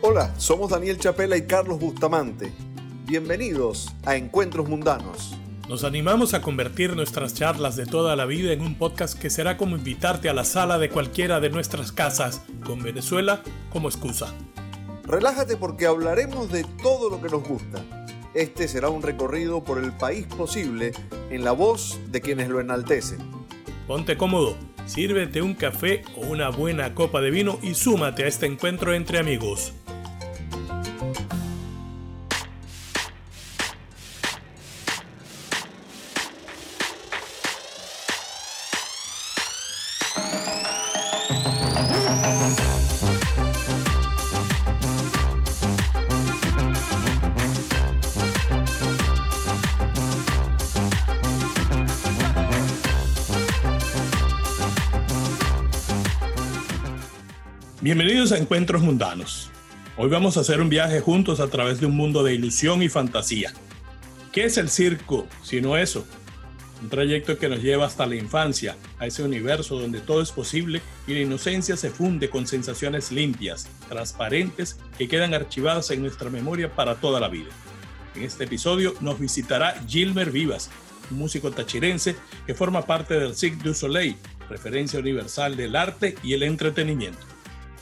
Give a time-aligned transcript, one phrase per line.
[0.00, 2.52] Hola, somos Daniel Chapela y Carlos Bustamante.
[3.04, 5.36] Bienvenidos a Encuentros Mundanos.
[5.68, 9.58] Nos animamos a convertir nuestras charlas de toda la vida en un podcast que será
[9.58, 14.32] como invitarte a la sala de cualquiera de nuestras casas, con Venezuela como excusa.
[15.04, 17.82] Relájate porque hablaremos de todo lo que nos gusta.
[18.34, 20.92] Este será un recorrido por el país posible
[21.30, 23.18] en la voz de quienes lo enaltecen.
[23.86, 24.56] Ponte cómodo,
[24.88, 29.18] sírvete un café o una buena copa de vino y súmate a este encuentro entre
[29.18, 29.74] amigos.
[58.32, 59.50] Encuentros Mundanos.
[59.96, 62.88] Hoy vamos a hacer un viaje juntos a través de un mundo de ilusión y
[62.90, 63.54] fantasía.
[64.32, 66.04] ¿Qué es el circo sino eso?
[66.82, 70.82] Un trayecto que nos lleva hasta la infancia, a ese universo donde todo es posible
[71.06, 76.74] y la inocencia se funde con sensaciones limpias, transparentes, que quedan archivadas en nuestra memoria
[76.74, 77.48] para toda la vida.
[78.14, 80.70] En este episodio nos visitará Gilmer Vivas,
[81.10, 82.14] un músico tachirense
[82.46, 84.16] que forma parte del Cirque du Soleil,
[84.50, 87.37] referencia universal del arte y el entretenimiento.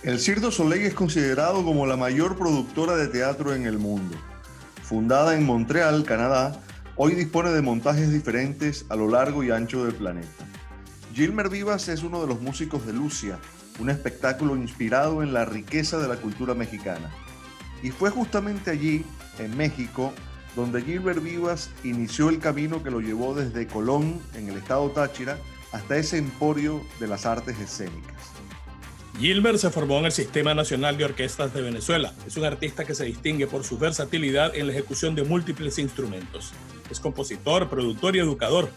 [0.07, 4.17] El Cirque Soleil es considerado como la mayor productora de teatro en el mundo.
[4.85, 6.63] Fundada en Montreal, Canadá,
[6.95, 10.47] hoy dispone de montajes diferentes a lo largo y ancho del planeta.
[11.13, 13.41] Gilmer Vivas es uno de los músicos de Lucia,
[13.81, 17.11] un espectáculo inspirado en la riqueza de la cultura mexicana.
[17.83, 19.05] Y fue justamente allí,
[19.41, 20.13] en México,
[20.55, 25.37] donde Gilbert Vivas inició el camino que lo llevó desde Colón, en el estado Táchira,
[25.73, 28.36] hasta ese emporio de las artes escénicas.
[29.19, 32.13] Gilbert se formó en el Sistema Nacional de Orquestas de Venezuela.
[32.27, 36.53] Es un artista que se distingue por su versatilidad en la ejecución de múltiples instrumentos.
[36.91, 38.69] Es compositor, productor y educador.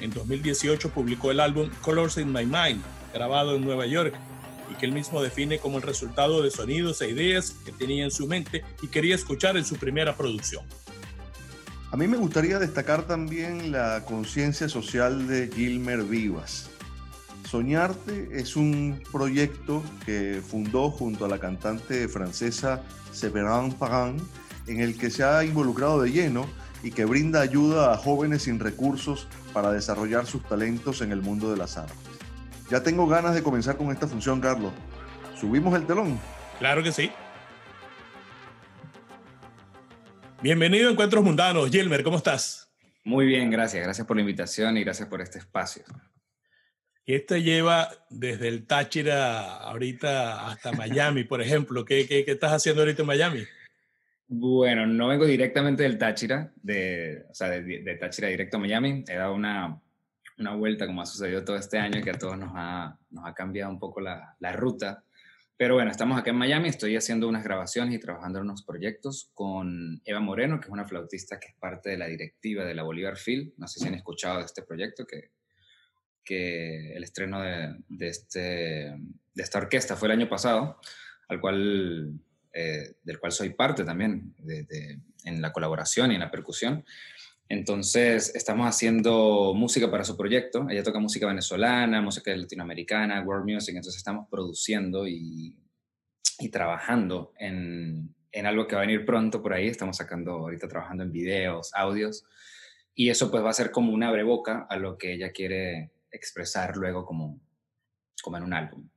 [0.00, 2.82] En 2018 publicó el álbum Colors in My Mind,
[3.14, 4.12] grabado en Nueva York,
[4.72, 8.10] y que él mismo define como el resultado de sonidos e ideas que tenía en
[8.10, 10.64] su mente y quería escuchar en su primera producción.
[11.92, 16.65] A mí me gustaría destacar también la conciencia social de Gilmer Vivas
[17.46, 24.16] Soñarte es un proyecto que fundó junto a la cantante francesa Séverin Pagan,
[24.66, 26.46] en el que se ha involucrado de lleno
[26.82, 31.50] y que brinda ayuda a jóvenes sin recursos para desarrollar sus talentos en el mundo
[31.50, 31.96] de las artes.
[32.68, 34.72] Ya tengo ganas de comenzar con esta función, Carlos.
[35.38, 36.18] ¿Subimos el telón?
[36.58, 37.12] Claro que sí.
[40.42, 41.70] Bienvenido a Encuentros Mundanos.
[41.70, 42.68] Gilmer, ¿cómo estás?
[43.04, 43.84] Muy bien, gracias.
[43.84, 45.84] Gracias por la invitación y gracias por este espacio.
[47.08, 51.84] Y este lleva desde el Táchira ahorita hasta Miami, por ejemplo.
[51.84, 53.44] ¿Qué, qué, qué estás haciendo ahorita en Miami?
[54.26, 59.04] Bueno, no vengo directamente del Táchira, de, o sea, de, Táchira directo a Miami.
[59.06, 59.80] He dado una,
[60.36, 63.34] una, vuelta, como ha sucedido todo este año, que a todos nos ha, nos ha
[63.34, 65.04] cambiado un poco la, la, ruta.
[65.56, 69.30] Pero bueno, estamos acá en Miami, estoy haciendo unas grabaciones y trabajando en unos proyectos
[69.32, 72.82] con Eva Moreno, que es una flautista que es parte de la directiva de la
[72.82, 73.52] Bolívar Field.
[73.58, 75.35] No sé si han escuchado de este proyecto, que
[76.26, 80.78] que el estreno de, de, este, de esta orquesta fue el año pasado,
[81.28, 82.20] al cual,
[82.52, 86.84] eh, del cual soy parte también de, de, en la colaboración y en la percusión.
[87.48, 90.66] Entonces, estamos haciendo música para su proyecto.
[90.68, 93.76] Ella toca música venezolana, música latinoamericana, world music.
[93.76, 95.56] Entonces, estamos produciendo y,
[96.40, 99.68] y trabajando en, en, algo que va a venir pronto por ahí.
[99.68, 102.24] Estamos sacando, ahorita trabajando en videos, audios.
[102.96, 106.76] Y eso pues va a ser como una abreboca a lo que ella quiere expresar
[106.76, 107.40] luego como,
[108.22, 108.88] como en un álbum.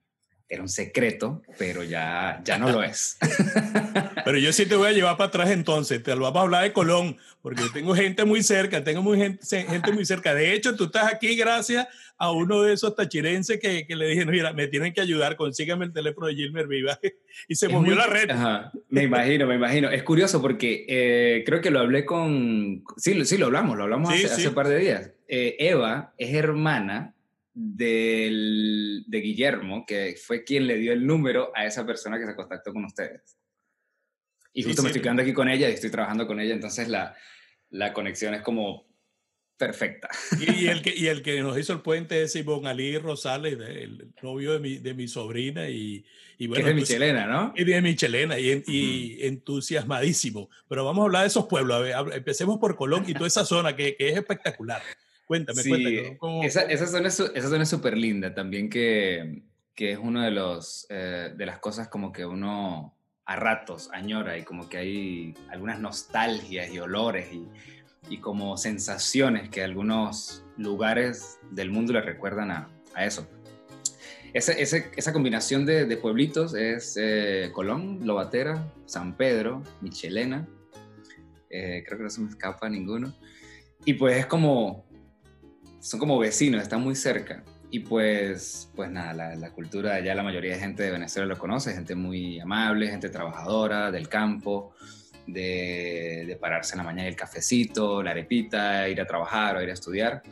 [0.51, 3.19] Era un secreto, pero ya, ya no lo es.
[4.25, 6.63] pero yo sí te voy a llevar para atrás entonces, te lo vamos a hablar
[6.63, 10.33] de Colón, porque yo tengo gente muy cerca, tengo muy gente, gente muy cerca.
[10.33, 11.87] De hecho, tú estás aquí gracias
[12.17, 15.85] a uno de esos tachirenses que, que le dije, mira, me tienen que ayudar, consígame
[15.85, 16.99] el teléfono de Gilmer Viva.
[17.47, 18.31] y se movió la red.
[18.89, 19.91] me imagino, me imagino.
[19.91, 22.83] Es curioso porque eh, creo que lo hablé con...
[22.97, 24.33] Sí, sí, lo hablamos, lo hablamos sí, hace, sí.
[24.33, 25.11] hace, un par de días.
[25.31, 27.13] Eh, Eva es hermana
[27.53, 32.35] del, de Guillermo, que fue quien le dio el número a esa persona que se
[32.35, 33.37] contactó con ustedes.
[34.53, 36.87] Y justo sí, me estoy quedando aquí con ella y estoy trabajando con ella, entonces
[36.87, 37.15] la,
[37.69, 38.89] la conexión es como
[39.55, 40.09] perfecta.
[40.39, 43.59] Y, y, el que, y el que nos hizo el puente es Ivonne Ali Rosales,
[43.59, 45.69] el novio de mi, de mi sobrina.
[45.69, 46.05] Y,
[46.39, 47.53] y bueno, que es de Michelena, ¿no?
[47.55, 49.25] Y de Michelena, y, y mm.
[49.27, 50.49] entusiasmadísimo.
[50.67, 51.93] Pero vamos a hablar de esos pueblos.
[51.93, 54.81] A ver, empecemos por Colón y toda esa zona que, que es espectacular.
[55.29, 56.17] Cuéntame, sí, cuéntame.
[56.17, 59.43] ¿cómo, esa, esa, zona es, esa zona es súper linda también que,
[59.75, 62.95] que es uno de los eh, de las cosas como que uno
[63.25, 67.47] a ratos añora y como que hay algunas nostalgias y olores y,
[68.09, 73.29] y como sensaciones que algunos lugares del mundo le recuerdan a, a eso.
[74.33, 80.47] Esa, esa, combinación de, de, pueblitos es eh, Colón, Lobatera, San Pedro, Michelena,
[81.51, 83.15] eh, creo que no se me escapa ninguno,
[83.85, 84.88] y pues es como,
[85.79, 87.43] son como vecinos, están muy cerca.
[87.71, 91.73] Y pues, pues nada, la, cultura ya la mayoría de gente de Venezuela lo conoce,
[91.73, 94.73] gente muy amable, gente trabajadora, del campo,
[95.27, 99.69] de, de pararse en la mañana el cafecito, la arepita, ir a trabajar o ir
[99.69, 100.23] a estudiar.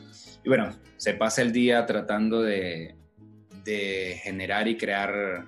[0.44, 2.96] Y bueno, se pasa el día tratando de,
[3.64, 5.46] de generar y crear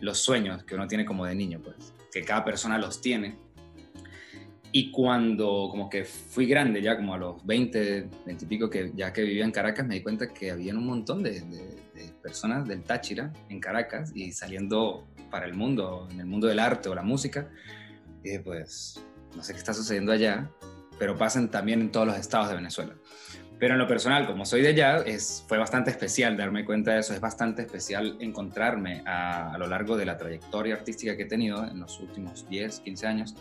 [0.00, 3.38] los sueños que uno tiene como de niño, pues, que cada persona los tiene
[4.72, 8.92] y cuando como que fui grande, ya como a los 20, 20 y pico, que
[8.94, 11.42] ya que vivía en Caracas, me di cuenta que había un montón de,
[12.22, 16.88] personas del Táchira en Caracas y saliendo para el mundo, en el mundo del arte
[16.88, 17.48] o la música.
[18.22, 20.50] Y dije, pues, no sé qué está sucediendo allá,
[20.98, 22.94] pero pasan también en todos los estados de Venezuela.
[23.60, 27.00] Pero en lo personal, como soy de allá, es, fue bastante especial darme cuenta de
[27.00, 27.12] eso.
[27.12, 31.62] Es bastante especial encontrarme a, a lo largo de la trayectoria artística que he tenido
[31.64, 33.36] en los últimos 10, 15 años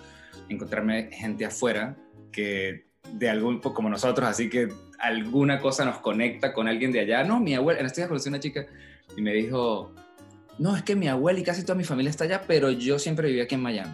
[0.50, 1.96] encontrarme gente afuera
[2.32, 4.70] que de algún, como nosotros, así que
[5.00, 7.24] alguna cosa nos conecta con alguien de allá.
[7.24, 8.66] No, mi abuela, en este día conocí una chica
[9.16, 9.94] y me dijo,
[10.58, 13.30] no, es que mi abuela y casi toda mi familia está allá, pero yo siempre
[13.30, 13.94] viví aquí en Miami.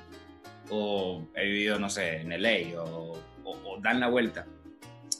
[0.70, 4.48] O he vivido, no sé, en LA o, o dan la vuelta.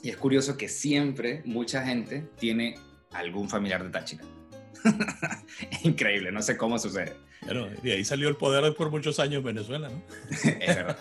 [0.06, 2.78] Y es curioso que siempre mucha gente tiene
[3.10, 4.22] algún familiar de Táchira.
[5.82, 7.16] Increíble, no sé cómo sucede.
[7.44, 10.00] Pero de ahí salió el poder por muchos años Venezuela, ¿no?
[10.30, 10.96] es verdad.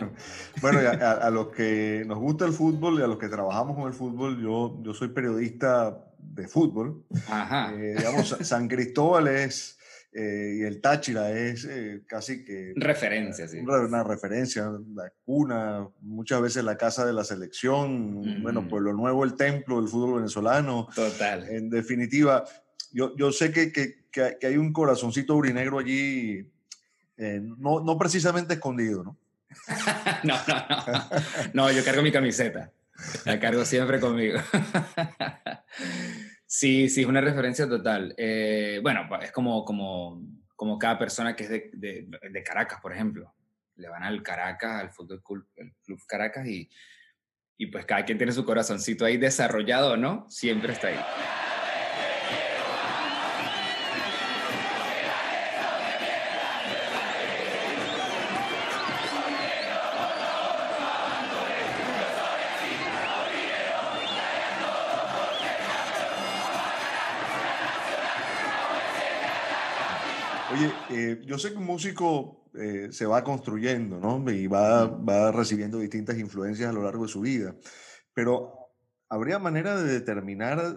[0.62, 3.88] bueno, a, a, los que nos gusta el fútbol y a los que trabajamos con
[3.88, 7.04] el fútbol, yo, yo soy periodista de fútbol.
[7.28, 7.74] Ajá.
[7.74, 9.75] Eh, digamos, San Cristóbal es,
[10.18, 12.72] eh, y el Táchira es eh, casi que...
[12.74, 13.58] Referencia, sí.
[13.58, 18.42] Una, una, referencia, la cuna, muchas veces la casa de la selección, mm.
[18.42, 20.88] bueno, Pueblo Nuevo, el templo del fútbol venezolano.
[20.94, 21.46] Total.
[21.50, 22.44] En definitiva,
[22.92, 26.50] yo, yo sé que, que, que, hay un corazoncito urinegro allí,
[27.18, 29.18] eh, no, no precisamente escondido, ¿no?
[30.24, 31.04] no, no, no.
[31.52, 32.72] No, yo cargo mi camiseta.
[33.26, 34.38] La cargo siempre conmigo.
[36.46, 38.14] sí, sí, es una referencia total.
[38.16, 40.22] Eh, bueno, es como, como,
[40.54, 43.34] como cada persona que es de, de, de, Caracas, por ejemplo.
[43.76, 46.70] Le van al Caracas, al Fútbol Club, el Club Caracas y,
[47.58, 50.26] y pues cada quien tiene su corazoncito ahí desarrollado, ¿no?
[50.28, 51.45] Siempre está ahí.
[70.56, 74.30] Oye, eh, yo sé que un músico eh, se va construyendo, ¿no?
[74.30, 77.54] Y va, va recibiendo distintas influencias a lo largo de su vida.
[78.14, 78.70] Pero,
[79.10, 80.76] ¿habría manera de determinar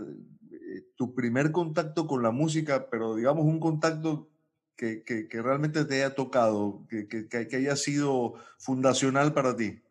[0.52, 4.30] eh, tu primer contacto con la música, pero digamos un contacto
[4.76, 9.82] que, que, que realmente te haya tocado, que, que, haya sido fundacional para ti?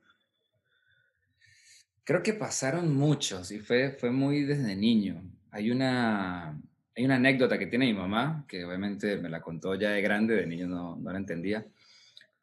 [2.04, 5.22] Creo que pasaron muchos y fue, fue muy desde niño.
[5.50, 6.60] Hay una,
[6.98, 10.34] hay una anécdota que tiene mi mamá, que obviamente me la contó ya de grande,
[10.34, 11.64] de niño no, no la entendía,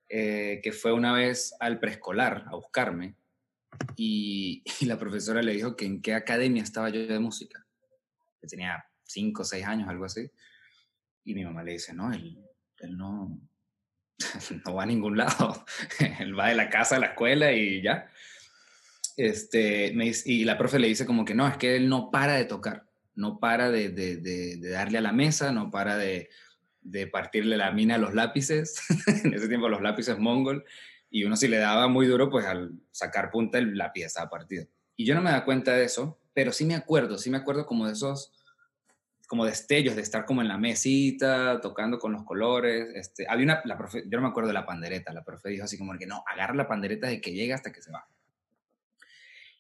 [0.08, 3.16] eh, que fue una vez al preescolar a buscarme
[3.98, 7.68] y, y, la profesora le dijo que en qué academia estaba yo de música.
[8.40, 10.32] Que tenía cinco o seis años, algo así.
[11.26, 12.42] Y mi mamá le dice, no, él,
[12.80, 13.38] él no,
[14.66, 15.66] no va a ningún lado.
[16.20, 18.10] él va de la casa a la escuela y ya.
[19.18, 22.36] Este, me, y la profe le dice como que no, es que él no para
[22.36, 22.85] de tocar
[23.16, 26.30] no para de, de, de, darle a la mesa, no para de,
[27.12, 28.80] partirle la mina a los lápices,
[29.24, 30.66] en ese tiempo los lápices mongol,
[31.10, 34.68] y uno si le daba muy duro, pues al sacar punta el lápiz estaba partido.
[34.98, 37.66] Y yo no me da cuenta de eso, pero sí me acuerdo, sí me acuerdo
[37.66, 38.34] como de esos,
[39.28, 42.90] como destellos de estar como en la mesita, tocando con los colores.
[42.96, 45.64] Este, había una, la profe, yo no me acuerdo de la pandereta, la profe dijo
[45.64, 48.08] así como que no, agarra la pandereta de que llega hasta que se va.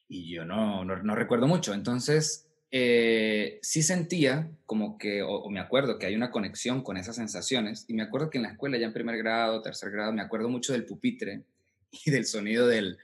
[0.07, 2.45] Y yo no, no recuerdo mucho, entonces
[2.77, 7.85] eh, sí sentía como que, o, me acuerdo que hay una conexión con esas sensaciones,
[7.87, 10.49] y me acuerdo que en la escuela, ya en primer grado, tercer grado, me acuerdo
[10.49, 11.45] mucho del pupitre
[12.05, 12.97] y del sonido del,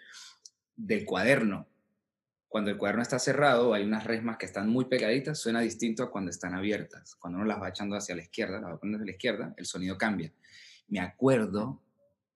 [0.76, 1.70] del cuaderno.
[2.50, 6.12] Cuando el cuaderno está cerrado, hay unas resmas que están muy pegaditas, suena distinto a
[6.12, 7.16] cuando están abiertas.
[7.16, 9.66] Cuando uno las va echando hacia la izquierda, las va poniendo hacia la izquierda, el
[9.66, 10.34] sonido cambia.
[10.90, 11.82] Me acuerdo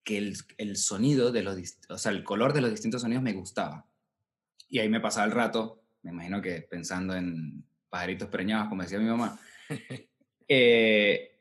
[0.05, 1.57] que el, el sonido de los,
[1.89, 3.85] o sea, el color de los distintos sonidos me gustaba.
[4.69, 8.99] Y ahí me pasaba el rato me imagino que pensando en pajaritos preñados, como decía
[8.99, 9.39] mi mamá,
[10.47, 11.31] Eh,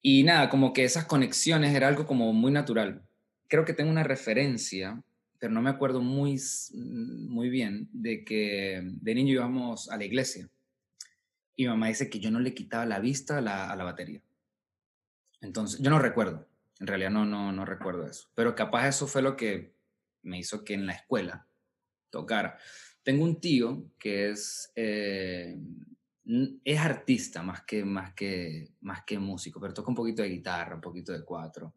[0.00, 3.06] y nada, como que esas conexiones era algo como muy natural.
[3.46, 5.00] Creo que tengo una referencia,
[5.38, 6.40] pero no me acuerdo muy,
[6.74, 10.48] muy bien, de que de niño íbamos a la iglesia.
[11.54, 14.20] Y mamá dice que yo no le quitaba la vista a la, a la batería.
[15.40, 16.48] Entonces, yo no recuerdo,
[16.80, 19.72] en realidad no, no, no recuerdo eso, pero capaz eso fue lo que
[20.22, 21.46] me hizo que en la escuela
[22.10, 22.58] tocara.
[23.02, 25.58] Tengo un tío que es, eh,
[26.64, 30.76] es artista más que, más, que, más que músico, pero toca un poquito de guitarra,
[30.76, 31.74] un poquito de cuatro.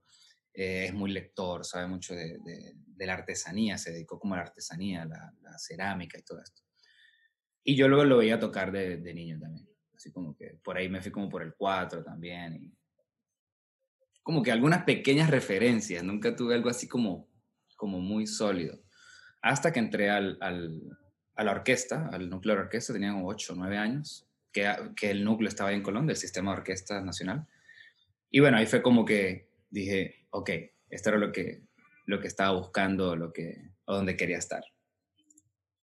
[0.54, 4.44] Eh, es muy lector, sabe mucho de, de, la artesanía, se dedicó como a la
[4.44, 6.62] artesanía, la, la, cerámica y todo esto.
[7.64, 10.88] Y yo luego lo veía tocar de, de, niño también, así como que por ahí
[10.88, 12.56] me fui como por el cuatro también.
[12.56, 12.74] Y
[14.24, 17.28] como que algunas pequeñas referencias, nunca tuve algo así como,
[17.76, 18.82] como muy sólido.
[19.42, 20.82] Hasta que entré al, al,
[21.36, 25.12] a la orquesta, al núcleo de orquesta, tenía como 8 o 9 años, que, que
[25.12, 27.46] el núcleo estaba en Colón, del Sistema de Orquesta Nacional.
[28.32, 30.50] Y bueno, ahí fue como que dije, ok,
[30.90, 31.62] esto era lo que,
[32.06, 34.64] lo que estaba buscando, lo que, o donde quería estar.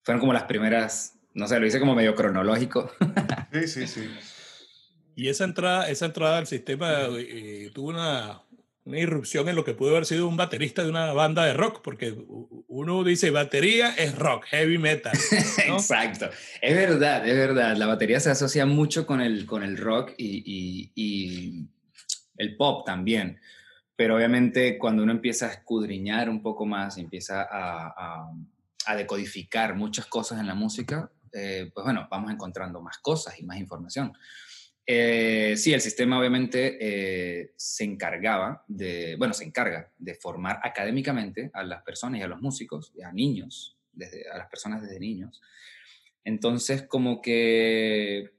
[0.02, 2.90] Fueron como las primeras, no sé, lo hice como medio cronológico.
[3.50, 4.10] Sí, sí, sí.
[5.16, 8.42] Y esa entrada, esa entrada al sistema eh, tuvo una,
[8.84, 11.80] una, irrupción en lo que pudo haber sido un baterista de una banda de rock,
[11.82, 12.14] porque
[12.78, 15.12] uno dice batería es rock, heavy metal.
[15.68, 15.74] ¿no?
[15.74, 16.30] Exacto,
[16.60, 17.76] es verdad, es verdad.
[17.76, 21.68] La batería se asocia mucho con el, con el rock y, y, y
[22.36, 23.40] el pop también.
[23.96, 28.32] Pero obviamente cuando uno empieza a escudriñar un poco más, empieza a, a,
[28.86, 33.44] a decodificar muchas cosas en la música, eh, pues bueno, vamos encontrando más cosas y
[33.44, 34.12] más información.
[34.90, 41.50] Eh, sí, el sistema obviamente eh, se encargaba de, bueno, se encarga de formar académicamente
[41.52, 45.42] a las personas y a los músicos, a niños, desde, a las personas desde niños.
[46.24, 48.30] Entonces, como que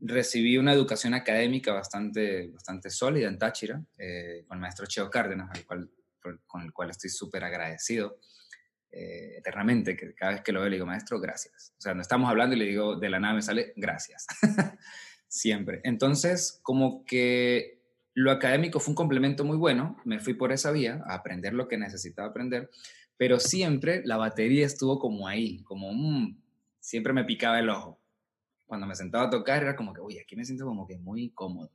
[0.00, 5.50] recibí una educación académica bastante, bastante sólida en Táchira, eh, con el maestro Cheo Cárdenas,
[5.52, 5.90] al cual,
[6.46, 8.18] con el cual estoy súper agradecido
[8.90, 11.74] eh, eternamente, cada vez que lo veo le digo, maestro, gracias.
[11.76, 14.26] O sea, no estamos hablando y le digo, de la nada me sale, gracias.
[15.28, 15.80] siempre.
[15.84, 17.78] Entonces, como que
[18.14, 21.68] lo académico fue un complemento muy bueno, me fui por esa vía a aprender lo
[21.68, 22.70] que necesitaba aprender,
[23.16, 26.36] pero siempre la batería estuvo como ahí, como mmm,
[26.80, 28.00] siempre me picaba el ojo.
[28.66, 31.30] Cuando me sentaba a tocar era como que, uy, aquí me siento como que muy
[31.30, 31.70] cómodo.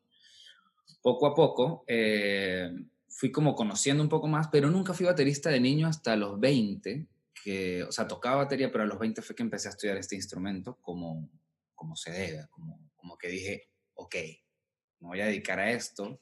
[1.01, 2.71] Poco a poco eh,
[3.07, 7.07] fui como conociendo un poco más, pero nunca fui baterista de niño hasta los 20,
[7.43, 10.15] que, o sea, tocaba batería, pero a los 20 fue que empecé a estudiar este
[10.15, 11.29] instrumento como,
[11.75, 14.15] como se debe, como como que dije, ok,
[15.01, 16.21] me voy a dedicar a esto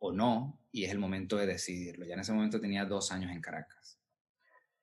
[0.00, 2.04] o no, y es el momento de decidirlo.
[2.04, 3.98] Ya en ese momento tenía dos años en Caracas.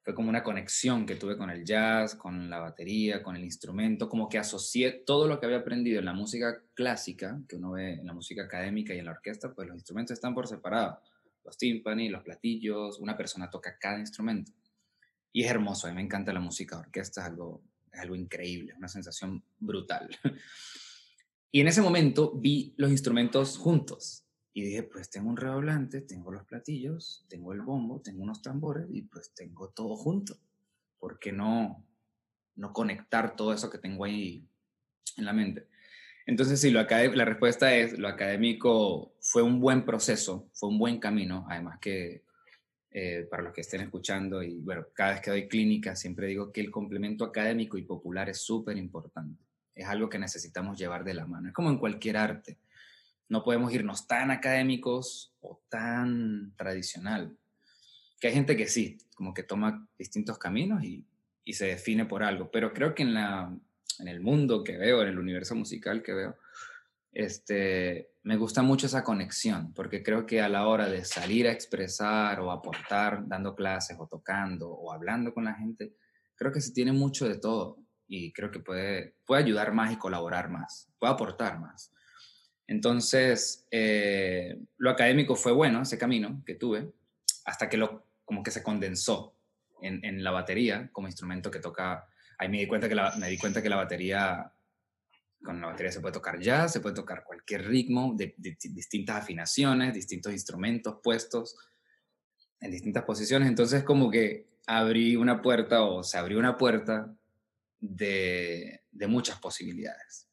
[0.01, 4.09] Fue como una conexión que tuve con el jazz, con la batería, con el instrumento,
[4.09, 7.93] como que asocié todo lo que había aprendido en la música clásica, que uno ve
[7.93, 10.99] en la música académica y en la orquesta, pues los instrumentos están por separado.
[11.43, 14.51] Los timpani, los platillos, una persona toca cada instrumento.
[15.31, 17.61] Y es hermoso, a mí me encanta la música orquesta, es algo,
[17.93, 20.09] es algo increíble, una sensación brutal.
[21.51, 26.31] Y en ese momento vi los instrumentos juntos y dije, pues tengo un redoblante, tengo
[26.31, 30.37] los platillos, tengo el bombo, tengo unos tambores y pues tengo todo junto.
[30.97, 31.85] ¿Por qué no,
[32.55, 34.47] no conectar todo eso que tengo ahí
[35.17, 35.67] en la mente?
[36.25, 40.99] Entonces, sí, lo la respuesta es, lo académico fue un buen proceso, fue un buen
[40.99, 42.23] camino, además que
[42.91, 46.51] eh, para los que estén escuchando, y bueno, cada vez que doy clínica siempre digo
[46.51, 49.44] que el complemento académico y popular es súper importante
[49.75, 51.51] es algo que necesitamos llevar de la mano.
[51.53, 52.57] Como en cualquier arte.
[53.27, 57.37] No podemos irnos tan académicos o tan tradicional.
[58.19, 61.05] Que hay gente que sí, como que toma distintos caminos y,
[61.43, 62.49] y se define por algo.
[62.51, 63.53] Pero creo que en, la,
[63.99, 66.37] en el mundo que veo, en el universo musical que veo,
[67.11, 71.51] este, me gusta mucho esa conexión, porque creo que a la hora de salir a
[71.51, 75.93] expresar o aportar, dando clases o tocando o hablando con la gente,
[76.35, 79.97] creo que se tiene mucho de todo y creo que puede, puede ayudar más y
[79.97, 81.91] colaborar más, puede aportar más.
[82.67, 86.91] Entonces, eh, lo académico fue bueno, ese camino que tuve,
[87.45, 89.35] hasta que lo, como que se condensó
[89.81, 92.07] en, la batería como instrumento que toca.
[92.39, 94.51] Ahí me di cuenta que la, me di cuenta que la batería,
[95.43, 99.93] con la batería se puede tocar jazz, se puede tocar cualquier ritmo de distintas afinaciones,
[99.93, 101.55] distintos instrumentos puestos
[102.59, 103.47] en distintas posiciones.
[103.47, 107.15] Entonces, como que abrí una puerta o se abrió una puerta
[107.89, 110.27] de, muchas posibilidades.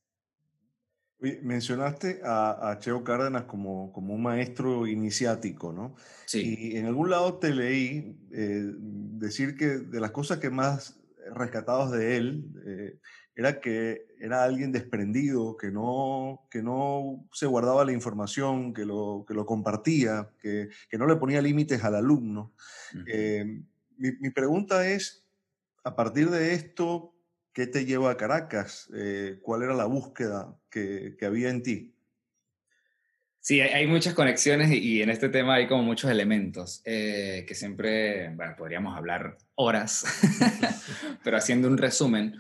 [1.21, 5.94] Mencionaste a, Cheo Cárdenas como, como, un maestro iniciático, ¿no?
[6.26, 6.73] Sí.
[6.73, 11.00] Y en algún lado te leí eh, decir que de las cosas que más
[11.35, 12.99] rescatados de él, eh,
[13.35, 19.25] era que era alguien desprendido, que no, que no se guardaba la información, que lo,
[19.26, 22.52] que lo compartía, que, que no le ponía límites al alumno.
[23.06, 23.62] Eh,
[23.97, 25.25] mi, mi, pregunta es,
[25.82, 27.12] a partir de esto,
[27.52, 28.90] ¿qué te lleva a Caracas?
[28.94, 31.94] Eh, ¿Cuál era la búsqueda que, que había en ti?
[33.44, 38.32] Sí, hay muchas conexiones y en este tema hay como muchos elementos eh, que siempre,
[38.37, 40.04] bueno, podríamos hablar horas,
[41.25, 42.37] pero haciendo un resumen,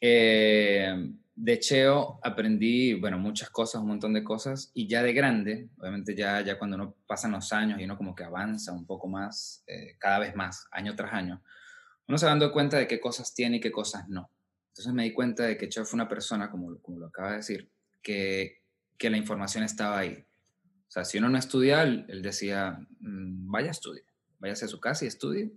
[0.00, 0.94] eh,
[1.34, 6.14] de Cheo aprendí, bueno, muchas cosas, un montón de cosas, y ya de grande, obviamente
[6.14, 9.64] ya, ya cuando uno pasan los años y uno como que avanza un poco más,
[9.66, 11.42] eh, cada vez más, año tras año,
[12.06, 14.30] uno se va dando cuenta de qué cosas tiene y qué cosas no.
[14.76, 17.36] Entonces me di cuenta de que Cheo fue una persona, como, como lo acaba de
[17.38, 17.70] decir,
[18.02, 18.62] que,
[18.98, 20.26] que la información estaba ahí
[20.88, 24.04] o sea, si uno no estudia, él, decía, mm, vaya a estudiar,
[24.38, 25.52] váyase a su casa y estudie.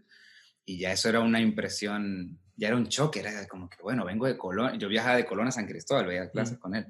[0.65, 4.25] Y ya eso era una impresión, ya era un choque, era como que, bueno, vengo
[4.25, 6.87] de Colón, yo viajaba de Colón a San Cristóbal, veía clases con él.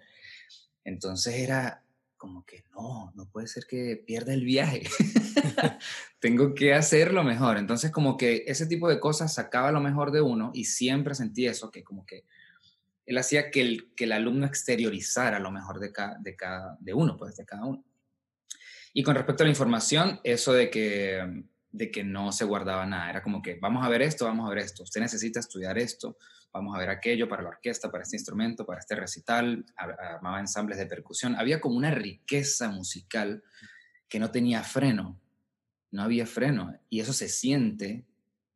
[0.84, 1.84] Entonces era
[2.20, 4.84] como que, no, no puede ser que pierda el viaje.
[6.20, 7.58] Tengo que hacerlo mejor.
[7.58, 11.48] Entonces como que ese tipo de cosas sacaba lo mejor de uno y siempre sentí
[11.48, 12.26] eso, que como que
[13.08, 16.94] él hacía que el, que el alumno exteriorizara lo mejor de, cada, de, cada, de
[16.94, 17.84] uno, pues de cada uno.
[18.94, 23.10] Y con respecto a la información, eso de que, de que no se guardaba nada,
[23.10, 26.18] era como que vamos a ver esto, vamos a ver esto, usted necesita estudiar esto,
[26.52, 30.78] vamos a ver aquello para la orquesta, para este instrumento, para este recital, armaba ensambles
[30.78, 33.44] de percusión, había como una riqueza musical
[34.08, 35.20] que no tenía freno,
[35.92, 38.06] no había freno, y eso se siente,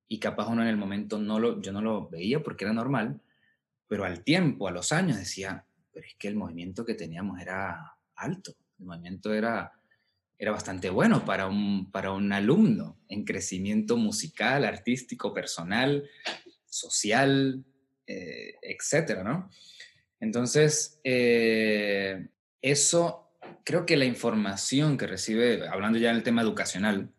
[0.08, 3.22] y capaz uno en el momento no lo, yo no lo veía porque era normal,
[3.88, 7.96] pero al tiempo, a los años decía, pero es que el movimiento que teníamos era
[8.16, 9.72] alto, el movimiento era
[10.44, 16.10] era bastante bueno para un, para un alumno en crecimiento musical, artístico, personal,
[16.66, 17.64] social,
[18.06, 19.50] eh, etcétera, ¿no?
[20.20, 22.28] Entonces, eh,
[22.62, 23.32] eso,
[23.64, 27.10] creo que la información que recibe, hablando ya del tema educacional,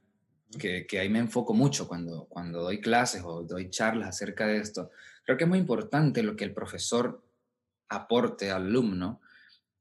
[0.59, 4.59] que, que, ahí me enfoco mucho cuando, cuando doy clases o doy charlas acerca de
[4.59, 4.91] esto,
[5.25, 7.25] creo que es muy importante lo que el profesor
[7.89, 9.23] aporte al alumno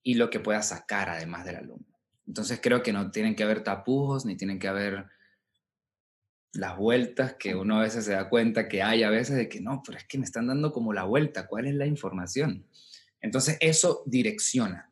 [0.02, 1.93] y lo que pueda sacar además del alumno.
[2.28, 5.06] Entonces creo que no tienen que haber tapujos, ni tienen que haber
[6.54, 9.60] las vueltas que uno a veces se da cuenta que hay a veces de que
[9.60, 12.66] no, pero es que me están dando como la vuelta, ¿cuál es la información?
[13.22, 14.92] Entonces eso direcciona,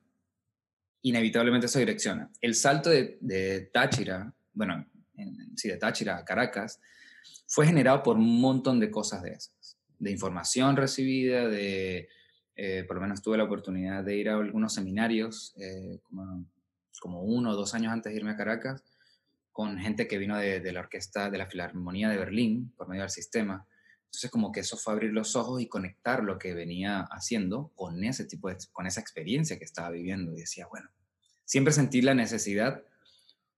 [1.04, 2.32] inevitablemente eso direcciona.
[2.41, 4.88] El salto de, Táchira, bueno,
[5.56, 6.80] sí, de Táchira a Caracas,
[7.48, 12.10] fue generado por un montón de cosas de esas, de información recibida, de,
[12.56, 16.46] eh, por lo menos tuve la oportunidad de ir a algunos seminarios, eh, como
[17.00, 18.84] como uno o dos años antes de irme a Caracas,
[19.52, 23.10] con gente que vino de, la orquesta de la Filarmonía de Berlín por medio del
[23.10, 23.68] sistema.
[24.06, 28.04] Entonces como que eso fue abrir los ojos y conectar lo que venía haciendo con
[28.04, 30.34] ese tipo de, con esa experiencia que estaba viviendo.
[30.34, 30.90] Y decía, bueno,
[31.46, 32.84] siempre sentí la necesidad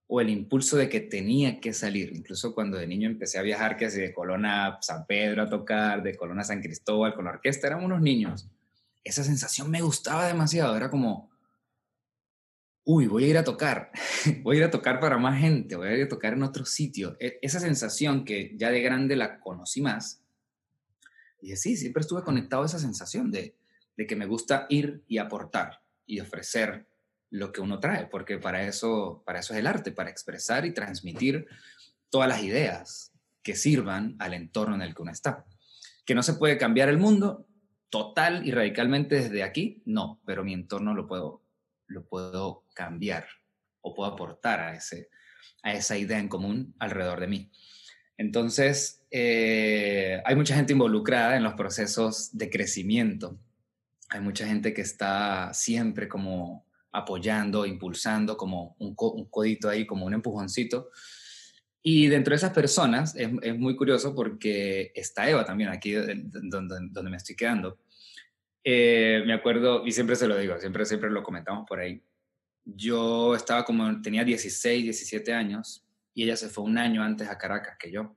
[0.08, 2.16] o el impulso de que tenía que salir.
[2.16, 6.04] Incluso cuando de niño empecé a viajar, que así de Colona San Pedro a tocar,
[6.04, 8.48] de Colona San Cristóbal con la orquesta, éramos unos niños.
[9.04, 10.76] Esa sensación me gustaba demasiado.
[10.76, 11.32] Era como,
[12.86, 13.92] uy, voy a ir a tocar,
[14.44, 16.66] voy a ir a tocar para más gente, voy a ir a tocar en otro
[16.66, 17.16] sitio.
[17.20, 20.22] E, esa sensación que ya de grande la conocí más,
[21.42, 23.58] y sí, siempre estuve conectado a esa sensación de,
[23.98, 26.88] de que me gusta ir y aportar y ofrecer
[27.30, 30.74] lo que uno trae, porque para eso, para eso es el arte, para expresar y
[30.74, 31.48] transmitir
[32.10, 35.46] todas las ideas que sirvan al entorno en el que uno está.
[36.06, 37.48] Que no se puede cambiar el mundo
[37.90, 41.43] total y radicalmente desde aquí, no, pero mi entorno lo puedo
[41.94, 43.26] lo puedo cambiar
[43.82, 45.10] o puedo aportar a, ese,
[45.62, 47.52] a esa idea en común alrededor de mí.
[48.18, 53.40] Entonces, eh, hay mucha gente involucrada en los procesos de crecimiento.
[54.10, 60.14] Hay mucha gente que está siempre como apoyando, impulsando, como un, codito ahí, como un
[60.14, 60.90] empujoncito.
[61.82, 67.10] Y dentro de esas personas es, muy curioso porque está Eva también aquí donde, donde
[67.10, 67.80] me estoy quedando.
[68.64, 72.02] Eh, me acuerdo, y siempre se lo digo, siempre, siempre lo comentamos por ahí.
[72.64, 77.38] Yo estaba como, tenía 16, 17 años y ella se fue un año antes a
[77.38, 78.16] Caracas que yo.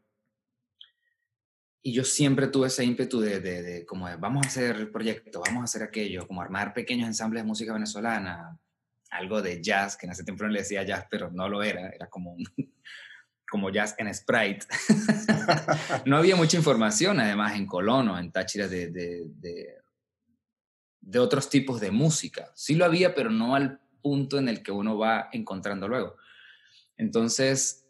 [1.82, 5.42] Y yo siempre tuve ese ímpetu de, de, de como de, vamos a hacer proyecto,
[5.44, 8.58] vamos a hacer aquello, como armar pequeños ensambles de música venezolana,
[9.10, 11.88] algo de jazz, que en ese tiempo no le decía jazz, pero no lo era,
[11.88, 12.36] era como,
[13.50, 14.66] como jazz en Sprite.
[16.06, 19.85] no había mucha información, además, en Colón o en Táchira de, de de
[21.14, 22.50] otros tipos de música.
[22.54, 26.16] Sí lo había, pero no al punto en el que uno va encontrando luego.
[26.96, 27.86] Entonces,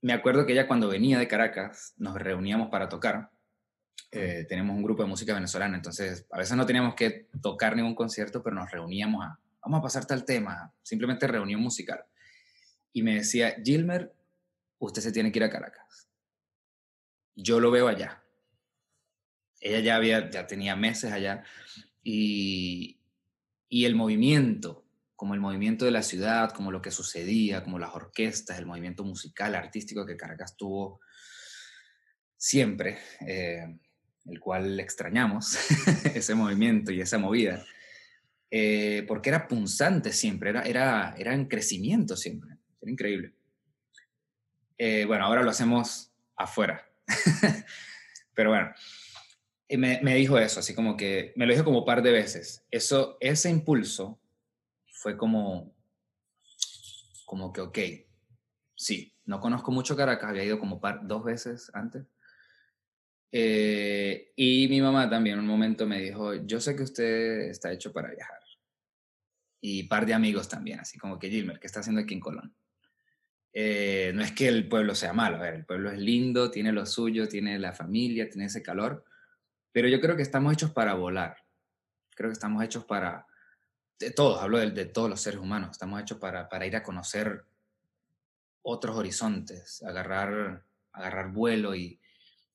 [0.00, 3.30] me acuerdo que ella cuando venía de Caracas, nos reuníamos para tocar.
[4.12, 7.96] eh, tenemos un grupo de música venezolana, entonces a veces no teníamos que tocar ningún
[7.96, 12.04] concierto, pero nos reuníamos a, vamos a pasar tal tema, simplemente reunión musical.
[12.92, 14.14] Y me decía, Gilmer,
[14.78, 16.08] usted se tiene que ir a Caracas.
[17.34, 18.22] Yo lo veo allá.
[19.60, 21.42] Ella ya, había, ya tenía meses allá
[22.04, 23.00] y,
[23.68, 24.84] y el movimiento,
[25.16, 29.02] como el movimiento de la ciudad, como lo que sucedía, como las orquestas, el movimiento
[29.04, 31.00] musical, artístico que Caracas tuvo
[32.36, 33.78] siempre, eh,
[34.26, 35.56] el cual extrañamos,
[36.14, 37.64] ese movimiento y esa movida,
[38.50, 43.32] eh, porque era punzante siempre, era, era, era en crecimiento siempre, era increíble.
[44.76, 46.86] Eh, bueno, ahora lo hacemos afuera,
[48.34, 48.74] pero bueno,
[49.76, 52.66] me, me, dijo eso, así como que, me lo dijo como un par de veces,
[52.70, 54.20] eso, ese impulso
[54.86, 55.74] fue como,
[57.24, 57.78] como que, ok,
[58.74, 62.04] sí, no conozco mucho Caracas, había ido como par, dos veces antes,
[63.36, 67.92] eh, y mi mamá también un momento me dijo, yo sé que usted está hecho
[67.92, 68.38] para viajar.
[69.60, 72.54] Y par de amigos también, así como que Gilmer, ¿qué está haciendo aquí en Colón?
[73.52, 76.86] Eh, no es que el pueblo sea malo, a el pueblo es lindo, tiene lo
[76.86, 79.04] suyo, tiene la familia, tiene ese calor,
[79.74, 81.36] pero yo creo que estamos hechos para volar.
[82.14, 83.26] Creo que estamos hechos para,
[83.98, 87.44] de todos, hablo de, todos los seres humanos, estamos hechos para, para ir a conocer
[88.62, 92.00] otros horizontes, agarrar, agarrar vuelo y,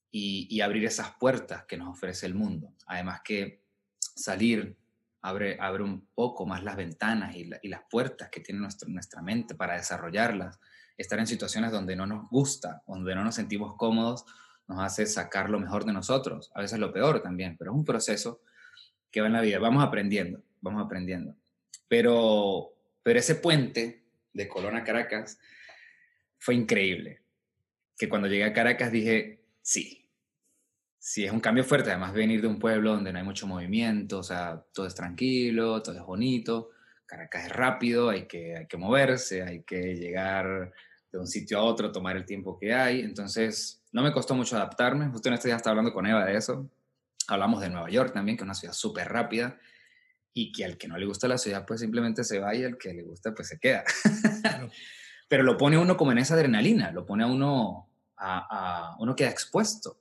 [0.10, 2.73] y, abrir esas puertas que nos ofrece el mundo.
[2.88, 3.65] Además que
[3.99, 4.77] salir
[5.21, 9.75] abre, abre un poco más las ventanas y, las puertas que tiene nuestra mente para
[9.75, 10.58] desarrollarlas.
[10.97, 14.25] Estar en situaciones donde no nos gusta, donde no nos sentimos cómodos,
[14.69, 17.84] nos hace sacar lo mejor de nosotros, a veces lo peor también, pero es un
[17.84, 18.41] proceso
[19.12, 19.60] que va en la vida.
[19.60, 21.36] Vamos aprendiendo, vamos aprendiendo.
[21.88, 22.71] Pero,
[23.03, 25.39] pero ese puente de Colón a Caracas
[26.38, 27.23] fue increíble.
[27.97, 29.99] Que cuando llegué a Caracas dije, sí,
[31.01, 31.89] Sí, es un cambio fuerte.
[31.89, 35.82] Además, venir de un pueblo donde no hay mucho movimiento, o sea, todo es tranquilo,
[35.82, 36.71] todo es bonito.
[37.05, 40.73] Caracas es rápido, hay que, hay que moverse, hay que llegar
[41.12, 42.99] de un sitio a otro, tomar el tiempo que hay.
[42.99, 45.08] Entonces, no me costó mucho adaptarme.
[45.08, 46.69] Justo en este día estaba hablando con Eva de eso.
[47.28, 49.60] Hablamos de Nueva York también, que es una ciudad súper rápida
[50.34, 52.78] y que al que no le gusta la ciudad, pues simplemente se va y al
[52.78, 53.84] que le gusta, pues se queda.
[55.28, 59.15] Pero lo pone uno como en esa adrenalina, lo pone a uno, a, a uno
[59.15, 59.99] queda expuesto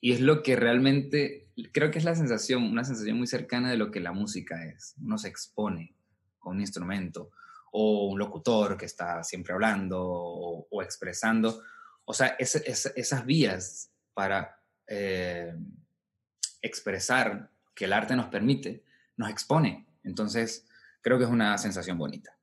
[0.00, 3.76] y es lo que realmente, creo que es la sensación, una sensación muy cercana de
[3.76, 4.94] lo que la música es.
[5.02, 5.94] Uno se expone
[6.38, 7.30] con un instrumento
[7.72, 11.62] o un locutor que está siempre hablando o, expresando.
[12.06, 15.52] O sea, esas vías para eh,
[16.62, 18.84] expresar que el arte nos permite,
[19.16, 19.86] nos expone.
[20.04, 20.66] Entonces,
[21.02, 22.36] creo que es una sensación bonita.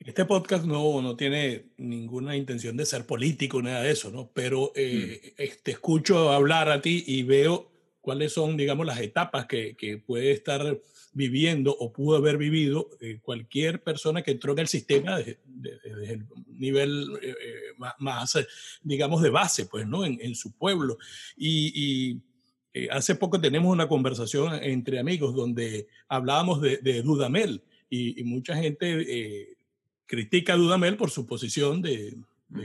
[0.00, 4.32] Este podcast no, no tiene ninguna intención de ser político, nada de eso, ¿no?
[4.32, 5.62] Pero eh, mm.
[5.62, 7.71] te escucho hablar a ti y veo
[8.02, 10.78] cuáles son, digamos, las etapas que, que puede estar
[11.14, 15.38] viviendo o pudo haber vivido eh, cualquier persona que entró en el sistema desde,
[16.12, 17.34] el nivel eh,
[17.98, 18.38] más,
[18.82, 20.04] digamos, de base, pues, ¿no?
[20.04, 20.98] En, en su pueblo.
[21.36, 22.20] Y,
[22.90, 28.56] hace poco tenemos una conversación entre amigos donde hablábamos de, de Dudamel y, y mucha
[28.56, 29.54] gente
[30.06, 32.16] critica a Dudamel por su posición de,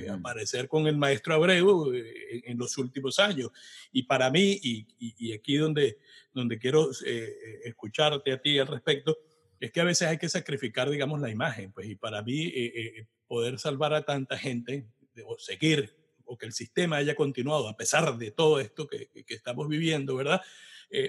[0.10, 3.52] aparecer con el maestro Abreu eh, en, los últimos años.
[3.92, 5.98] Y para mí, y, aquí donde,
[6.34, 9.18] donde quiero eh, escucharte a ti al respecto,
[9.60, 11.72] es que a veces hay que sacrificar, digamos, la imagen.
[11.72, 14.88] Pues, y para mí, eh, poder salvar a tanta gente,
[15.26, 15.96] o seguir,
[16.26, 20.16] o que el sistema haya continuado a pesar de todo esto que, que estamos viviendo,
[20.16, 20.42] ¿verdad?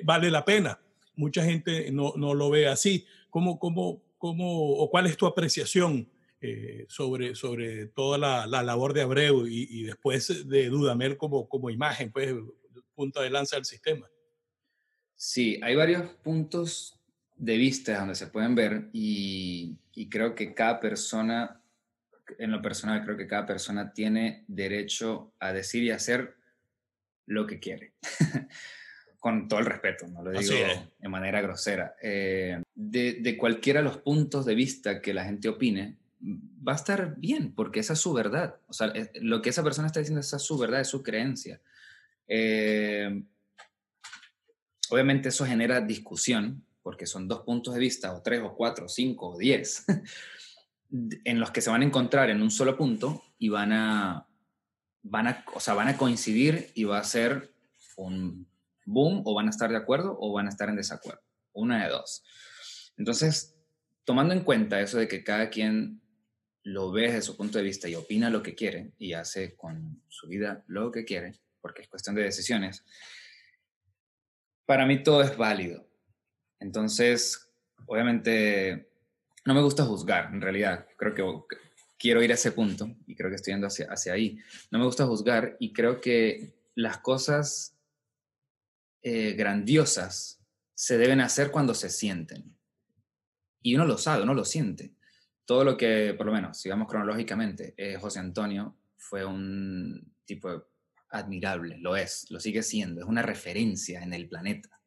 [0.03, 0.81] vale la pena.
[1.15, 3.07] Mucha gente no, no lo ve así.
[3.31, 6.09] ¿Cómo, cómo, cómo, o cuál es tu apreciación
[6.41, 11.49] eh, sobre, sobre toda la, la, labor de Abreu y, y, después de Dudamel como,
[11.49, 12.33] como imagen, pues
[12.95, 14.09] punto de lanza del sistema.
[15.17, 17.01] Sí, hay varios puntos
[17.37, 21.61] de vista donde se pueden ver y, y creo que cada persona,
[22.39, 26.37] en lo personal, creo que cada persona tiene derecho a decir y hacer
[27.27, 27.95] lo que quiere.
[29.19, 30.55] con todo el respeto, no lo digo
[30.99, 31.97] de manera grosera.
[32.01, 36.77] Eh, de, de, cualquiera de los puntos de vista que la gente opine, va a
[36.77, 38.61] estar bien, porque esa es su verdad.
[38.67, 41.61] O sea, lo que esa persona está diciendo es su verdad, es su creencia.
[42.27, 43.23] Eh,
[44.91, 48.89] obviamente eso genera discusión, porque son dos puntos de vista, o tres, o cuatro, o
[48.89, 49.85] cinco, o diez,
[50.91, 54.27] en los que se van a encontrar en un solo punto y van a,
[55.03, 57.53] van a, o sea, van a coincidir y va a ser
[57.97, 58.47] un
[58.87, 61.21] boom, o van a estar de acuerdo o van a estar en desacuerdo.
[61.53, 62.25] Una de dos.
[62.97, 63.57] Entonces,
[64.05, 66.01] tomando en cuenta eso de que cada quien
[66.69, 70.03] lo ve desde su punto de vista y opina lo que quiere y hace con
[70.09, 72.85] su vida lo que quiere, porque es cuestión de decisiones,
[74.67, 75.89] Para mí todo es válido.
[76.61, 77.51] Entonces,
[77.87, 78.91] obviamente,
[79.47, 80.87] no me gusta juzgar, en realidad.
[80.99, 81.57] Creo que
[81.99, 84.39] quiero ir a ese punto y creo que estoy yendo hacia, hacia ahí.
[84.71, 87.79] No me gusta juzgar y creo que las cosas
[89.01, 90.39] eh, grandiosas
[90.75, 92.55] se deben hacer cuando se sienten.
[93.63, 94.98] Y uno lo sabe, uno lo siente.
[95.49, 100.67] Todo lo que, por lo menos, sigamos cronológicamente, eh, José Antonio fue un tipo
[101.09, 104.79] admirable, lo es, lo sigue siendo, es una referencia en el planeta.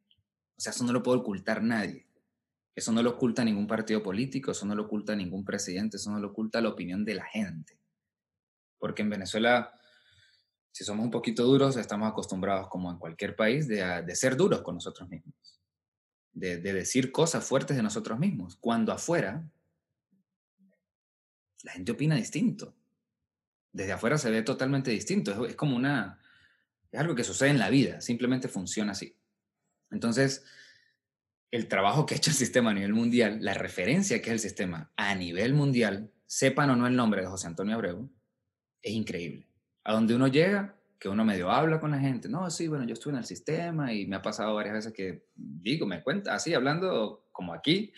[0.55, 2.05] O sea, eso no lo puede ocultar nadie.
[2.75, 6.19] Eso no lo oculta ningún partido político, eso no lo oculta ningún presidente, eso no
[6.19, 7.79] lo oculta la opinión de la gente.
[8.77, 9.73] Porque en Venezuela,
[10.71, 14.75] si somos un poquito duros, estamos acostumbrados, como en cualquier país, de, ser duros con
[14.75, 15.33] nosotros mismos.
[16.33, 18.57] De, decir cosas fuertes de nosotros mismos.
[18.57, 19.49] Cuando afuera,
[21.63, 22.75] la gente opina distinto.
[23.71, 25.45] Desde afuera se ve totalmente distinto.
[25.45, 26.19] Es, como una...
[26.91, 29.15] Es algo que sucede en la vida, simplemente funciona así.
[29.91, 30.43] Entonces,
[31.51, 34.39] el trabajo que ha hecho el sistema a nivel mundial, la referencia que es el
[34.39, 38.09] sistema a nivel mundial, sepan o no el nombre de José Antonio Abreu,
[38.81, 39.47] es increíble.
[39.83, 42.93] A donde uno llega, que uno medio habla con la gente, no, sí, bueno, yo
[42.93, 46.53] estuve en el sistema y me ha pasado varias veces que digo, me cuenta, así
[46.53, 47.91] hablando como aquí,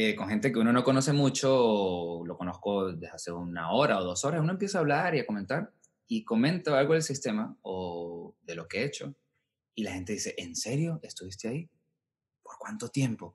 [0.00, 4.04] eh, con gente que uno no conoce mucho, lo conozco desde hace una hora o
[4.04, 5.72] dos horas, uno empieza a hablar y a comentar
[6.06, 9.16] y comenta algo del sistema o de lo que he hecho
[9.74, 11.00] y la gente dice, ¿en serio?
[11.02, 11.68] ¿Estuviste ahí?
[12.44, 13.34] ¿Por cuánto tiempo?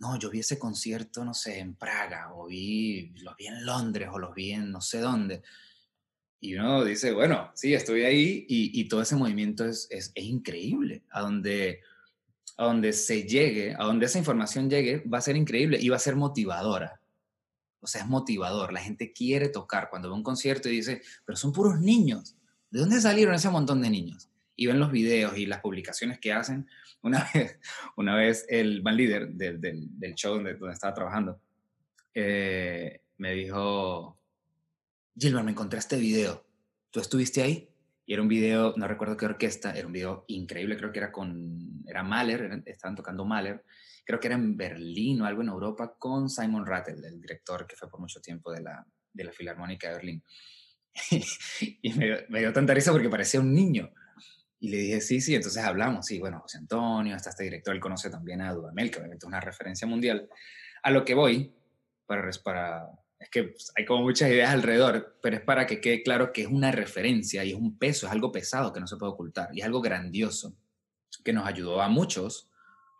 [0.00, 4.10] No, yo vi ese concierto, no sé, en Praga, o vi, los vi en Londres,
[4.12, 5.42] o los vi en no sé dónde.
[6.40, 11.04] Y uno dice, bueno, sí, estoy ahí, y, todo ese movimiento es, es, increíble.
[11.10, 11.80] A donde,
[12.56, 15.96] a donde se llegue, a donde esa información llegue, va a ser increíble y va
[15.96, 17.00] a ser motivadora.
[17.80, 18.72] O sea, es motivador.
[18.72, 22.36] La gente quiere tocar cuando ve un concierto y dice, pero son puros niños.
[22.70, 24.28] ¿De dónde salieron ese montón de niños?
[24.54, 26.68] Y ven los videos y las publicaciones que hacen
[27.02, 27.58] una vez,
[27.96, 31.40] una vez el band líder del, del, show donde, donde, estaba trabajando
[32.14, 34.18] eh, me dijo,
[35.16, 36.44] Gilbert, me encontré este video.
[36.90, 37.71] ¿Tú estuviste ahí?
[38.12, 41.82] Era un video, no recuerdo qué orquesta, era un video increíble, creo que era con,
[41.86, 43.64] era Mahler, estaban tocando Mahler,
[44.04, 47.74] creo que era en Berlín o algo en Europa, con Simon Rattle, el director que
[47.74, 50.22] fue por mucho tiempo de la, de la Filarmónica de Berlín.
[51.80, 53.90] y me, me, dio tanta risa porque parecía un niño.
[54.60, 57.80] Y le dije, sí, sí, entonces hablamos, sí, bueno, José Antonio, hasta este director, él
[57.80, 60.28] conoce también a Dudamel, que obviamente es una referencia mundial.
[60.82, 61.50] A lo que voy,
[62.04, 62.90] para, para
[63.22, 66.42] es que pues, hay como muchas ideas alrededor, pero es para que quede claro que
[66.42, 69.50] es una referencia y es un peso, es algo pesado que no se puede ocultar
[69.52, 70.56] y es algo grandioso
[71.24, 72.50] que nos ayudó a muchos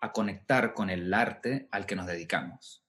[0.00, 2.84] a conectar con el arte al que nos dedicamos.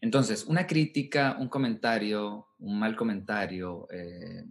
[0.00, 4.44] Entonces, una crítica, un comentario, un mal comentario, eh,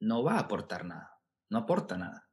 [0.00, 1.18] no va a aportar nada,
[1.50, 2.28] no aporta nada,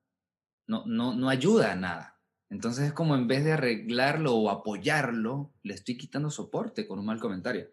[0.67, 2.12] no, no, no ayuda a nada.
[2.53, 7.05] Entonces es como en vez de arreglarlo o apoyarlo, le estoy quitando soporte con un
[7.05, 7.71] mal comentario.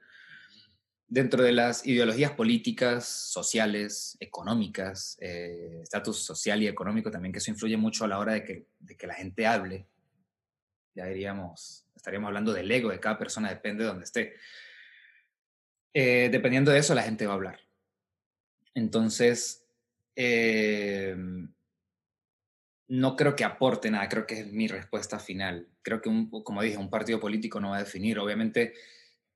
[1.06, 7.50] Dentro de las ideologías políticas, sociales, económicas, eh, estatus social y económico también, que eso
[7.50, 9.86] influye mucho a la hora de que, de que la gente hable,
[10.94, 14.34] ya diríamos, estaríamos hablando del ego de cada persona, depende de donde esté.
[15.92, 17.60] Eh, dependiendo de eso, la gente va a hablar.
[18.74, 19.60] Entonces,
[20.22, 21.50] Em,
[22.90, 25.68] no creo que aporte nada, creo que es mi respuesta final.
[25.80, 26.10] Creo que,
[26.42, 28.18] como dije, un partido político no va a definir.
[28.18, 28.74] Obviamente,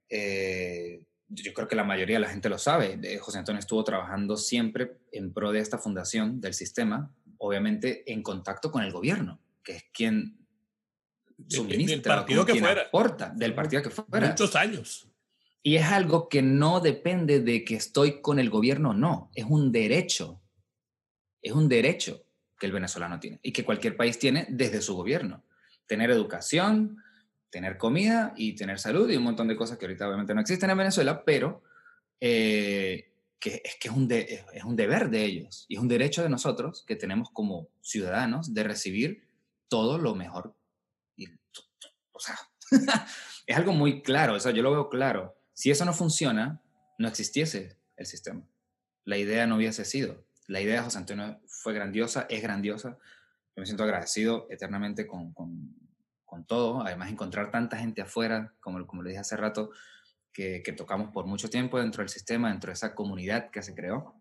[0.08, 2.98] eh, yo creo que la mayoría de la gente lo sabe.
[3.20, 8.72] José Antonio estuvo trabajando siempre en pro de esta fundación, del sistema, obviamente en contacto
[8.72, 10.36] con el gobierno, que es quien
[11.48, 12.82] suministra, del partido que fuera.
[12.82, 14.30] aporta, del partido que fuera.
[14.30, 15.08] Muchos años.
[15.62, 19.70] Y es algo que no depende de que estoy con el gobierno, no, es un
[19.70, 20.40] derecho
[21.44, 22.23] es un derecho
[22.58, 25.44] que el venezolano tiene y que cualquier país tiene desde su gobierno.
[25.86, 27.02] Tener educación,
[27.50, 30.70] tener comida y tener salud y un montón de cosas que ahorita obviamente no existen
[30.70, 31.62] en Venezuela, pero
[32.20, 36.22] eh, que es que es un, es un deber de ellos y es un derecho
[36.22, 39.28] de nosotros que tenemos como ciudadanos de recibir
[39.68, 40.56] todo lo mejor.
[42.12, 42.38] o sea,
[43.46, 45.36] es algo muy claro, o sea, yo lo veo claro.
[45.52, 46.62] Si eso no funciona,
[46.98, 48.48] no existiese el sistema.
[49.04, 52.98] La idea no hubiese sido la idea de José Antonio fue grandiosa, es grandiosa.
[53.56, 55.74] Yo me siento agradecido eternamente con, con,
[56.24, 56.82] con todo.
[56.82, 59.70] Además, encontrar tanta gente afuera, como, como le dije hace rato,
[60.32, 63.74] que, que, tocamos por mucho tiempo dentro del sistema, dentro de esa comunidad que se
[63.74, 64.20] creó.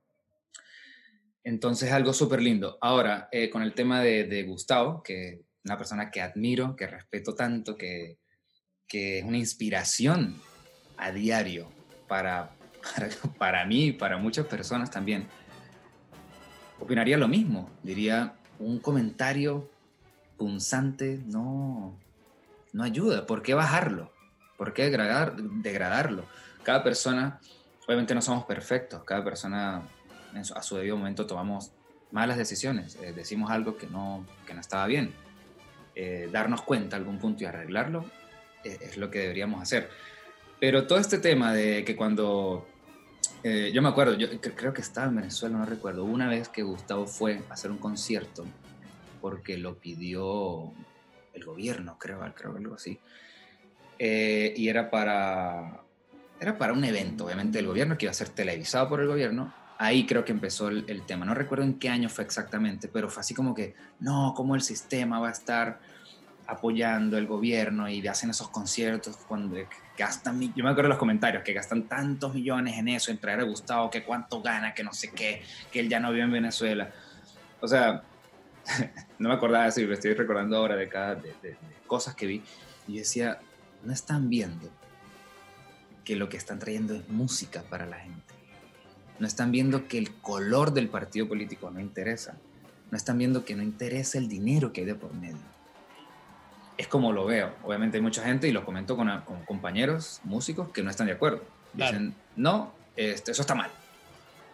[1.43, 2.77] Entonces, algo súper lindo.
[2.79, 7.35] Ahora, eh, con el tema de, de, Gustavo, que una persona que admiro, que respeto
[7.35, 8.19] tanto, que,
[8.87, 10.39] que es una inspiración
[10.97, 11.69] a diario
[12.07, 12.55] para,
[12.95, 15.27] para, para mí y para muchas personas también
[16.79, 17.69] opinaría lo mismo.
[17.83, 19.69] Diría, un comentario
[20.37, 21.97] punzante no,
[22.71, 23.25] no ayuda.
[23.25, 24.11] ¿Por qué bajarlo?
[24.57, 26.25] ¿Por qué degradar, degradarlo?
[26.63, 27.39] Cada persona,
[27.85, 29.83] obviamente no somos perfectos, cada persona
[30.55, 31.71] a su debido momento tomamos
[32.11, 35.13] malas decisiones, eh, decimos algo que no, que no estaba bien.
[35.95, 38.05] Eh, darnos cuenta algún punto y arreglarlo
[38.63, 39.89] eh, es lo que deberíamos hacer.
[40.59, 42.67] Pero todo este tema de que cuando
[43.43, 47.05] yo me acuerdo, yo creo que estaba en Venezuela, no recuerdo, una vez que Gustavo
[47.07, 48.45] fue a hacer un concierto
[49.21, 50.71] porque lo pidió
[51.33, 52.99] el gobierno, creo, creo algo así.
[53.99, 55.81] y era para,
[56.39, 59.53] era para un evento, obviamente, del gobierno que iba a ser televisado por el gobierno
[59.83, 61.25] ahí creo que empezó el, tema.
[61.25, 64.61] No recuerdo en qué año fue exactamente, pero fue así como que, no, ¿cómo el
[64.61, 65.79] sistema va a estar
[66.47, 69.57] apoyando el gobierno y hacen esos conciertos cuando
[69.97, 73.39] gastan, yo me acuerdo de los comentarios, que gastan tantos millones en eso, en traer
[73.39, 76.31] a Gustavo, que cuánto gana, que no sé qué, que él ya no vive en
[76.31, 76.91] Venezuela.
[77.61, 78.03] O sea,
[79.19, 82.15] no me acordaba de eso y me estoy recordando ahora de cada de, de cosas
[82.15, 82.43] que vi
[82.87, 83.39] y decía,
[83.83, 84.69] no están viendo
[86.03, 88.33] que lo que están trayendo es música para la gente
[89.19, 92.35] no están viendo que el color del partido político no interesa.
[92.91, 95.37] No están viendo que no interesa el dinero que hay de por medio.
[96.77, 97.53] Es como lo veo.
[97.63, 99.09] Obviamente hay mucha gente, y lo comento con,
[99.45, 101.43] compañeros músicos, que no están de acuerdo.
[101.73, 103.71] Dicen, no, este, eso está mal.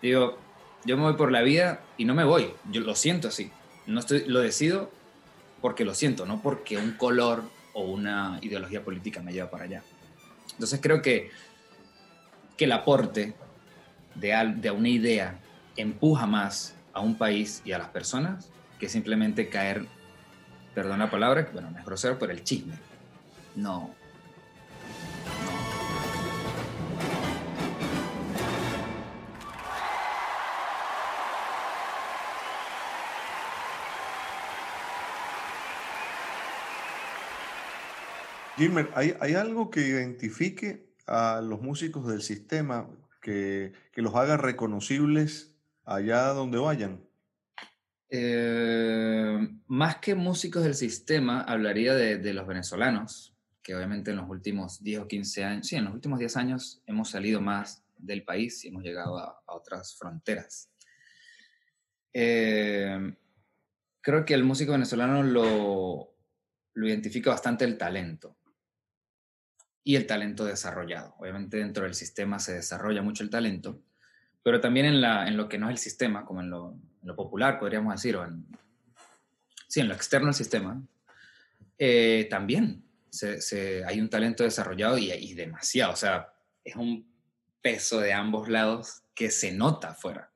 [0.02, 0.38] Digo,
[0.86, 2.54] yo me voy por la vida y no me voy.
[2.72, 3.52] Yo lo siento así.
[3.86, 4.92] No estoy, lo decido
[5.62, 9.84] porque lo siento, no porque un color o una ideología política me lleva para allá.
[10.54, 11.32] Entonces creo que,
[12.58, 13.34] que el aporte
[14.16, 15.40] de, una idea
[15.76, 19.86] empuja más a un país y a las personas que simplemente caer,
[20.82, 22.74] perdón la palabra, bueno, no es grosero, por el chisme.
[23.58, 23.94] No.
[38.96, 42.89] ¿hay, ¿hay algo que identifique a los músicos del sistema
[43.22, 47.09] que, los haga reconocibles allá donde vayan?
[48.12, 54.84] Eh, más que músicos del sistema, hablaría de, los venezolanos, que obviamente en los últimos
[54.84, 58.65] 10 o 15 años, sí, en los últimos 10 años hemos salido más del país
[58.65, 60.72] y hemos llegado a, otras fronteras.
[62.13, 63.15] Eh,
[64.02, 66.15] creo que el músico venezolano lo,
[66.76, 68.38] identifica bastante el talento
[69.84, 71.13] y el talento desarrollado.
[71.19, 73.84] Obviamente dentro del sistema se desarrolla mucho el talento,
[74.41, 76.80] pero también en, en lo que no es el sistema, como en lo,
[77.16, 78.46] popular, podríamos decir, o en,
[79.68, 80.82] sí, en lo externo al sistema,
[81.78, 85.94] eh, también se, hay un talento desarrollado y, y, demasiado.
[85.94, 86.34] O sea,
[86.64, 87.10] es un
[87.62, 90.32] peso de ambos lados que se nota afuera.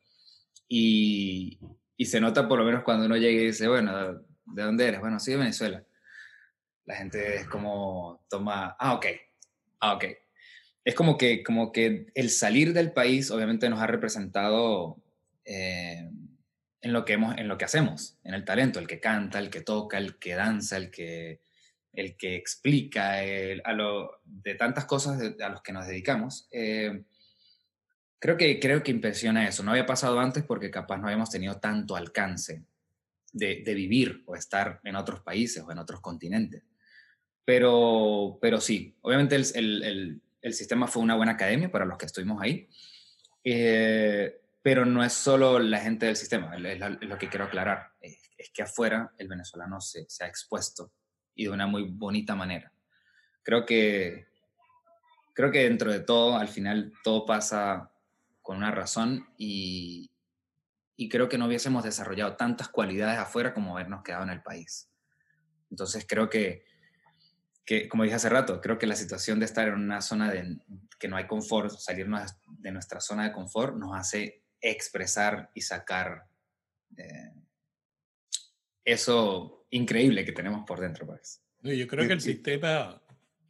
[0.67, 1.59] Y,
[1.97, 4.13] y se nota por lo menos cuando uno llega y dice, bueno,
[4.45, 4.99] ¿de dónde eres?
[4.99, 5.83] Bueno, soy de Venezuela.
[6.85, 9.05] La gente es como toma, ah, ok,
[9.83, 10.05] Ah, ok.
[10.85, 14.95] Es como que, como que el salir del país obviamente nos ha representado
[15.43, 16.09] eh,
[16.83, 19.49] en, lo que hemos, en lo que hacemos, en el talento, el que canta, el
[19.49, 21.41] que toca, el que danza, el que,
[21.93, 23.19] el que explica,
[23.63, 26.47] a lo, de tantas cosas a los que nos dedicamos.
[26.51, 27.05] Eh,
[28.19, 29.63] creo, que, creo que impresiona eso.
[29.63, 32.65] No había pasado antes porque capaz no habíamos tenido tanto alcance
[33.31, 36.63] de, de vivir o estar en otros países o en otros continentes.
[37.45, 42.05] Pero, pero sí, obviamente el, el, el, sistema fue una buena academia para los que
[42.05, 42.69] estuvimos ahí,
[43.43, 48.17] eh, pero no es solo la gente del sistema, es, lo que quiero aclarar, es,
[48.53, 50.91] que afuera el venezolano se, se, ha expuesto
[51.35, 52.73] y de una muy bonita manera.
[53.41, 54.27] Creo que,
[55.33, 57.91] creo que dentro de todo, al final, todo pasa
[58.41, 60.11] con una razón y,
[60.95, 64.89] y creo que no hubiésemos desarrollado tantas cualidades afuera como habernos quedado en el país.
[65.69, 66.65] Entonces creo que
[67.65, 70.57] que, como dije hace rato, creo que la situación de estar en una zona de
[70.99, 76.25] que no hay confort, salirnos de nuestra zona de confort, nos hace expresar y sacar
[76.97, 77.31] eh,
[78.83, 81.05] eso increíble que tenemos por dentro.
[81.05, 81.41] Pues.
[81.61, 83.01] Yo creo que el sistema,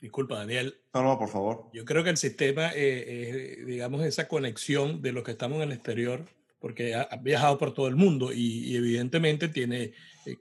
[0.01, 0.81] disculpa Daniel.
[0.93, 1.69] No, no, por favor.
[1.73, 5.71] Yo creo que el sistema, es, digamos, esa conexión de los que estamos en el
[5.71, 6.25] exterior,
[6.63, 9.91] porque ha, viajado por todo el mundo y, evidentemente tiene
[10.25, 10.37] eh,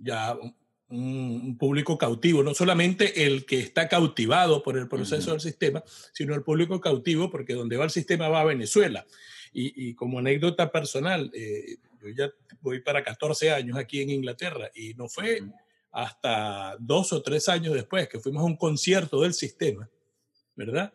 [0.00, 0.34] ya
[0.88, 5.84] un, público cautivo, no solamente el que está cautivado por el proceso del sistema,
[6.14, 9.06] sino el público cautivo porque donde va el sistema va a Venezuela.
[9.52, 12.30] Y, como anécdota personal, eh, yo ya
[12.60, 15.42] voy para 14 años aquí en Inglaterra y no fue
[15.90, 19.88] hasta dos o tres años después que fuimos a un concierto del sistema,
[20.54, 20.92] ¿verdad?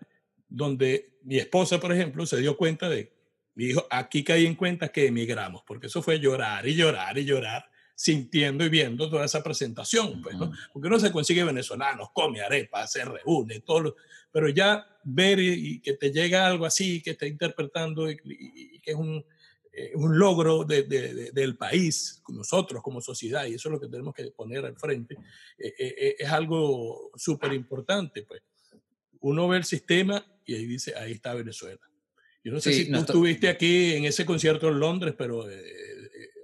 [0.48, 3.12] Donde mi esposa, por ejemplo, se dio cuenta de,
[3.56, 7.26] me dijo, aquí caí en cuenta que emigramos, porque eso fue llorar y llorar y
[7.26, 10.52] llorar sintiendo y viendo toda esa presentación, pues, ¿no?
[10.74, 13.96] Porque uno se consigue venezolanos, come arepas, se reúne, todo,
[14.32, 18.18] pero ya ver y, que te llega algo así, que está interpretando y,
[18.82, 19.24] que es un,
[19.72, 23.88] eh, un logro de, de, del país, nosotros como sociedad, y eso es lo que
[23.88, 25.16] tenemos que poner al frente,
[25.58, 28.42] eh, eh, es algo súper importante, pues.
[29.22, 31.80] Uno ve el sistema y ahí dice, ahí está Venezuela.
[32.44, 35.48] Yo no sé si tú estuviste aquí en ese concierto en Londres, pero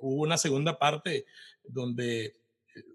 [0.02, 1.26] hubo una segunda parte
[1.64, 2.36] donde eh,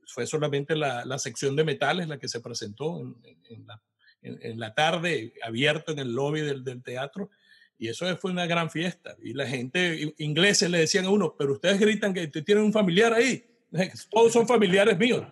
[0.06, 3.16] fue solamente la, la, sección de metales la que se presentó en,
[3.48, 3.82] en, la,
[4.22, 7.30] en, la, tarde, abierto en el lobby del, del, teatro.
[7.78, 9.16] Y eso fue una gran fiesta.
[9.22, 13.12] Y la gente, ingleses le decían a uno, pero ustedes gritan que tienen un familiar
[13.12, 13.44] ahí.
[14.10, 15.26] Todos son familiares míos.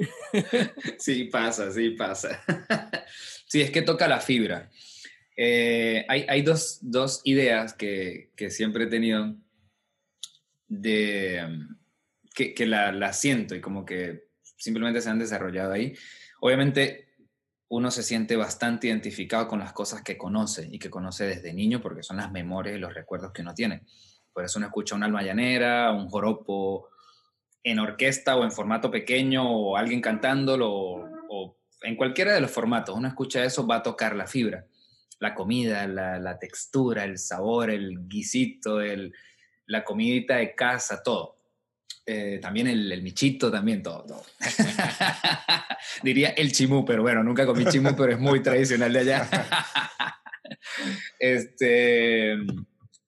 [0.98, 2.40] Sí, pasa, sí, pasa.
[3.48, 4.70] Sí, es que toca la fibra.
[5.40, 6.80] Eh, hay, dos,
[7.22, 9.36] ideas que, siempre he tenido
[10.66, 11.46] de
[12.34, 14.24] que, que la, la, siento y como que
[14.56, 15.94] simplemente se han desarrollado ahí.
[16.40, 17.14] Obviamente
[17.68, 21.80] uno se siente bastante identificado con las cosas que conoce y que conoce desde niño
[21.80, 23.82] porque son las memorias y los recuerdos que uno tiene.
[24.32, 26.88] Por eso uno escucha una alma llanera, un joropo
[27.62, 32.50] en orquesta o en formato pequeño o alguien cantándolo o, o en cualquiera de los
[32.50, 32.96] formatos.
[32.96, 34.66] Uno escucha eso, va a tocar la fibra
[35.20, 39.12] la comida, la, textura, el sabor, el guisito, el,
[39.66, 41.36] la comidita de casa, todo.
[42.06, 44.04] Eh, también el, michito, también todo.
[44.04, 44.24] todo.
[46.02, 49.28] Diría el chimú, pero bueno, nunca comí chimú, pero es muy tradicional de allá.
[51.18, 52.36] este,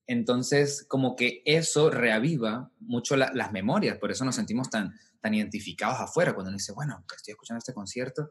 [0.07, 6.01] entonces, como que eso reaviva mucho las memorias, por eso nos sentimos tan, tan identificados
[6.01, 8.31] afuera, cuando uno dice, bueno, estoy escuchando este concierto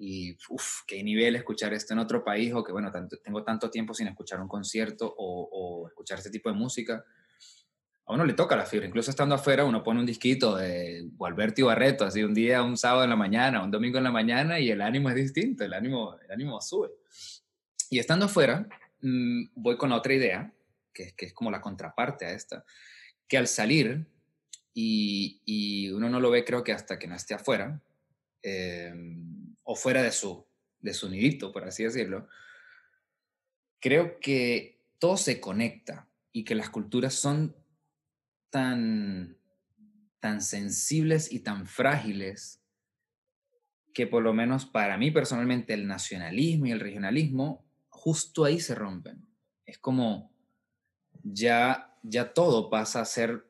[0.00, 2.92] y uff, qué nivel escuchar esto en otro país o que bueno,
[3.24, 7.04] tengo tanto tiempo sin escuchar un concierto o, escuchar este tipo de música.
[8.06, 11.66] A uno le toca la fibra, incluso estando afuera uno pone un disquito de Gualberto
[11.66, 14.70] Barreto, así un día, un sábado en la mañana, un domingo en la mañana y
[14.70, 16.90] el ánimo es distinto, el ánimo, el ánimo sube.
[17.90, 18.68] Y estando afuera,
[19.02, 20.54] mm, voy con otra idea,
[20.94, 22.64] que, que, es como la contraparte a esta,
[23.26, 24.06] que al salir,
[24.72, 27.82] y, y uno no lo ve creo que hasta que no esté afuera,
[28.42, 28.94] eh,
[29.70, 30.46] o fuera de su,
[30.80, 32.26] de su nidito, por así decirlo,
[33.80, 37.54] creo que todo se conecta y que las culturas son
[38.48, 39.36] tan,
[40.20, 42.62] tan sensibles y tan frágiles
[43.92, 48.74] que por lo menos para mí personalmente el nacionalismo y el regionalismo justo ahí se
[48.74, 49.28] rompen.
[49.66, 50.32] Es como
[51.22, 53.47] ya, ya todo pasa a ser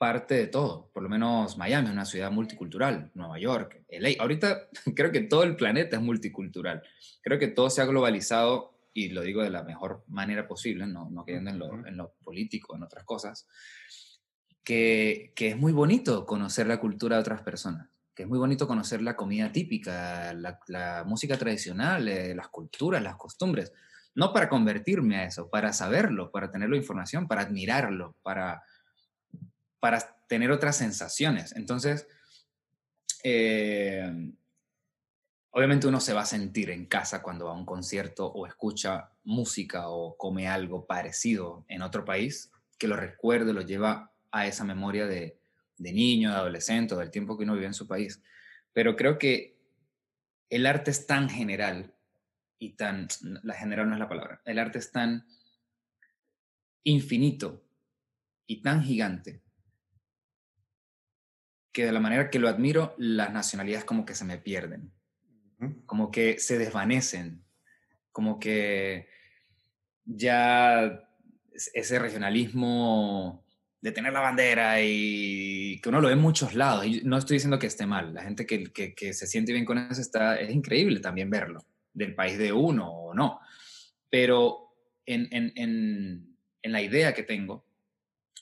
[0.00, 0.90] parte de todo.
[0.94, 4.12] Por lo menos Miami es una ciudad multicultural, Nueva York, LA.
[4.18, 6.82] Ahorita creo que todo el planeta es multicultural.
[7.20, 11.10] Creo que todo se ha globalizado y lo digo de la mejor manera posible, no,
[11.10, 13.46] no quedando en lo, en lo político, en otras cosas,
[14.64, 18.66] que, que, es muy bonito conocer la cultura de otras personas, que es muy bonito
[18.66, 23.70] conocer la comida típica, la, la música tradicional, eh, las culturas, las costumbres.
[24.14, 28.62] No para convertirme a eso, para saberlo, para tenerlo información, para admirarlo, para
[29.80, 31.56] para tener otras sensaciones.
[31.56, 32.06] Entonces,
[33.24, 34.32] eh,
[35.50, 39.10] obviamente uno se va a sentir en casa cuando va a un concierto o escucha
[39.24, 44.64] música o come algo parecido en otro país, que lo recuerde, lo lleva a esa
[44.64, 45.40] memoria de,
[45.78, 48.22] niño, de adolescente, del tiempo que uno vive en su país.
[48.72, 49.58] Pero creo que
[50.50, 51.94] el arte es tan general
[52.58, 53.08] y tan,
[53.42, 55.26] la general no es la palabra, el arte es tan
[56.84, 57.64] infinito
[58.46, 59.42] y tan gigante
[61.72, 64.92] que de la manera que lo admiro, las nacionalidades como que se me pierden,
[65.86, 67.44] como que se desvanecen,
[68.12, 69.08] como que
[70.04, 71.06] ya
[71.74, 73.44] ese regionalismo
[73.80, 76.86] de tener la bandera y que uno lo ve en muchos lados.
[76.86, 79.78] Y no estoy diciendo que esté mal, la gente que, que, se siente bien con
[79.78, 83.40] eso está, es increíble también verlo, del país de uno o no.
[84.08, 84.74] Pero
[85.06, 87.64] en, en, en, en la idea que tengo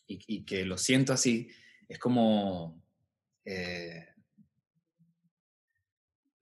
[0.06, 1.50] y, y, que lo siento así,
[1.88, 2.82] es como
[3.50, 4.06] eh,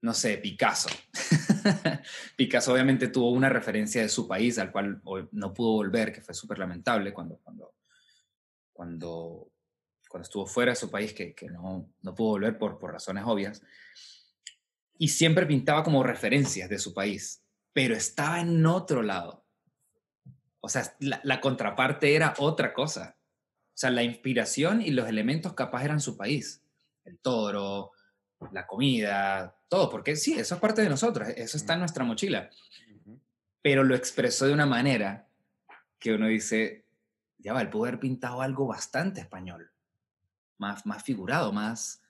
[0.01, 0.89] no sé, Picasso.
[2.35, 5.01] Picasso obviamente tuvo una referencia de su país al cual
[5.31, 7.75] no pudo volver, que fue súper lamentable cuando, cuando,
[8.73, 9.51] cuando,
[10.09, 13.23] cuando estuvo fuera de su país, que, que no, no, pudo volver por, por razones
[13.25, 13.61] obvias.
[14.97, 17.41] Y siempre pintaba como referencias de su país,
[17.71, 19.45] pero estaba en otro lado.
[20.59, 23.17] O sea, la, la contraparte era otra cosa.
[23.69, 26.66] O sea, la inspiración y los elementos capaz eran su país
[27.07, 27.91] el toro,
[28.51, 32.49] la comida, todo, porque sí, eso es parte de nosotros, eso está en nuestra mochila.
[33.61, 35.27] Pero lo expresó de una manera
[35.99, 36.85] que uno dice,
[37.37, 39.71] ya va, él pudo haber pintado algo bastante español,
[40.57, 42.01] más, más figurado, más,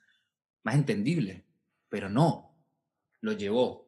[0.63, 1.45] más entendible,
[1.89, 2.55] pero no,
[3.21, 3.87] lo llevó.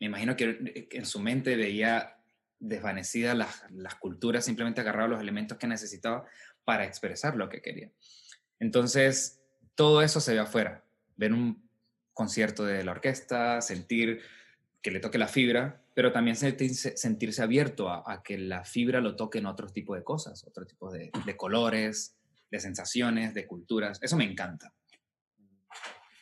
[0.00, 2.16] Me imagino que en su mente veía
[2.58, 6.26] desvanecidas las, las culturas, simplemente agarraba los elementos que necesitaba
[6.64, 7.90] para expresar lo que quería.
[8.58, 9.39] Entonces,
[9.80, 10.84] todo eso se ve afuera.
[11.16, 11.66] Ver un
[12.12, 14.20] concierto de la orquesta, sentir
[14.82, 19.16] que le toque la fibra, pero también sentirse, sentirse abierto a, que la fibra lo
[19.16, 22.14] toque en otros tipos de cosas, otro tipo de, de colores,
[22.50, 23.98] de sensaciones, de culturas.
[24.02, 24.74] Eso me encanta.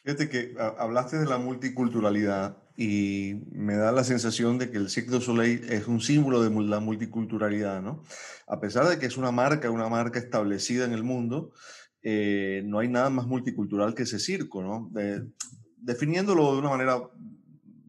[0.04, 5.10] Fíjate que hablaste de la multiculturalidad y me da la sensación de que el Cirque
[5.10, 8.04] du Soleil es un símbolo de la multiculturalidad, ¿no?
[8.46, 11.52] A pesar de que es una marca, una marca establecida en el mundo,
[12.10, 14.90] eh, no hay nada más multicultural que ese circo, ¿no?
[15.76, 17.02] definiéndolo de una manera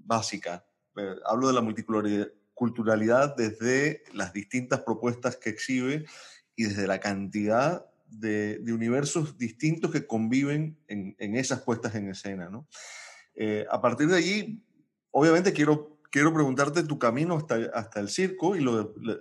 [0.04, 0.66] básica,
[0.98, 6.06] eh, hablo de la multiculturalidad desde las distintas propuestas que exhibe
[6.58, 12.50] y desde la cantidad de, universos distintos que conviven en, esas puestas en escena.
[12.50, 12.68] ¿no?
[13.36, 14.62] Eh, a partir de allí,
[15.12, 18.66] obviamente quiero, quiero preguntarte tu camino hasta, hasta el circo y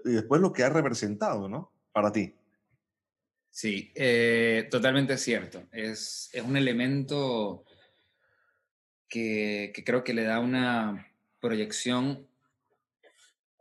[0.02, 1.70] después lo que ha representado ¿no?
[1.92, 2.34] para ti.
[3.60, 5.64] Sí, eh, totalmente cierto.
[5.72, 7.64] Es, es un elemento
[9.08, 11.08] que, que, creo que le da una
[11.40, 12.28] proyección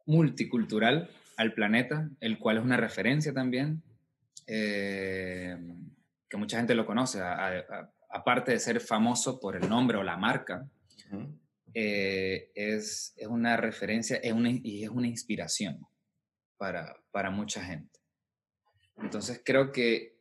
[0.06, 3.82] multicultural al planeta, el cual es una referencia también
[4.46, 5.58] eh,
[6.30, 7.20] que mucha gente lo conoce,
[8.12, 10.70] aparte de ser famoso por el nombre o la marca,
[11.74, 15.88] eh, es, es, una referencia es una, y es una inspiración
[16.56, 17.97] para, para mucha gente.
[19.02, 20.18] Entonces creo que,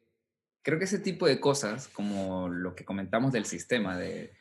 [0.63, 4.33] creo que ese tipo de cosas, como lo que comentamos del sistema, de,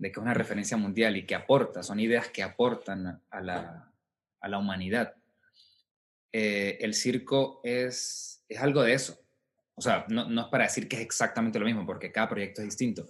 [0.00, 3.92] que es una referencia mundial y que aporta, son ideas que aportan a la,
[4.40, 5.14] a la humanidad.
[6.32, 9.18] Eh, el circo es, es algo de eso.
[9.74, 12.60] O sea, no, no, es para decir que es exactamente lo mismo, porque cada proyecto
[12.60, 13.08] es distinto,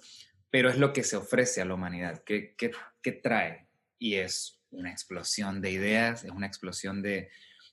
[0.51, 2.71] pero es lo que se ofrece a la humanidad, ¿qué, qué,
[3.03, 3.69] qué trae?
[3.99, 7.31] Y es una explosión de ideas, es una explosión de,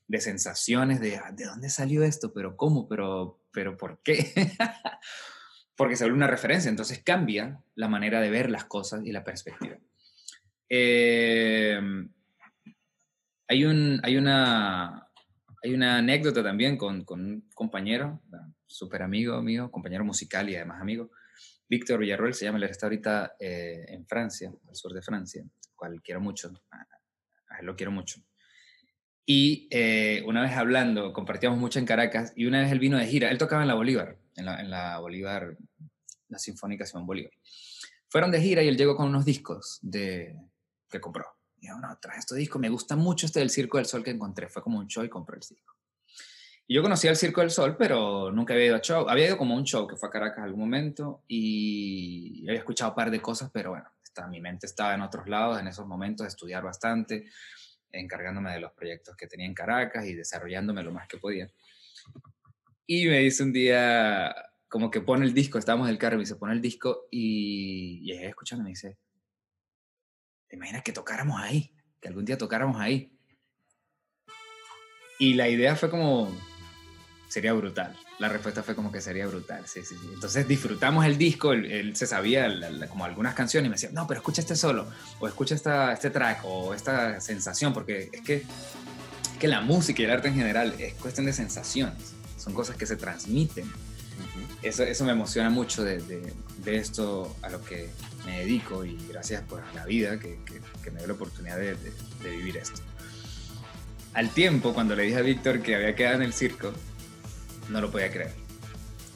[0.09, 2.33] de sensaciones, de ¿de dónde salió esto?
[2.33, 2.87] ¿Pero cómo?
[2.89, 4.33] ¿Pero, pero por qué?
[5.77, 9.23] porque se vuelve una referencia, entonces cambia la manera de ver las cosas y la
[9.23, 9.77] perspectiva.
[10.67, 11.79] Eh,
[13.47, 15.07] hay, un, hay una,
[15.63, 18.21] hay una anécdota también con, con un compañero,
[18.65, 21.11] súper amigo mío, compañero musical y además amigo,
[21.69, 25.45] Víctor Villarroel se llama, él está ahorita eh, en Francia, al sur de Francia,
[25.75, 28.21] cual quiero mucho, a él lo quiero mucho.
[29.31, 33.05] Y eh, una vez hablando, compartíamos mucho en Caracas y una vez él vino de
[33.05, 35.55] gira, él tocaba en la Bolívar, en la, en la Bolívar,
[36.29, 37.31] la Sinfónica Simón Bolívar.
[38.07, 40.35] Fueron de gira y él llegó con unos discos de,
[40.89, 41.27] que compró.
[41.59, 44.09] Y yo, no, traje este disco, me gusta mucho este del Circo del Sol que
[44.09, 44.49] encontré.
[44.49, 45.75] Fue como un show y compré el disco.
[46.65, 49.07] Y yo conocía el Circo del Sol, pero nunca había ido a show.
[49.07, 52.95] Había ido como un show que fue a Caracas algún momento y había escuchado un
[52.95, 53.85] par de cosas, pero bueno,
[54.27, 57.25] mi mente estaba en otros lados en esos momentos, estudiar bastante,
[57.91, 61.49] encargándome de los proyectos que tenía en Caracas y desarrollándome lo más que podía.
[62.85, 64.35] Y me dice un día,
[64.67, 68.11] como que pone el disco, estábamos en el carro se pone el disco y, y
[68.13, 68.97] escuchando me dice,
[70.47, 71.73] ¿te imaginas que tocáramos ahí?
[71.99, 73.15] Que algún día tocáramos ahí.
[75.19, 76.31] Y la idea fue como,
[77.29, 77.95] sería brutal.
[78.17, 80.09] La respuesta fue como que sería brutal, sí, sí, sí.
[80.11, 82.49] Entonces disfrutamos el disco, él, se sabía
[82.89, 84.87] como algunas canciones y me decía, no, pero escucha este solo,
[85.19, 88.43] o escucha esta, este track, o esta sensación, porque es que,
[89.39, 92.85] que la música y el arte en general es cuestión de sensaciones, son cosas que
[92.85, 93.71] se transmiten.
[94.61, 97.89] Eso, eso me emociona mucho de, de, esto a lo que
[98.25, 100.39] me dedico y gracias por la vida que,
[100.83, 102.81] que, me dio la oportunidad de, de vivir esto.
[104.13, 106.73] Al tiempo, cuando le dije a Víctor que había quedado en el circo,
[107.69, 108.33] no lo podía creer.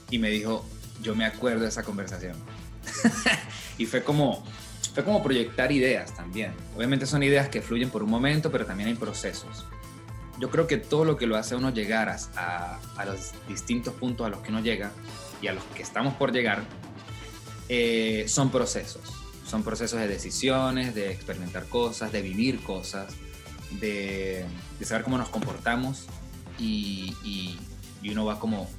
[0.10, 0.66] Y me dijo,
[1.01, 2.36] yo me acuerdo de esa conversación.
[3.78, 4.45] y fue como,
[4.93, 6.54] fue como proyectar ideas también.
[6.76, 9.66] Obviamente son ideas que fluyen por un momento, pero también hay procesos.
[10.39, 13.93] Yo creo que todo lo que lo hace a uno llegar a, a los distintos
[13.93, 14.91] puntos a los que uno llega
[15.41, 16.64] y a los que estamos por llegar,
[17.70, 19.01] eh, son procesos.
[19.45, 23.14] Son procesos de decisiones, de experimentar cosas, de vivir cosas,
[23.72, 24.45] de,
[24.80, 26.06] de saber cómo nos comportamos
[26.58, 27.60] y, y,
[28.04, 28.70] y uno va como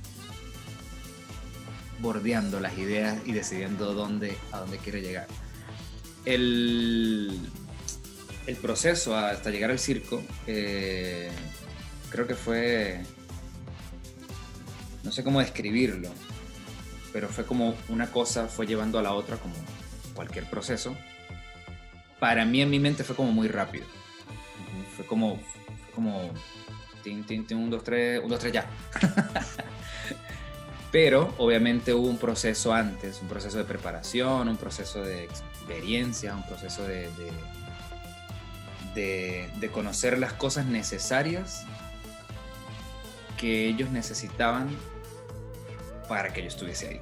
[2.01, 5.27] bordeando las ideas y decidiendo dónde, a dónde quiere llegar.
[6.25, 7.41] El,
[8.47, 11.31] el proceso hasta llegar al circo, eh,
[12.11, 13.03] creo que fue,
[15.03, 16.11] no sé cómo describirlo,
[17.12, 19.55] pero fue como una cosa fue llevando a la otra, como
[20.14, 20.97] cualquier proceso.
[22.20, 23.87] Para mí en mi mente fue como muy rápido.
[24.97, 26.31] Fue como, fue como
[27.05, 28.66] tin, tin, tin, un, dos, tres, un, dos, tres, ya.
[30.90, 36.44] Pero obviamente hubo un proceso antes, un proceso de preparación, un proceso de experiencia, un
[36.44, 37.11] proceso de,
[38.94, 41.64] de, de, conocer las cosas necesarias
[43.36, 44.68] que ellos necesitaban
[46.09, 47.00] para que yo estuviese ahí.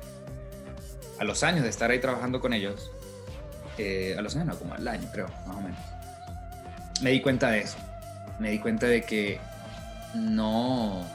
[1.20, 2.90] A los años de estar ahí trabajando con ellos,
[3.76, 5.78] eh, a los años no, como al año creo, más o menos,
[7.02, 7.76] me di cuenta de eso.
[8.38, 9.38] Me di cuenta de que
[10.14, 11.06] no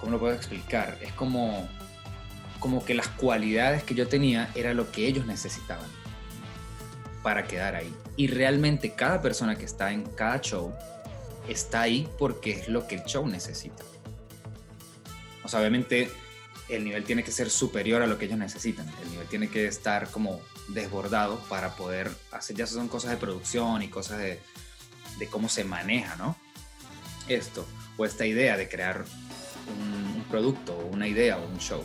[0.00, 0.98] ¿cómo lo puedo explicar?
[1.02, 1.68] Es como,
[2.58, 5.88] como que las cualidades que yo tenía era lo que ellos necesitaban
[7.22, 7.94] para quedar ahí.
[8.16, 10.72] Y realmente cada persona que está en cada show
[11.48, 13.84] está ahí porque es lo que el show necesita.
[15.44, 16.10] O sea, obviamente
[16.68, 18.88] el nivel tiene que ser superior a lo que ellos necesitan.
[19.02, 23.82] El nivel tiene que estar como desbordado para poder hacer, ya son cosas de producción
[23.82, 24.40] y cosas de,
[25.20, 26.34] de cómo se maneja, ¿no?
[27.28, 27.64] Esto,
[27.96, 29.04] o esta idea de crear
[29.68, 31.84] un, producto o una idea o un show.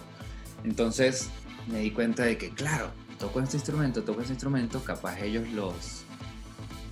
[0.63, 1.29] Entonces
[1.67, 6.03] me di cuenta de que, claro, toco este instrumento, toco este instrumento, capaz ellos los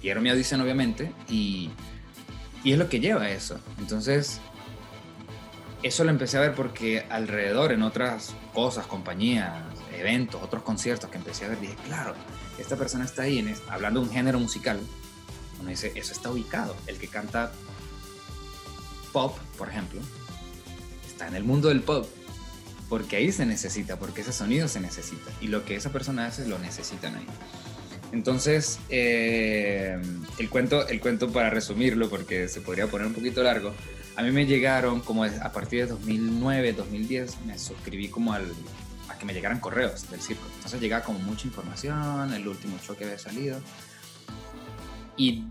[0.02, 1.70] dieron mi audición obviamente y,
[2.64, 3.60] y es lo que lleva a eso.
[3.80, 4.42] Entonces,
[5.84, 9.54] eso lo empecé a ver porque alrededor en otras cosas, compañías,
[9.98, 12.16] eventos, otros conciertos que empecé a ver, dije, claro,
[12.58, 14.80] esta persona está ahí en hablando de un género musical.
[15.64, 16.76] Uno dice, eso está ubicado.
[16.88, 17.54] El que canta
[19.14, 20.02] pop, por ejemplo,
[21.28, 22.06] en el mundo del pop,
[22.90, 26.46] porque ahí se necesita, porque ese sonido se necesita, y lo que esa persona hace
[26.48, 27.26] lo necesitan ahí.
[28.12, 30.00] Entonces, eh,
[30.38, 33.74] el, cuento, el cuento para resumirlo, porque se podría poner un poquito largo,
[34.18, 38.44] a mí me llegaron como a partir de 2009, 2010, me suscribí como al,
[39.08, 40.44] a que me llegaran correos del circo.
[40.56, 43.60] Entonces llegaba como mucha información, el último show que había salido.
[45.18, 45.46] Y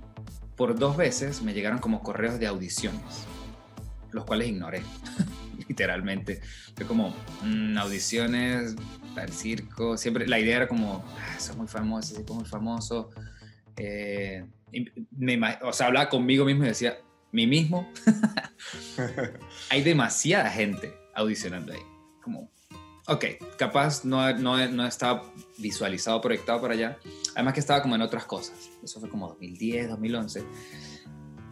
[0.56, 3.24] por dos veces me llegaron como correos de audiciones,
[4.10, 4.82] los cuales ignoré.
[5.68, 6.40] literalmente.
[6.76, 8.74] Fue como mm, audiciones
[9.14, 9.96] para el circo.
[9.96, 13.10] Siempre la idea era como, ah, soy muy famoso, soy muy famoso.
[13.76, 14.44] Eh,
[15.62, 16.98] o sea, hablaba conmigo mismo y decía,
[17.30, 17.90] mí mismo.
[19.70, 21.82] Hay demasiada gente audicionando ahí.
[22.22, 22.50] Como,
[23.06, 23.24] ok,
[23.58, 25.24] capaz no, no, no estaba
[25.58, 26.98] visualizado, proyectado para allá.
[27.34, 28.72] Además que estaba como en otras cosas.
[28.83, 30.43] Eso fue como 2010, 2011.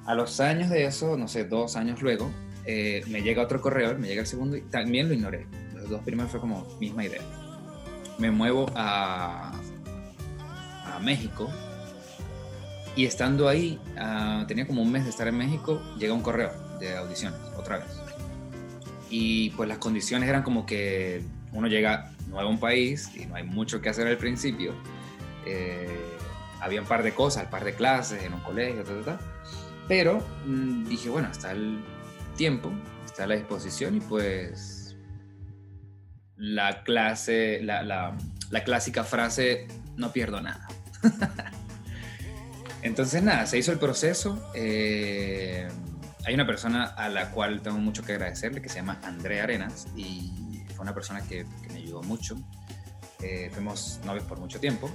[0.06, 2.30] A los años de eso, no sé, dos años luego,
[2.64, 5.46] eh, me llega otro correo, me llega el segundo y también lo ignoré.
[5.74, 7.22] Los dos primeros fue como misma idea.
[8.18, 9.52] Me muevo a,
[10.84, 11.48] a México
[12.96, 16.50] y estando ahí, ah, tenía como un mes de estar en México, llega un correo
[16.80, 17.88] de audiciones, otra vez.
[19.08, 21.22] Y pues las condiciones eran como que
[21.52, 24.74] uno llega nuevo a un país y no hay mucho que hacer al principio.
[25.46, 25.88] Eh,
[26.60, 28.84] había un par de cosas, un par de clases en un colegio,
[29.88, 31.82] pero mm, dije, bueno, hasta el
[32.36, 32.72] tiempo,
[33.04, 34.96] está la disposición y pues
[36.36, 38.16] la clase, la, la,
[38.50, 40.68] la clásica frase, no pierdo nada.
[42.82, 44.50] Entonces nada, se hizo el proceso.
[44.54, 45.68] Eh,
[46.24, 49.86] hay una persona a la cual tengo mucho que agradecerle que se llama Andrea Arenas
[49.96, 52.36] y fue una persona que, me ayudó mucho.
[53.22, 54.90] Eh, fuimos novios por mucho tiempo,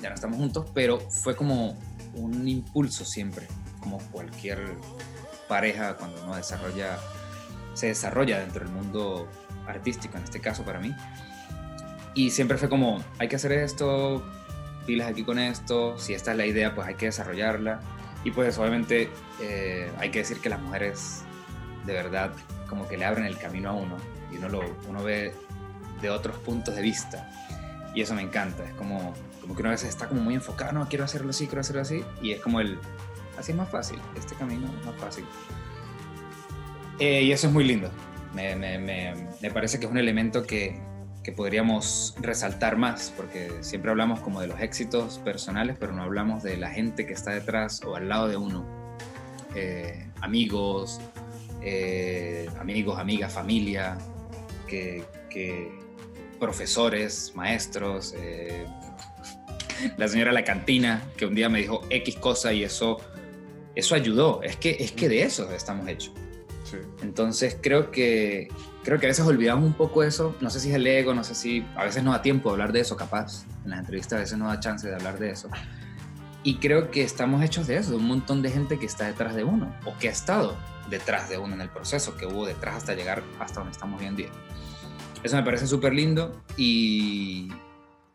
[0.00, 1.76] ya no estamos juntos, pero fue como
[2.14, 3.46] un impulso siempre,
[3.80, 4.76] como cualquier
[5.48, 6.98] pareja cuando uno desarrolla,
[7.74, 9.28] se desarrolla dentro del mundo
[9.66, 10.94] artístico, en este caso para mí.
[12.14, 14.24] Y siempre fue como, hay que hacer esto,
[14.86, 17.80] pilas aquí con esto, si esta es la idea, pues hay que desarrollarla.
[18.24, 21.22] Y pues obviamente eh, hay que decir que las mujeres
[21.86, 22.32] de verdad
[22.68, 23.96] como que le abren el camino a uno
[24.30, 25.34] y uno, lo, uno ve
[26.00, 27.30] de otros puntos de vista.
[27.94, 29.14] Y eso me encanta, es como,
[29.50, 31.82] como que uno a veces está como muy enfocado, no, quiero hacerlo así, quiero hacerlo
[31.82, 32.78] así, y es como el,
[33.36, 35.24] Así es más fácil, este camino es más fácil.
[37.00, 37.90] Eh, y eso es muy lindo.
[38.32, 40.78] Me, me, me, parece que es un elemento que,
[41.24, 46.44] que, podríamos resaltar más, porque siempre hablamos como de los éxitos personales, pero no hablamos
[46.44, 48.64] de la gente que está detrás o al lado de uno.
[49.56, 51.00] Eh, amigos,
[51.60, 53.98] eh, amigos, amigas, familia,
[54.68, 55.72] que, que
[56.38, 58.14] profesores, maestros,
[59.96, 62.98] la señora de la cantina, que un día me dijo X cosa y eso
[63.74, 64.42] eso ayudó.
[64.42, 66.12] Es que, es que de eso estamos hechos.
[67.02, 68.48] Entonces creo que,
[68.84, 70.36] creo que a veces olvidamos un poco eso.
[70.40, 72.54] No sé si es el ego, no sé si a veces no da tiempo de
[72.54, 73.44] hablar de eso, capaz.
[73.64, 75.48] En las entrevistas a veces no da chance de hablar de eso.
[76.42, 79.34] Y creo que estamos hechos de eso, de un montón de gente que está detrás
[79.34, 80.56] de uno o que ha estado
[80.88, 84.06] detrás de uno en el proceso, que hubo detrás hasta llegar hasta donde estamos hoy
[84.06, 84.28] en día.
[85.22, 87.50] Eso me parece súper lindo y,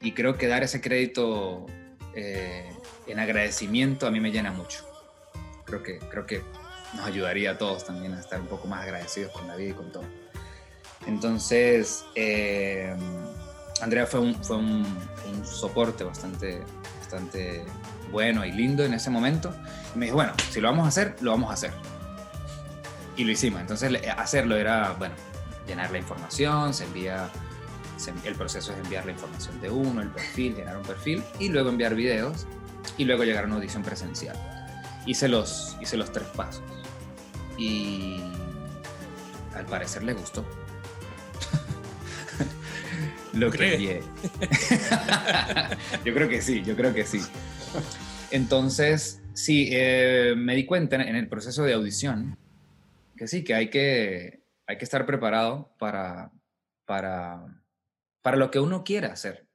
[0.01, 1.65] y, creo que dar ese crédito
[2.13, 2.69] eh,
[3.07, 4.85] en agradecimiento a mí me llena mucho
[5.65, 6.43] Creo que, creo que
[6.93, 9.73] nos ayudaría a todos también a estar un poco más agradecidos con la vida y
[9.73, 10.05] con todo.
[11.07, 12.95] Entonces, eh,
[13.81, 14.85] Andrea fue, un, fue un,
[15.27, 16.61] un, soporte bastante,
[16.99, 17.65] bastante
[18.11, 19.53] bueno y lindo en ese momento.
[19.93, 21.71] Y me dijo, bueno, si lo vamos a hacer, lo vamos a hacer.
[23.17, 23.61] Y lo hicimos.
[23.61, 25.15] Entonces, hacerlo era, bueno,
[25.67, 27.29] llenar la información, se envía,
[28.23, 31.69] el proceso es enviar la información de uno, el perfil, llenar un perfil, y luego
[31.69, 32.45] enviar videos,
[32.97, 34.37] y luego llegar a una audición presencial.
[35.05, 36.63] Hice los, hice los tres pasos.
[37.57, 38.19] Y
[39.53, 40.45] al parecer le gustó.
[43.33, 43.87] Lo creí.
[46.05, 47.21] yo creo que sí, yo creo que sí.
[48.31, 52.37] Entonces, sí, eh, me di cuenta en el proceso de audición
[53.15, 56.31] que sí, que hay que, hay que estar preparado para,
[56.85, 57.45] para,
[58.25, 59.47] para lo que uno quiera hacer.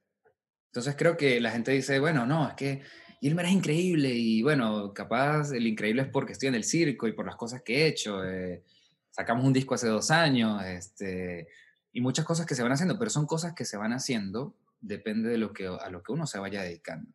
[0.67, 2.81] Entonces creo que la gente dice, bueno, no, es que
[3.19, 7.11] Gilmer es increíble y bueno, capaz el increíble es porque estoy en el circo y
[7.11, 8.23] por las cosas que he hecho.
[8.23, 8.63] Eh,
[9.09, 11.49] sacamos un disco hace dos años este,
[11.91, 15.27] y muchas cosas que se van haciendo, pero son cosas que se van haciendo, depende
[15.27, 17.11] de lo que, a lo que uno se vaya dedicando.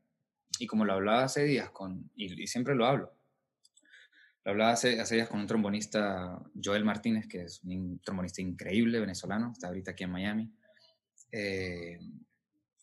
[0.58, 3.14] Y como lo hablaba hace días, con, y, siempre lo hablo,
[4.44, 9.00] lo hablaba hace, hace, días con un trombonista, Joel Martínez, que es un trombonista increíble
[9.00, 10.52] venezolano, está ahorita aquí en Miami.
[11.32, 11.98] Eh,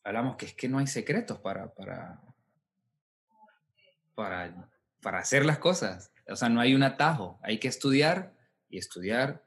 [0.03, 2.21] hablamos que es que no hay secretos para, para,
[4.15, 4.69] para,
[5.01, 6.11] para hacer las cosas.
[6.27, 7.39] O sea, no hay un atajo.
[7.43, 8.33] Hay que estudiar
[8.69, 9.43] y estudiar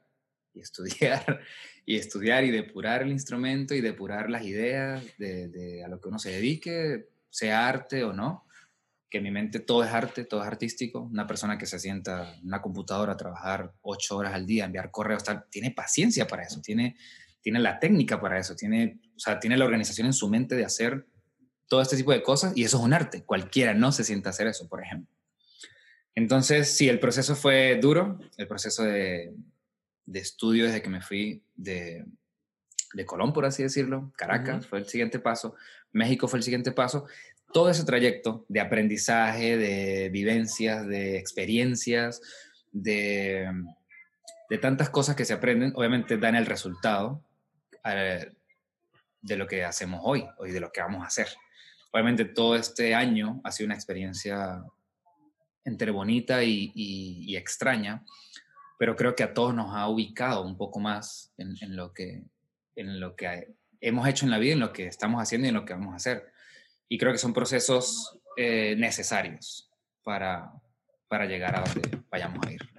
[0.53, 1.41] y estudiar
[1.85, 6.19] y estudiar y depurar el instrumento y depurar las ideas de, a lo que uno
[6.19, 8.45] se dedique, sea arte o no.
[9.09, 10.99] Que en mi mente todo es arte, todo es artístico.
[10.99, 14.91] Una persona que se sienta en una computadora a trabajar ocho horas al día, enviar
[14.91, 16.97] correos, tal, tiene paciencia para eso, tiene,
[17.47, 20.65] tiene la técnica para eso, tiene, o sea, tiene la organización en su mente de
[20.65, 21.05] hacer
[21.69, 23.23] todo este tipo de cosas y eso es un arte.
[23.23, 25.15] Cualquiera no se sienta a hacer eso, por ejemplo.
[26.13, 29.33] Entonces, sí, el proceso fue duro, el proceso de,
[30.05, 32.03] de estudio desde que me fui de,
[32.93, 35.55] de Colón, por así decirlo, Caracas fue el siguiente paso,
[35.93, 37.05] México fue el siguiente paso.
[37.53, 42.19] Todo ese trayecto de aprendizaje, de vivencias, de experiencias,
[42.73, 43.49] de,
[44.49, 47.23] de tantas cosas que se aprenden, obviamente dan el resultado
[47.93, 51.27] de lo que hacemos hoy, hoy de lo que vamos a hacer.
[51.91, 54.63] Obviamente todo este año ha sido una experiencia
[55.63, 58.05] entre bonita y, extraña,
[58.79, 62.23] pero creo que a todos nos ha ubicado un poco más en, lo, que,
[62.75, 65.55] en lo que hemos hecho en la vida, en lo que estamos haciendo y en
[65.55, 66.31] lo que vamos a hacer.
[66.87, 69.69] Y creo que son procesos eh, necesarios
[70.03, 70.53] para,
[71.07, 72.76] para llegar a donde vayamos a ir.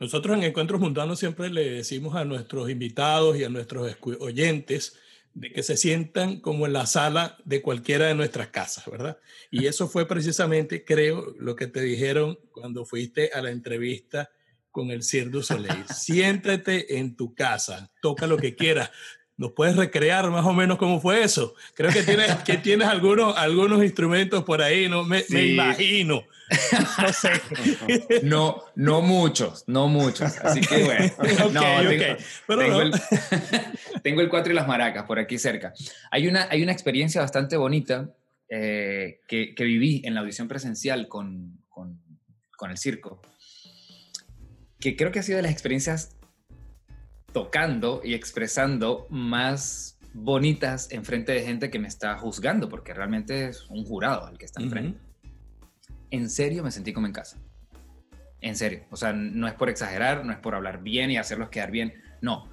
[0.00, 4.96] Nosotros en Encuentros Mundanos siempre le decimos a nuestros invitados y a nuestros oyentes
[5.34, 9.18] de que se sientan como en la sala de cualquiera de nuestras casas, ¿verdad?
[9.50, 14.30] Y eso fue precisamente, creo, lo que te dijeron cuando fuiste a la entrevista
[14.70, 15.84] con el Cirque du Soleil.
[15.94, 18.90] Siéntate en tu casa, toca lo que quieras.
[19.38, 21.54] ¿Nos puedes recrear más o menos cómo fue eso?
[21.74, 25.04] Creo que tienes, que tienes algunos, algunos instrumentos por ahí, ¿no?
[25.04, 26.22] Me, me imagino.
[27.02, 27.32] No sé.
[28.22, 30.38] No, no muchos, no muchos.
[30.38, 31.12] Así que bueno.
[32.48, 32.92] tengo, el,
[34.02, 35.74] tengo, el, cuatro y las maracas por aquí cerca.
[36.10, 38.14] Hay una, hay una experiencia bastante bonita
[38.48, 42.00] eh, que, que, viví en la audición presencial con, con,
[42.56, 43.20] con el circo,
[44.80, 46.17] que creo que ha sido de las experiencias
[47.38, 53.46] tocando y expresando más bonitas en frente de gente que me está juzgando, porque realmente
[53.46, 54.98] es un jurado el que está enfrente.
[56.10, 57.38] En serio me sentí como en casa.
[58.40, 58.86] En serio.
[58.90, 61.94] O sea, no es por exagerar, no es por hablar bien y hacerlos quedar bien.
[62.20, 62.48] No.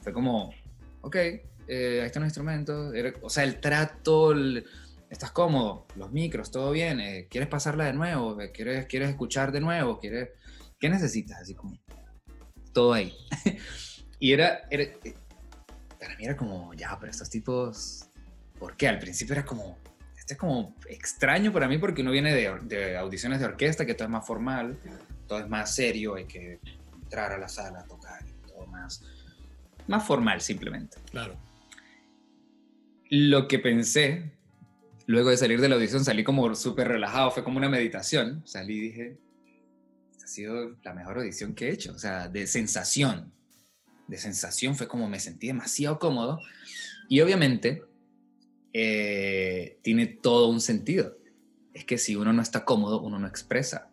[0.00, 0.52] Fue como,
[1.02, 2.92] ok, eh, ahí están los instrumentos.
[3.22, 4.34] O sea, el trato,
[5.10, 6.98] estás cómodo, los micros, todo bien.
[6.98, 8.36] Eh, ¿Quieres pasarla de nuevo?
[8.52, 10.00] ¿Quieres, ¿Quieres escuchar de nuevo?
[10.00, 10.30] ¿Quieres,
[10.80, 11.40] ¿Qué necesitas?
[11.40, 11.78] Así como,
[12.72, 13.14] todo ahí.
[14.18, 14.98] Y era, eh,
[15.98, 18.08] para mí era como, ya, pero estos tipos,
[18.58, 18.88] ¿por qué?
[18.88, 19.78] Al principio era como,
[20.16, 24.04] este es como extraño para mí porque uno viene de, audiciones de orquesta, que todo
[24.04, 24.78] es más formal,
[25.26, 26.60] todo es más serio, hay que
[27.02, 29.02] entrar a la sala, tocar, todo más,
[29.86, 30.98] más formal simplemente.
[31.10, 31.38] Claro.
[33.10, 34.32] Lo que pensé,
[35.06, 38.76] luego de salir de la audición, salí como súper relajado, fue como una meditación, salí
[38.76, 39.18] y dije,
[40.22, 43.32] ha sido la mejor audición que he hecho, o sea, de sensación,
[44.08, 46.40] de sensación, fue como me sentí demasiado cómodo.
[47.08, 47.82] Y obviamente
[48.72, 51.16] eh, tiene todo un sentido.
[51.74, 53.90] Es que si uno no está cómodo, uno no expresa.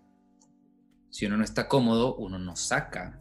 [1.11, 3.19] Si uno no está cómodo, uno no saca.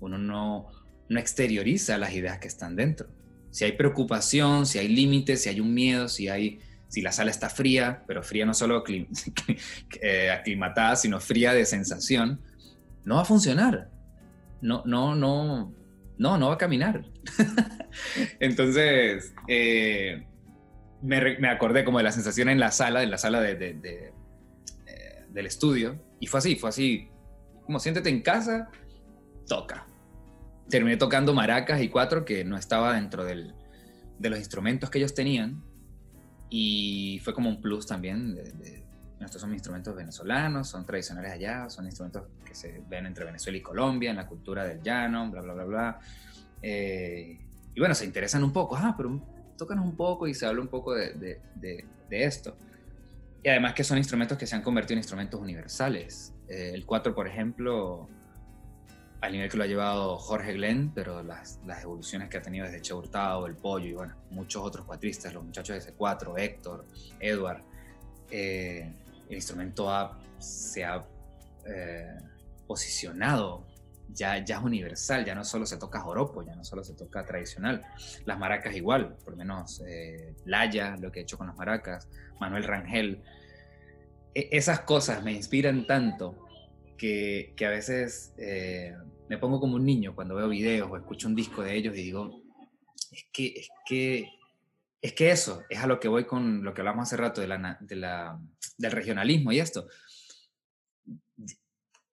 [0.00, 0.66] Uno no,
[1.08, 3.08] no exterioriza las ideas que están dentro.
[3.50, 7.30] Si hay preocupación, si hay límites, si hay un miedo, si hay, si la sala
[7.30, 8.84] está fría, pero fría no solo
[10.02, 12.40] eh, aclimatada, sino fría de sensación,
[13.04, 13.90] no va a funcionar.
[14.60, 15.72] No, no, no,
[16.18, 17.04] no, no va a caminar.
[18.40, 20.26] Entonces, eh,
[21.02, 24.12] me, acordé como de la sensación en la sala, en la sala de, eh,
[25.30, 27.08] del estudio, y fue así, fue así,
[27.64, 28.68] como siéntete en casa,
[29.46, 29.86] toca.
[30.68, 33.54] Terminé tocando maracas y cuatro que no estaba dentro del,
[34.18, 35.62] de los instrumentos que ellos tenían,
[36.50, 38.34] y fue como un plus también.
[38.34, 38.84] De,
[39.24, 43.62] estos son instrumentos venezolanos, son tradicionales allá, son instrumentos que se ven entre Venezuela y
[43.62, 46.00] Colombia, en la cultura del llano, bla, bla, bla, bla.
[46.62, 47.38] Eh,
[47.74, 49.20] y bueno, se interesan un poco, ah, pero
[49.56, 52.56] tócanos un poco y se habla un poco de, de, esto.
[53.42, 56.34] Y además que son instrumentos que se han convertido en instrumentos universales.
[56.48, 58.08] Eh, el 4, por ejemplo,
[59.20, 62.66] al nivel que lo ha llevado Jorge Glenn, pero las, las evoluciones que ha tenido
[62.66, 66.86] desde Che Hurtado, El Pollo y bueno, muchos otros cuatristas, los muchachos de C4, Héctor,
[67.20, 67.62] Edward,
[68.30, 68.92] eh,
[69.28, 69.88] el instrumento
[70.38, 71.06] se ha
[71.66, 72.18] eh,
[72.66, 73.66] posicionado,
[74.10, 77.24] ya, ya es universal, ya no solo se toca joropo, ya no solo se toca
[77.24, 77.84] tradicional,
[78.24, 82.08] las maracas igual, por lo menos eh, Laya, lo que he hecho con las maracas,
[82.40, 83.22] Manuel Rangel,
[84.34, 86.46] e, esas cosas me inspiran tanto
[86.96, 88.94] que, a veces eh,
[89.28, 92.02] me pongo como un niño cuando veo videos o escucho un disco de ellos y
[92.02, 92.42] digo,
[93.12, 94.28] es que, es que,
[95.00, 97.48] es que eso, es a lo que voy con lo que hablamos hace rato de
[97.48, 98.40] la, de la,
[98.76, 99.86] del regionalismo y esto.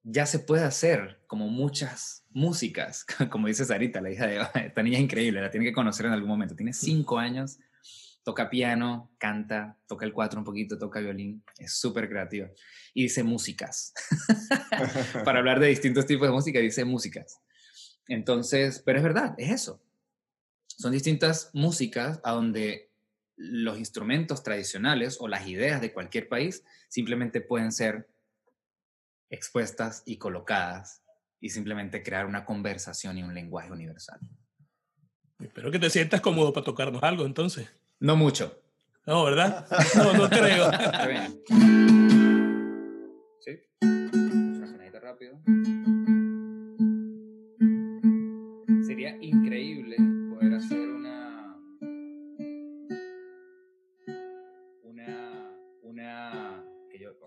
[0.03, 4.97] Ya se puede hacer como muchas músicas, como dice Sarita, la hija de esta niña
[4.97, 6.55] es increíble, la tiene que conocer en algún momento.
[6.55, 7.57] Tiene cinco años,
[8.23, 12.49] toca piano, canta, toca el cuatro un poquito, toca violín, es súper creativa.
[12.93, 13.93] Y dice músicas.
[15.25, 17.39] Para hablar de distintos tipos de música, dice músicas.
[18.07, 19.81] Entonces, pero es verdad, es eso.
[20.77, 22.91] Son distintas músicas a donde
[23.37, 28.07] los instrumentos tradicionales o las ideas de cualquier país simplemente pueden ser
[29.29, 31.01] expuestas y colocadas
[31.39, 34.19] y simplemente crear una conversación y un lenguaje universal.
[35.39, 37.69] Espero que te sientas cómodo para tocarnos algo entonces.
[37.99, 38.61] No mucho.
[39.05, 39.67] No, ¿verdad?
[39.95, 40.71] No, no creo.
[43.41, 43.59] ¿Sí?
[44.99, 45.39] rápido.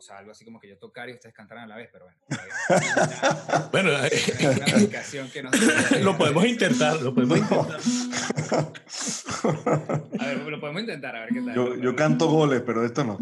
[0.08, 2.18] Sea, algo así como que yo tocar y ustedes cantaran a la vez, pero bueno.
[3.72, 5.50] bueno, una aplicación que no
[6.02, 7.80] lo podemos intentar, lo podemos intentar.
[10.20, 11.54] A ver, lo podemos intentar, a ver qué tal.
[11.54, 13.18] Yo, yo canto goles, pero esto no.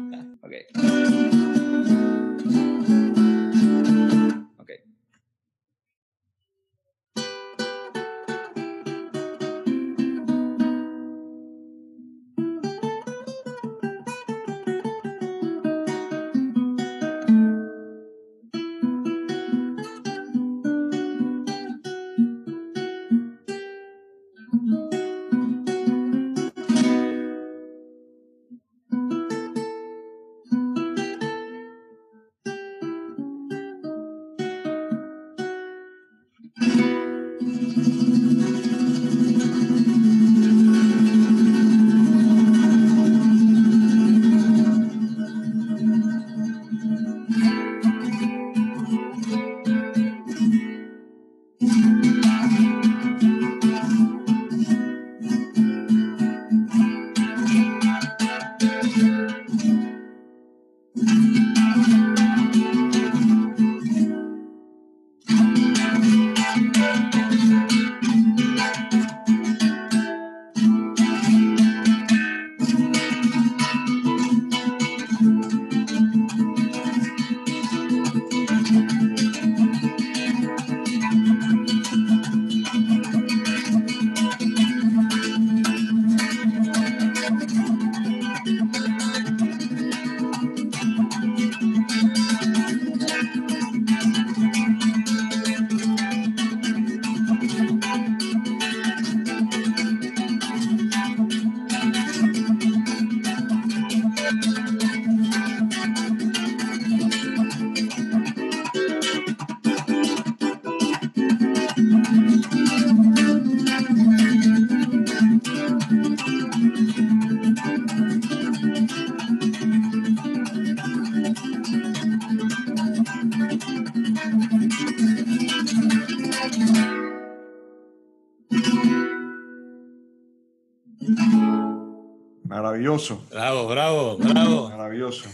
[133.67, 134.71] Bravo, bravo, bravo.
[134.71, 135.29] Maravilloso.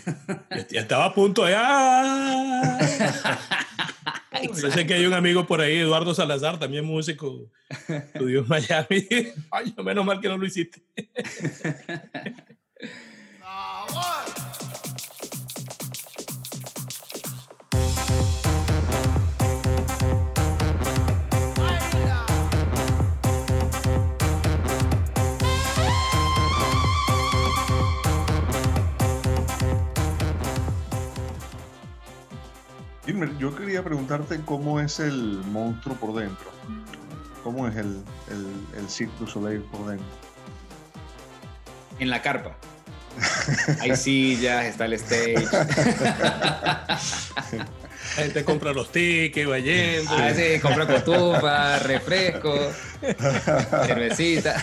[0.70, 1.54] Ya estaba a punto de...
[1.56, 2.78] ¡Ah!
[4.42, 7.50] Yo sé que hay un amigo por ahí, Eduardo Salazar, también músico,
[7.88, 9.06] estudió en Miami.
[9.50, 10.82] Ay, menos mal que no lo hiciste.
[33.38, 36.50] yo quería preguntarte cómo es el monstruo por dentro.
[37.42, 40.06] ¿Cómo es el, el, el Cirque du Soleil por dentro?
[41.98, 42.56] En la carpa.
[43.80, 45.44] Hay sillas, está el stage.
[48.16, 50.10] La gente compra los tickets, va yendo.
[50.14, 52.54] Ah, sí, compra cotufa, refresco,
[53.86, 54.62] cervecita.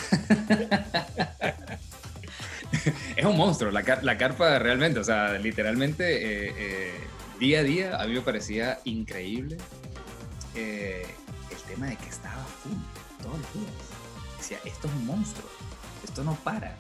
[3.16, 6.94] es un monstruo, la, la, carpa realmente, o sea, literalmente eh, eh,
[7.42, 9.58] día a día a mí me parecía increíble
[10.54, 11.08] eh,
[11.50, 12.78] el tema de que estaba full
[13.20, 13.74] todos los días.
[14.38, 15.50] Decía, esto es un monstruo,
[16.04, 16.78] esto no para.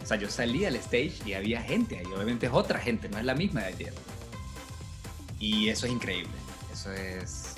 [0.00, 3.18] O sea, yo salía al stage y había gente ahí, obviamente es otra gente, no
[3.18, 3.94] es la misma de ayer.
[5.40, 6.30] Y eso es increíble,
[6.72, 7.56] eso es...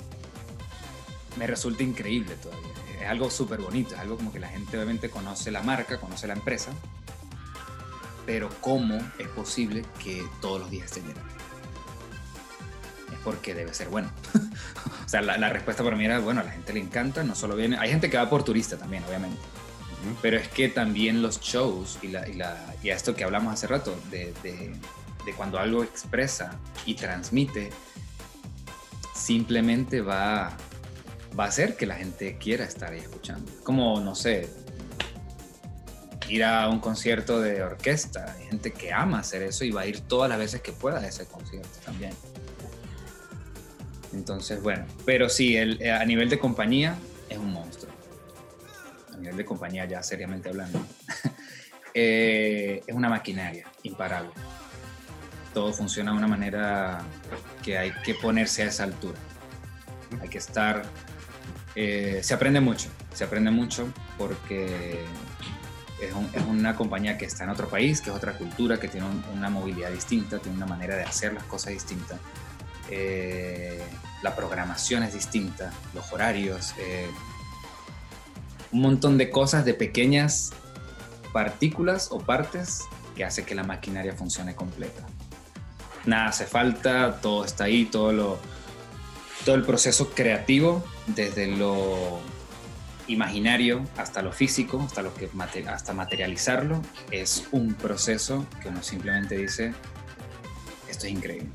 [1.37, 2.73] Me resulta increíble todavía.
[2.99, 6.25] Es algo súper bonito, es algo como que la gente obviamente conoce la marca, conoce
[6.25, 6.71] la empresa,
[8.25, 11.42] pero ¿cómo es posible que todos los días esté lleno?
[13.23, 14.11] Porque debe ser bueno.
[15.05, 17.55] o sea, la, respuesta para mí era, bueno, a la gente le encanta, no solo
[17.55, 19.37] viene, hay gente que va por turista también, obviamente,
[20.21, 23.67] pero es que también los shows y, la, y, la, y esto que hablamos hace
[23.67, 24.73] rato, de, de,
[25.25, 27.69] de, cuando algo expresa y transmite,
[29.15, 30.57] simplemente va,
[31.39, 33.49] va a hacer que la gente quiera estar ahí escuchando.
[33.63, 34.49] Como, no sé,
[36.29, 38.35] ir a un concierto de orquesta.
[38.37, 40.99] Hay gente que ama hacer eso y va a ir todas las veces que pueda
[40.99, 42.13] a ese concierto también.
[44.13, 46.95] Entonces, bueno, pero sí, el, eh, a nivel de compañía
[47.29, 47.91] es un monstruo.
[49.13, 50.85] A nivel de compañía, ya seriamente hablando.
[51.95, 54.31] Eh, es una maquinaria imparable.
[55.53, 57.03] Todo funciona de una manera
[57.61, 59.19] que hay que ponerse a esa altura.
[60.19, 60.81] Hay que estar...
[61.75, 65.05] Eh, se aprende mucho, se aprende mucho porque
[66.01, 69.51] es, una compañía que está en otro país, que es otra cultura, que tiene una
[69.51, 72.17] movilidad distinta, tiene una manera de hacer las cosas distintas
[72.95, 73.79] eh,
[74.21, 77.09] la programación es distinta, los horarios, eh,
[78.71, 80.51] un montón de cosas, de pequeñas
[81.33, 82.83] partículas o partes
[83.15, 85.05] que hace que la maquinaria funcione completa.
[86.05, 88.37] Nada hace falta, todo está ahí, todo, lo,
[89.43, 92.19] todo el proceso creativo, desde lo
[93.07, 95.29] imaginario hasta lo físico, hasta, lo que,
[95.67, 96.81] hasta materializarlo,
[97.11, 99.73] es un proceso que uno simplemente dice,
[100.87, 101.49] esto es increíble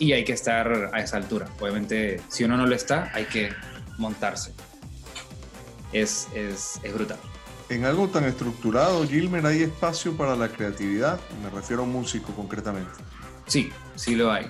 [0.00, 1.46] y hay que estar a esa altura.
[1.60, 3.50] Obviamente, si uno no lo está, hay que
[3.98, 4.52] montarse.
[5.92, 7.18] Es, es, es brutal.
[7.68, 11.20] En algo tan estructurado, Gilmer, ¿hay espacio para la creatividad?
[11.42, 12.90] Me refiero a un músico concretamente.
[13.46, 14.46] Sí, sí lo hay.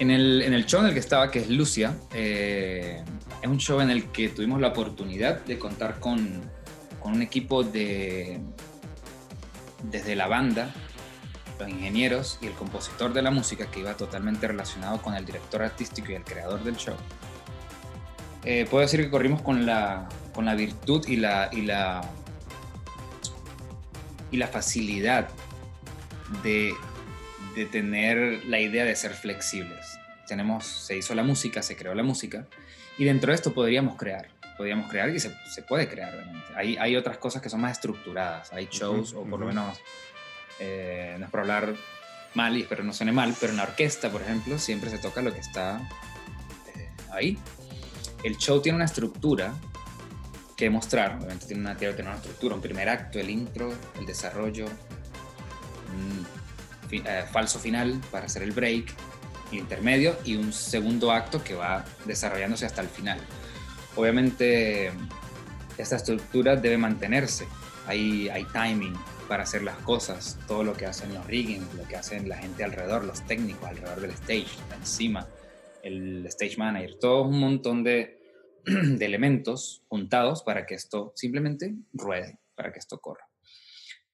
[0.00, 3.04] En el, en el show en el que estaba, que es Lucia, eh,
[3.42, 6.40] es un show en el que tuvimos la oportunidad de contar con,
[7.00, 8.40] con un equipo de,
[9.82, 10.72] desde la banda
[11.60, 15.62] los ingenieros y el compositor de la música, que iba totalmente relacionado con el director
[15.62, 16.96] artístico y el creador del show.
[18.44, 22.00] Eh, puedo decir que corrimos con la, con la virtud y la, y la,
[24.30, 25.28] y la facilidad
[26.42, 26.74] de,
[27.54, 29.98] de tener la idea de ser flexibles.
[30.26, 32.46] Tenemos, se hizo la música, se creó la música,
[32.96, 34.28] y dentro de esto podríamos crear
[34.60, 36.12] podríamos crear y se, se puede crear
[36.54, 39.80] Hay, hay, otras cosas que son más estructuradas, hay shows o por lo menos
[40.60, 41.74] eh, no es por hablar
[42.34, 45.22] mal y espero no suene mal, pero en la orquesta, por ejemplo, siempre se toca
[45.22, 45.80] lo que está
[46.76, 47.38] eh, ahí.
[48.22, 49.54] El show tiene una estructura
[50.56, 54.66] que mostrar, obviamente tiene una, tiene una estructura, un primer acto, el intro, el desarrollo,
[54.66, 56.26] un
[56.92, 58.92] eh, falso final para hacer el break,
[59.52, 63.18] el intermedio y un segundo acto que va desarrollándose hasta el final.
[63.96, 64.92] Obviamente
[65.78, 67.48] esta estructura debe mantenerse,
[67.86, 68.94] hay, hay timing,
[69.30, 72.64] para hacer las cosas, todo lo que hacen los rigging, lo que hacen la gente
[72.64, 75.28] alrededor, los técnicos alrededor del stage, encima,
[75.84, 78.18] el stage manager, todo un montón de,
[78.66, 83.24] elementos juntados para que esto simplemente ruede, para que esto corra.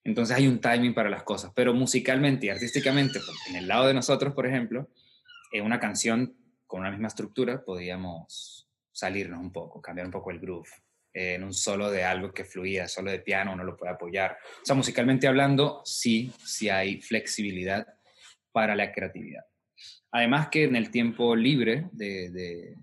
[0.04, 3.94] Entonces hay un timing para las cosas, pero musicalmente y artísticamente, en el lado de
[3.94, 4.90] nosotros, por ejemplo,
[5.50, 6.36] en una canción
[6.66, 10.68] con una misma estructura podíamos salirnos un poco, cambiar un poco el groove.
[11.18, 14.36] En un solo de algo que fluía, solo de piano, uno lo puede apoyar.
[14.60, 17.86] O sea, musicalmente hablando, sí, sí hay flexibilidad
[18.52, 19.42] para la creatividad.
[20.10, 22.76] Además que en el tiempo libre de,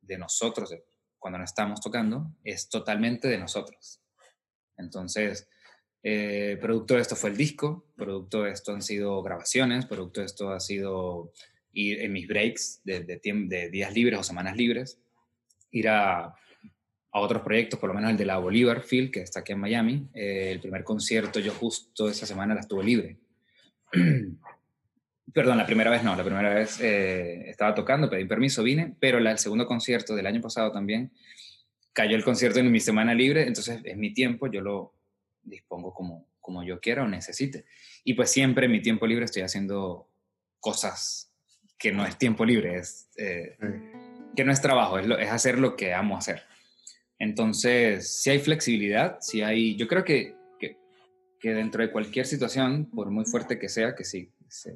[0.00, 0.74] de, nosotros,
[1.18, 4.00] cuando no estamos tocando, es totalmente de nosotros.
[4.78, 5.46] Entonces,
[6.02, 10.26] eh, producto de esto fue el disco, producto de esto han sido grabaciones, producto de
[10.26, 11.32] esto ha sido
[11.72, 14.98] ir en mis breaks de, de, días libres o semanas libres,
[15.70, 16.34] ir a
[17.14, 19.60] a otros proyectos, por lo menos el de la Bolívar Field, que está aquí en
[19.60, 20.08] Miami.
[20.14, 23.16] Eh, el primer concierto yo justo esa semana la estuve libre.
[25.32, 29.18] Perdón, la primera vez no, la primera vez eh, estaba tocando, pedí permiso, vine, pero
[29.18, 31.12] el segundo concierto del año pasado también
[31.92, 34.94] cayó el concierto en mi semana libre, entonces es mi tiempo, yo lo
[35.40, 37.64] dispongo como, como yo quiera o necesite.
[38.02, 40.08] Y pues siempre en mi tiempo libre estoy haciendo
[40.58, 41.32] cosas
[41.78, 43.56] que no es tiempo libre, es, eh,
[44.34, 46.42] que no es trabajo, es, es hacer lo que amo hacer.
[47.24, 50.36] Entonces, si hay flexibilidad, si hay, yo creo que,
[51.40, 54.30] que, dentro de cualquier situación, por muy fuerte que sea, que sí,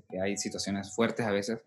[0.08, 1.60] que hay situaciones fuertes a veces,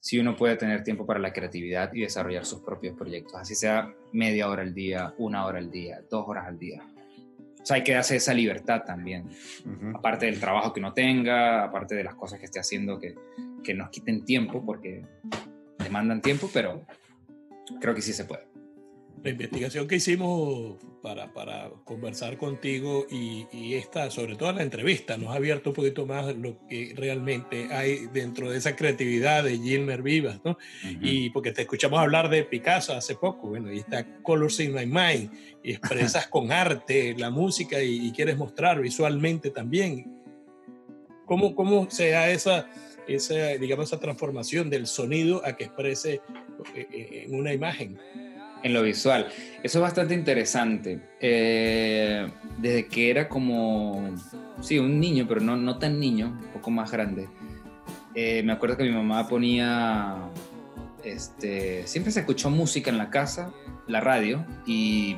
[0.00, 3.94] si uno puede tener tiempo para la creatividad y desarrollar sus propios proyectos, así sea
[4.12, 6.82] media hora al día, una hora al día, dos horas al día.
[7.62, 9.28] O sea, hay que darse esa libertad también,
[9.94, 13.14] aparte del trabajo que uno tenga, aparte de las cosas que esté haciendo que,
[13.62, 15.04] que nos quiten tiempo, porque
[15.78, 16.86] demandan tiempo, pero
[17.80, 18.51] creo que sí se puede
[19.22, 25.16] la investigación que hicimos para, para conversar contigo y, y, esta, sobre todo la entrevista,
[25.16, 29.58] nos ha abierto un poquito más lo que realmente hay dentro de esa creatividad de
[29.58, 30.58] Gilmer Vivas, ¿no?
[31.00, 34.86] Y porque te escuchamos hablar de Picasso hace poco, bueno, y está Colors in My
[34.86, 35.30] Mind,
[35.62, 40.20] y expresas con arte la música y, y, quieres mostrar visualmente también.
[41.26, 42.68] ¿Cómo, cómo se da esa,
[43.06, 46.20] esa, digamos, esa transformación del sonido a que exprese
[46.74, 47.98] eh, eh, en una imagen?
[48.62, 49.28] En lo visual.
[49.62, 51.00] Eso es bastante interesante.
[51.20, 52.26] Eh,
[52.58, 54.10] desde que era como,
[54.60, 57.28] sí, un niño, pero no, no tan niño, un poco más grande.
[58.14, 60.16] Eh, me acuerdo que mi mamá ponía,
[61.04, 63.52] este, siempre se escuchó música en la casa,
[63.86, 65.16] la radio, y,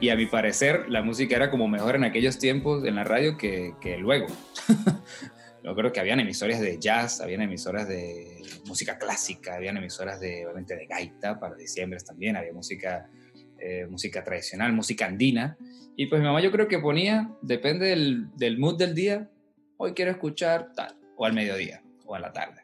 [0.00, 3.36] y a mi parecer la música era como mejor en aquellos tiempos en la radio
[3.36, 4.26] que, que luego.
[5.62, 10.46] Yo creo que habían emisoras de jazz, habían emisoras de música clásica, habían emisoras de,
[10.46, 13.10] obviamente, de gaita para diciembre también, había música,
[13.58, 15.58] eh, música tradicional, música andina.
[15.96, 19.28] Y pues mi mamá yo creo que ponía, depende del, del mood del día,
[19.76, 22.62] hoy quiero escuchar tal, o al mediodía, o a la tarde.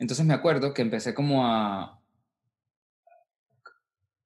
[0.00, 2.00] Entonces me acuerdo que empecé como a...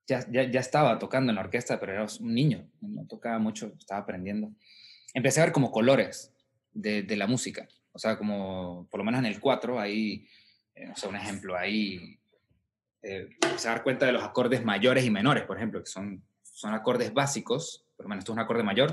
[0.07, 3.73] Ya, ya, ya, estaba tocando en la orquesta, pero era un niño, no tocaba mucho,
[3.79, 4.53] estaba aprendiendo.
[5.15, 6.34] Empecé a ver como colores
[6.75, 7.67] de, la música.
[7.93, 10.27] O sea, como por lo menos en el 4, ahí,
[10.75, 12.19] eh, o sea, un ejemplo, ahí
[13.03, 16.75] eh, se dar cuenta de los acordes mayores y menores, por ejemplo, que son, son
[16.75, 17.87] acordes básicos.
[17.97, 18.93] Por lo menos esto es un acorde mayor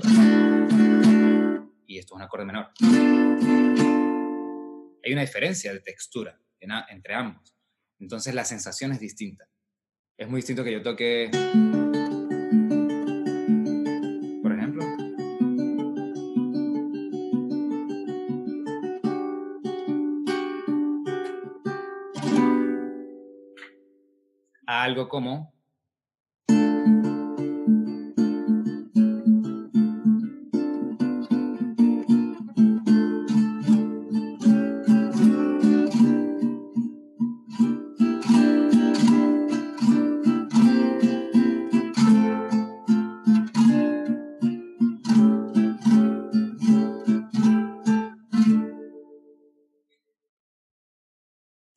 [1.86, 2.68] y esto es un acorde menor.
[5.04, 7.56] Hay una diferencia de textura entre ambos.
[7.98, 9.48] Entonces la sensación es distinta.
[10.16, 11.30] Es muy distinto que yo toque...
[24.92, 25.50] algo como...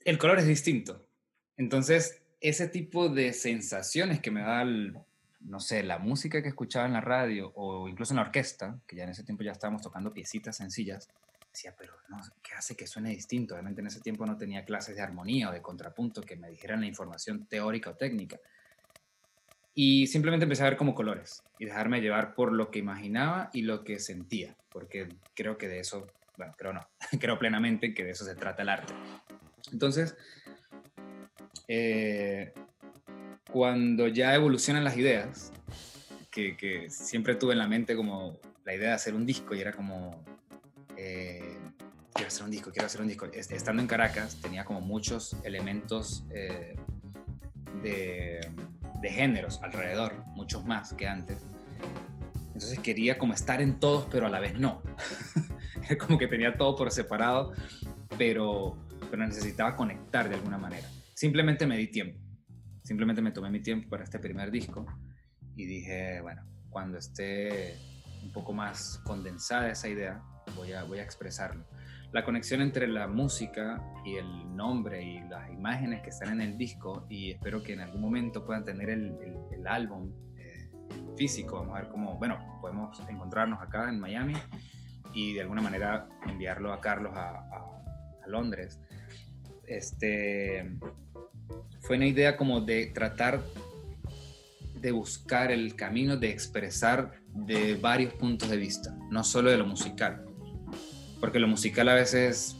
[0.04, 1.04] el color es distinto.
[1.58, 6.94] Entonces, ese tipo de sensaciones que me da, no sé, la música que escuchaba en
[6.94, 10.14] la radio o incluso en la orquesta, que ya en ese tiempo ya estábamos tocando
[10.14, 11.10] piecitas sencillas,
[11.56, 13.53] decía, pero no, ¿qué hace que suene distinto?
[13.53, 16.82] Obviamente en ese tiempo no tenía clases de armonía o de contrapunto que me dijeran
[16.82, 18.40] la información teórica o técnica.
[19.74, 23.64] Y simplemente empecé a ver como colores y dejarme llevar por lo que imaginaba y
[23.64, 26.07] lo que sentía, porque creo que de eso,
[26.38, 26.88] bueno, creo no,
[27.20, 28.94] creo plenamente que de eso se trata el arte.
[29.72, 30.16] Entonces,
[31.68, 32.54] eh,
[33.52, 35.52] cuando ya evolucionan las ideas,
[36.30, 39.72] que, siempre tuve en la mente como la idea de hacer un disco y era
[39.72, 40.24] como,
[40.98, 41.58] eh,
[42.14, 43.26] quiero hacer un disco, quiero hacer un disco.
[43.26, 46.76] Estando en Caracas tenía como muchos elementos eh,
[47.82, 48.42] de,
[49.02, 51.46] de géneros alrededor, muchos más que antes.
[52.48, 54.82] Entonces quería como estar en todos, pero a la vez no.
[56.00, 57.54] como que tenía todo por separado,
[58.18, 58.78] pero,
[59.10, 62.20] pero necesitaba conectar de alguna manera simplemente me di tiempo.
[62.84, 64.86] Simplemente me tomé mi tiempo para este primer disco
[65.56, 67.76] y dije, bueno, cuando esté
[68.22, 70.22] un poco más condensada esa idea,
[70.56, 71.66] voy a, voy a expresarlo.
[72.12, 76.58] La conexión entre la música y el nombre y las imágenes que están en el
[76.58, 79.18] disco y espero que en algún momento puedan tener el,
[79.52, 80.70] el, álbum eh,
[81.18, 81.58] físico.
[81.58, 84.36] Vamos a ver cómo, bueno, podemos encontrarnos acá en Miami
[85.14, 87.40] y de alguna manera enviarlo a Carlos a,
[88.24, 88.80] a Londres.
[89.68, 90.70] Este,
[91.82, 93.44] fue una idea como de tratar
[94.80, 99.66] de buscar el camino de expresar de varios puntos de vista, no solo de lo
[99.66, 100.26] musical.
[101.20, 102.56] Porque lo musical a veces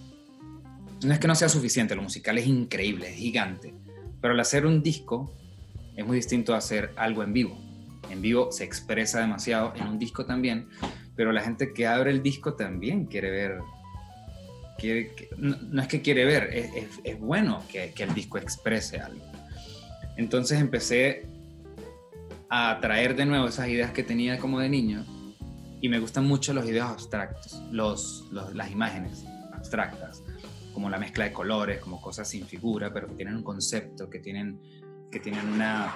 [1.04, 3.76] no es que no sea suficiente, lo musical es increíble, es gigante.
[4.22, 5.32] Pero al hacer un disco
[5.96, 7.58] es muy distinto a hacer algo en vivo.
[8.10, 10.68] En vivo se expresa demasiado, en un disco también,
[11.16, 13.60] pero la gente que abre el disco también quiere ver.
[15.38, 16.50] No, es que quiere ver,
[17.04, 19.24] es, bueno que, que el disco exprese algo.
[20.18, 21.28] Entonces empecé
[22.50, 25.06] a traer de nuevo esas ideas que tenía como de niño
[25.82, 30.24] y me gustan mucho los ideas abstractos, los, las imágenes abstractas,
[30.74, 34.20] como la mezcla de colores, como cosas sin figura, pero que tienen un concepto, que
[34.20, 34.60] tienen,
[35.12, 35.94] que tienen una,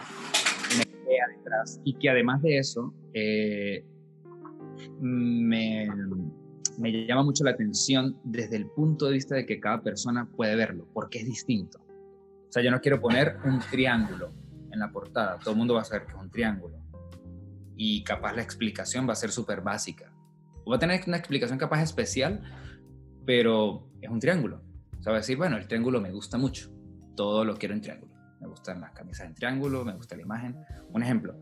[0.75, 3.83] idea detrás y que además de eso eh,
[4.99, 5.87] me,
[6.79, 10.55] me llama mucho la atención desde el punto de vista de que cada persona puede
[10.55, 11.79] verlo, porque es distinto.
[11.79, 14.31] O sea, yo no quiero poner un triángulo
[14.71, 16.77] en la portada, todo el mundo va a saber que es un triángulo.
[17.75, 20.13] Y capaz la explicación va a ser súper básica.
[20.69, 22.41] Va a tener una explicación capaz especial,
[23.25, 24.61] pero es un triángulo.
[24.99, 26.71] O sea, va a decir, bueno, el triángulo me gusta mucho.
[27.15, 28.13] Todo lo quiero en triángulo.
[28.39, 30.57] Me gustan las camisas en triángulo, me gusta la imagen.
[30.89, 31.35] Un ejemplo.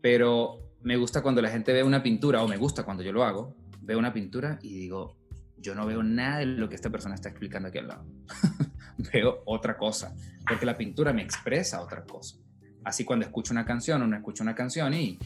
[0.00, 3.24] Pero me gusta cuando la gente ve una pintura, o me gusta cuando yo lo
[3.24, 5.16] hago, veo una pintura y digo,
[5.58, 8.06] yo no veo nada de lo que esta persona está explicando aquí al lado.
[9.12, 10.14] veo otra cosa,
[10.46, 12.36] porque la pintura me expresa otra cosa.
[12.84, 15.18] Así cuando escucho una canción, uno escucha una canción y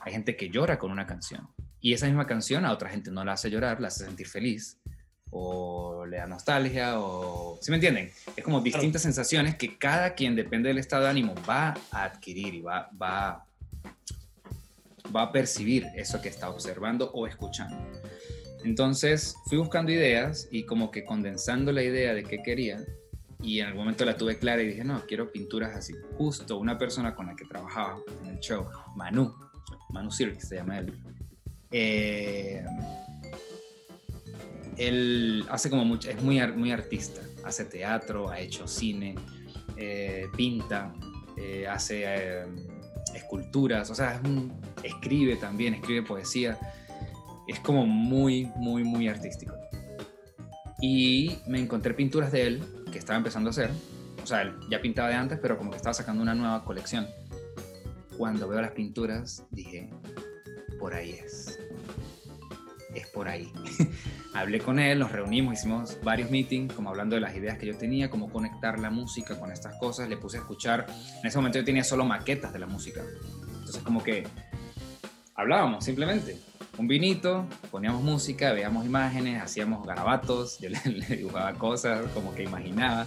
[0.00, 1.48] hay gente que llora con una canción.
[1.80, 4.78] Y esa misma canción a otra gente no la hace llorar, la hace sentir feliz
[5.30, 7.58] o le da nostalgia o...
[7.62, 8.10] ¿Sí me entienden?
[8.36, 12.54] Es como distintas sensaciones que cada quien, depende del estado de ánimo, va a adquirir
[12.54, 13.46] y va, va,
[15.14, 17.76] va a percibir eso que está observando o escuchando.
[18.64, 22.84] Entonces fui buscando ideas y como que condensando la idea de qué quería
[23.42, 25.94] y en algún momento la tuve clara y dije, no, quiero pinturas así.
[26.18, 28.66] Justo una persona con la que trabajaba en el show,
[28.96, 29.34] Manu,
[29.90, 30.92] Manu Sirk se llama él,
[31.70, 32.64] eh,
[34.76, 39.14] él hace como mucho, es muy, muy artista, hace teatro, ha hecho cine,
[39.76, 40.92] eh, pinta,
[41.36, 42.44] eh, hace
[43.14, 44.20] esculturas, o sea,
[44.82, 46.58] escribe también, escribe poesía
[47.50, 49.54] es como muy, muy, muy artístico.
[50.80, 52.62] Y me encontré pinturas de él
[52.92, 53.70] que estaba empezando a hacer.
[54.22, 57.08] O sea, él ya pintaba de antes, pero como que estaba sacando una nueva colección.
[58.16, 59.90] Cuando veo las pinturas, dije,
[60.78, 61.49] por ahí es.
[62.94, 63.52] Es por ahí.
[64.34, 67.76] Hablé con él, nos reunimos, hicimos varios meetings, como hablando de las ideas que yo
[67.76, 70.08] tenía, cómo conectar la música con estas cosas.
[70.08, 70.86] Le puse a escuchar.
[71.20, 73.02] En ese momento yo tenía solo maquetas de la música.
[73.58, 74.26] Entonces, como que
[75.34, 76.36] hablábamos simplemente
[76.80, 83.06] un vinito, poníamos música, veíamos imágenes, hacíamos garabatos, yo le, dibujaba cosas, como que imaginaba,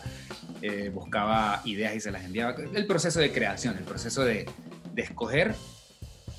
[0.61, 2.55] eh, buscaba ideas y se las enviaba.
[2.73, 4.47] El proceso de creación, el proceso de,
[4.93, 5.55] de escoger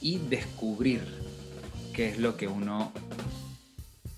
[0.01, 1.03] y descubrir
[1.95, 2.93] qué es lo que uno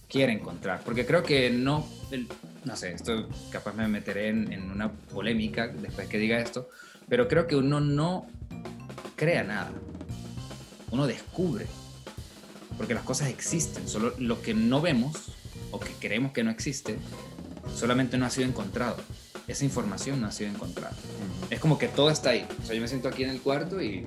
[0.09, 0.83] quiere encontrar.
[0.85, 1.87] Porque creo que no,
[2.65, 6.69] no sé, esto capaz me meteré en, en, una polémica después que diga esto,
[7.09, 8.27] pero creo que uno no
[9.15, 9.71] crea nada,
[10.91, 11.67] uno descubre
[12.77, 15.33] porque las cosas existen, solo lo que no vemos
[15.71, 16.99] o que creemos que no existe,
[17.75, 18.97] solamente no ha sido encontrado.
[19.49, 20.95] Esa información no ha sido encontrada.
[21.51, 22.47] Es como que todo está ahí.
[22.63, 24.07] O sea, yo me siento aquí en el cuarto y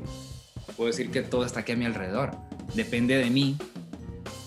[0.76, 2.32] puedo decir que todo está aquí a mi alrededor.
[2.76, 3.58] Depende de mí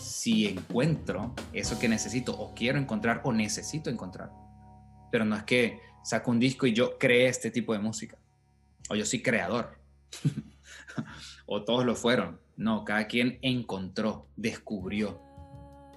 [0.01, 4.31] si encuentro eso que necesito o quiero encontrar o necesito encontrar.
[5.11, 8.17] Pero no es que saco un disco y yo cree este tipo de música.
[8.89, 9.81] O yo soy creador.
[11.47, 12.41] o todos lo fueron.
[12.57, 15.21] No, cada quien encontró, descubrió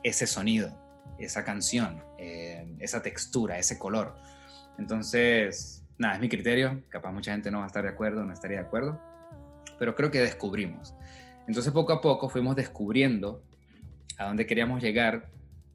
[0.03, 0.75] ese sonido,
[1.19, 4.15] esa canción, eh, esa textura, ese color.
[4.79, 6.83] Entonces, nada, es mi criterio.
[6.89, 8.99] Capaz mucha gente no va a estar de acuerdo, no estaría de acuerdo,
[9.77, 10.95] pero creo que descubrimos.
[11.47, 13.43] Entonces, poco a poco fuimos descubriendo
[14.17, 15.29] a dónde queríamos llegar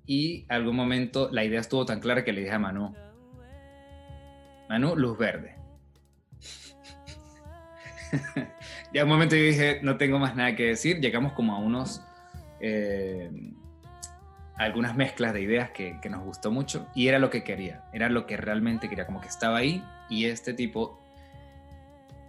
[0.07, 2.95] y algún momento la idea estuvo tan clara que le dije a Manu,
[4.69, 5.57] Manu, luz verde.
[8.95, 11.01] ya un momento yo dije, no tengo más nada que decir.
[11.01, 12.03] Llegamos como a unos,
[12.61, 13.31] eh,
[14.57, 18.09] algunas mezclas de ideas que, que, nos gustó mucho y era lo que quería, era
[18.09, 21.03] lo que realmente quería, como que estaba ahí y este tipo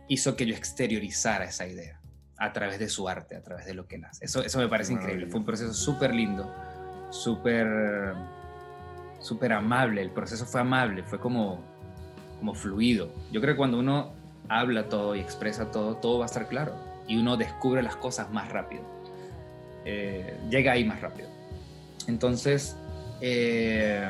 [0.08, 2.01] hizo que yo exteriorizara esa idea
[2.42, 4.26] a través de su arte, a través de lo que él hace.
[4.26, 5.28] Eso, eso me parece increíble.
[5.28, 6.52] Fue un proceso súper lindo,
[7.12, 8.16] súper
[9.22, 10.02] súper amable.
[10.02, 11.60] El proceso fue amable, fue como,
[12.40, 13.10] como fluido.
[13.32, 14.14] Yo creo que cuando uno
[14.50, 16.74] habla todo y expresa todo, todo va a estar claro.
[17.08, 18.84] Y uno descubre las cosas más rápido.
[19.86, 21.30] Eh, llega ahí más rápido.
[22.08, 22.76] Entonces,
[23.22, 24.10] eh,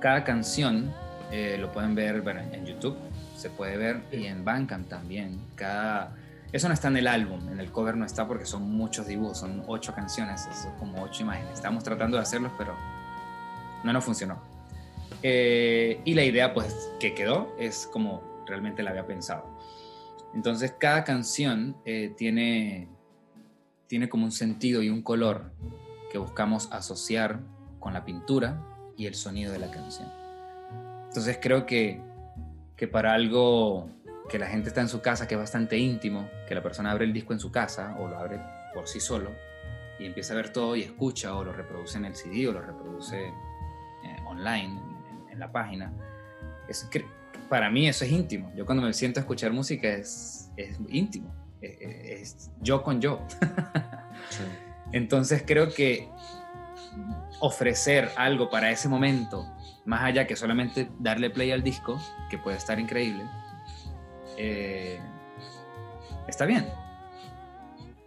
[0.00, 0.92] cada canción
[1.30, 2.22] eh, lo pueden ver
[2.52, 2.96] en YouTube,
[3.36, 5.40] se puede ver, y en Bandcamp también.
[5.54, 6.16] Cada
[6.52, 9.38] eso no está en el álbum, en el cover no está porque son muchos dibujos,
[9.38, 11.54] son ocho canciones, son como ocho imágenes.
[11.54, 12.74] Estamos tratando de hacerlos, pero
[13.84, 14.38] no nos funcionó.
[15.22, 19.58] Eh, y la idea pues que quedó es como realmente la había pensado.
[20.34, 22.88] Entonces cada canción eh, tiene,
[23.86, 25.52] tiene como un sentido y un color
[26.10, 27.40] que buscamos asociar
[27.80, 28.62] con la pintura
[28.96, 30.08] y el sonido de la canción.
[31.06, 32.00] Entonces creo que,
[32.76, 33.88] que para algo
[34.32, 37.04] que la gente está en su casa, que es bastante íntimo, que la persona abre
[37.04, 38.40] el disco en su casa o lo abre
[38.72, 39.30] por sí solo
[39.98, 42.62] y empieza a ver todo y escucha o lo reproduce en el CD o lo
[42.62, 44.80] reproduce eh, online
[45.30, 45.92] en, la página.
[46.66, 46.88] Es,
[47.50, 48.50] para mí eso es íntimo.
[48.56, 53.20] Yo cuando me siento a escuchar música es, es íntimo, es, yo con yo.
[54.92, 56.08] Entonces creo que
[57.40, 59.46] ofrecer algo para ese momento,
[59.84, 62.00] más allá que solamente darle play al disco,
[62.30, 63.24] que puede estar increíble,
[64.36, 65.00] eh,
[66.26, 66.66] está bien.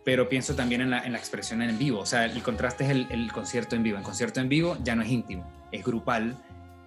[0.03, 1.99] Pero pienso también en la, expresión en vivo.
[1.99, 3.97] O sea, el contraste es el, concierto en vivo.
[3.97, 6.37] En concierto en vivo ya no es íntimo, es grupal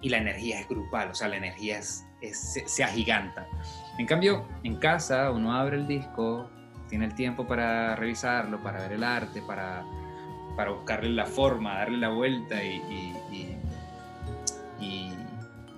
[0.01, 1.11] y la energía es grupal.
[1.11, 3.45] O sea, la energía es, se, agiganta.
[3.97, 6.49] En cambio, en casa uno abre el disco,
[6.87, 9.83] tiene el tiempo para revisarlo, para ver el arte, para,
[10.55, 13.58] para buscarle la forma, darle la vuelta y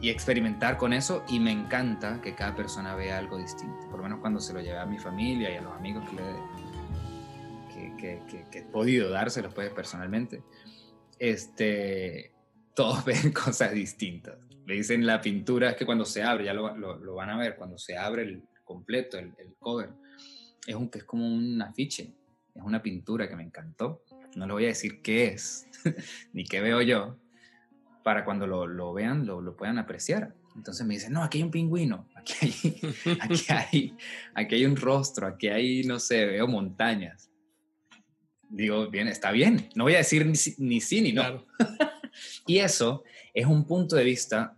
[0.10, 4.20] experimentar con eso y me encanta que cada persona vea algo distinto, por lo menos
[4.20, 6.24] cuando se lo llevé a mi familia y a los amigos que, le,
[7.98, 10.44] que, que, he podido dárselos pues personalmente,
[11.20, 12.32] este,
[12.74, 14.38] todos ven cosas distintas.
[14.66, 17.56] Le dicen la pintura, es que cuando se abre, ya lo, lo, van a ver,
[17.56, 19.90] cuando se abre el completo, el, el cover,
[20.66, 22.14] es, un, es como un afiche,
[22.56, 24.04] es una pintura que me encantó.
[24.36, 25.68] No le voy a decir qué es,
[26.34, 27.18] ni qué veo yo,
[28.04, 30.34] para cuando lo, lo vean lo, lo, puedan apreciar.
[30.56, 33.98] Entonces me dicen, no, aquí hay un pingüino, aquí hay, aquí hay,
[34.34, 37.30] aquí hay un rostro, aquí hay, no sé, veo montañas.
[38.50, 41.46] Digo, bien, está bien, no voy a decir ni, sí ni no.
[42.48, 43.04] y eso
[43.34, 44.58] es un punto de vista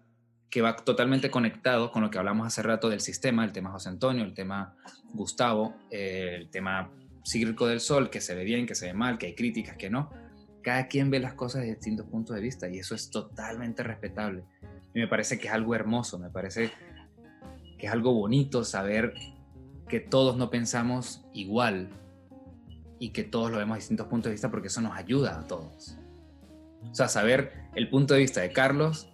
[0.49, 3.90] que va totalmente conectado con lo que hablamos hace rato del sistema, el tema José
[3.90, 4.76] Antonio, el tema
[5.14, 6.91] Gustavo, eh, el tema
[7.24, 9.90] Circo del Sol, que se ve bien, que se ve mal, que hay críticas, que
[9.90, 10.23] no
[10.64, 14.44] cada quien ve las cosas desde distintos puntos de vista y eso es totalmente respetable.
[14.95, 16.72] Y me parece que es algo hermoso, me parece
[17.77, 19.14] que es algo bonito saber
[19.88, 21.90] que todos no pensamos igual
[22.98, 25.48] y que todos lo vemos desde distintos puntos de vista porque eso nos ayuda a
[25.48, 25.98] todos.
[26.90, 29.10] O sea, saber el punto de vista de Carlos,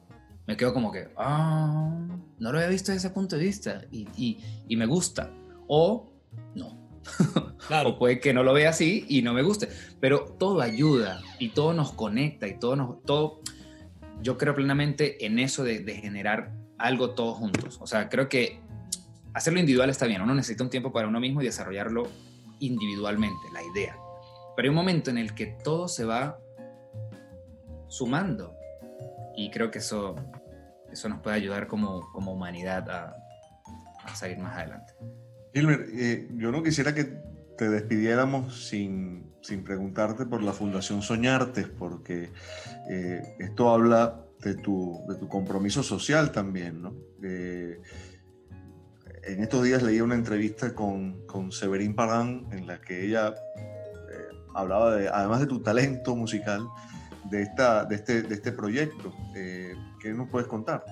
[0.48, 2.08] me quedo como que, ah,
[2.40, 5.32] no lo había visto desde ese punto de vista y, y, y me gusta.
[5.68, 6.12] O
[6.56, 6.79] no,
[7.86, 9.70] o puede que no lo vea así y no me guste,
[10.00, 13.04] pero todo ayuda y todo nos conecta y todo nos...
[13.04, 13.42] Todo,
[14.22, 17.78] yo creo plenamente en eso de, generar algo todos juntos.
[17.82, 18.60] O sea, creo que
[19.34, 22.08] hacerlo individual está bien, uno necesita un tiempo para uno mismo y desarrollarlo
[22.60, 23.98] individualmente, la idea.
[24.56, 26.40] Pero hay un momento en el que todo se va
[27.88, 28.56] sumando
[29.36, 30.16] y creo que eso,
[30.92, 33.16] eso nos puede ayudar como, como humanidad a,
[34.04, 34.94] a salir más adelante.
[35.60, 37.04] Gilmer, eh, yo no quisiera que
[37.58, 39.28] te despidiéramos sin,
[39.66, 42.30] preguntarte por la Fundación Soñartes, porque
[42.90, 46.94] eh, esto habla de tu, de tu, compromiso social también, ¿no?
[47.22, 47.84] en
[49.44, 53.34] estos días leí una entrevista con, con Severín Parán en la que ella eh,
[54.56, 56.66] hablaba, de, además de tu talento musical,
[57.30, 59.14] de, esta, de, este, de este proyecto.
[59.34, 60.86] ¿Qué nos puedes contar?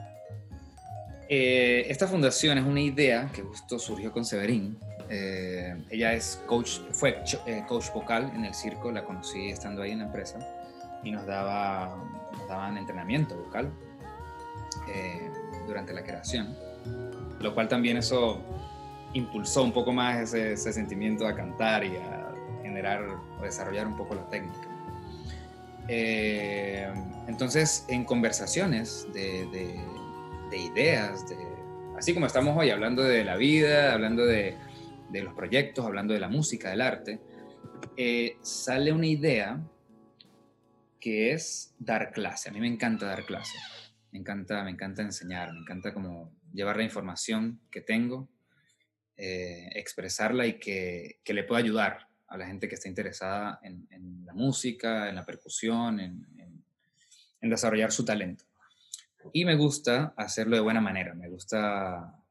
[1.29, 4.77] Eh, esta fundación es una idea que justo surgió con Severín.
[5.09, 9.91] Eh, ella es coach, fue eh, coach vocal en el circo, la conocí estando ahí
[9.91, 10.39] en la empresa
[11.03, 11.97] y nos, daba,
[12.37, 13.71] nos daban entrenamiento vocal
[15.65, 16.55] durante la creación,
[17.41, 18.41] lo cual también eso
[19.13, 23.03] impulsó un poco más ese, ese, sentimiento a cantar y a generar
[23.37, 24.67] o desarrollar un poco la técnica.
[27.27, 29.77] entonces, en conversaciones de, de
[30.49, 31.37] de ideas, de,
[31.97, 34.55] así como estamos hoy hablando de la vida, hablando de,
[35.09, 37.19] de los proyectos, hablando de la música, del arte,
[37.95, 39.61] eh, sale una idea
[40.99, 42.49] que es dar clase.
[42.49, 43.57] A mí me encanta dar clase,
[44.11, 48.29] me encanta, me encanta enseñar, me encanta como llevar la información que tengo
[49.19, 53.87] eh, expresarla y que, que, le pueda ayudar a la gente que está interesada en,
[54.23, 56.23] la música, en la percusión, en,
[57.41, 58.45] en, desarrollar su talento.
[59.33, 62.23] Y me gusta hacerlo de buena manera, me gusta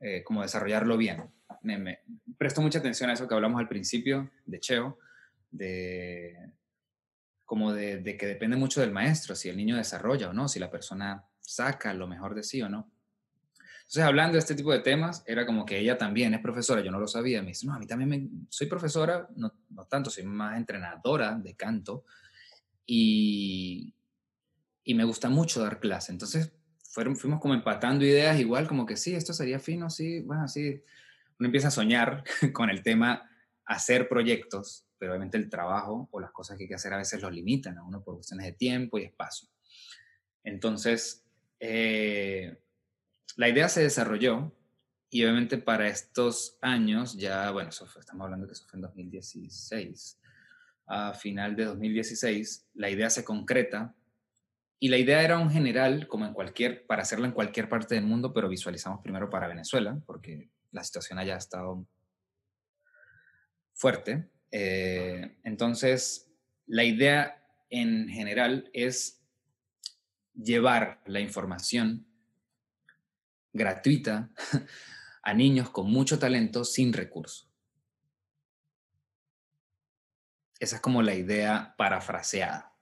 [0.00, 1.30] eh, como desarrollarlo bien.
[1.62, 2.00] Me,
[2.36, 4.98] presto mucha atención a eso que hablamos al principio de Cheo,
[5.50, 6.52] de
[7.44, 10.70] como de, que depende mucho del maestro, si el niño desarrolla o no, si la
[10.70, 12.92] persona saca lo mejor de sí o no.
[13.78, 16.90] Entonces, hablando de este tipo de temas, era como que ella también es profesora, yo
[16.90, 20.10] no lo sabía, me dice, no, a mí también me, soy profesora, no, no tanto,
[20.10, 22.04] soy más entrenadora de canto
[22.84, 23.94] y,
[24.88, 26.12] y me gusta mucho dar clase.
[26.12, 26.50] Entonces,
[26.80, 30.82] fuimos como empatando ideas, igual como que sí, esto sería fino, sí, bueno, sí.
[31.38, 32.24] Uno empieza a soñar
[32.54, 33.30] con el tema
[33.66, 37.20] hacer proyectos, pero obviamente el trabajo o las cosas que hay que hacer a veces
[37.20, 39.50] los limitan a uno por cuestiones de tiempo y espacio.
[40.42, 41.22] Entonces,
[41.60, 42.56] eh,
[43.36, 44.56] la idea se desarrolló
[45.10, 50.18] y obviamente para estos años, ya, bueno, estamos hablando que eso fue en 2016,
[50.86, 53.94] a final de 2016, la idea se concreta
[54.80, 58.04] y la idea era un general, como en cualquier, para hacerla en cualquier parte del
[58.04, 61.86] mundo, pero visualizamos primero para Venezuela, porque la situación allá ha estado
[63.74, 64.30] fuerte.
[64.52, 66.30] Eh, entonces,
[66.66, 69.20] la idea en general es
[70.34, 72.06] llevar la información
[73.52, 74.30] gratuita
[75.22, 77.50] a niños con mucho talento sin recursos.
[80.60, 82.77] Esa es como la idea parafraseada.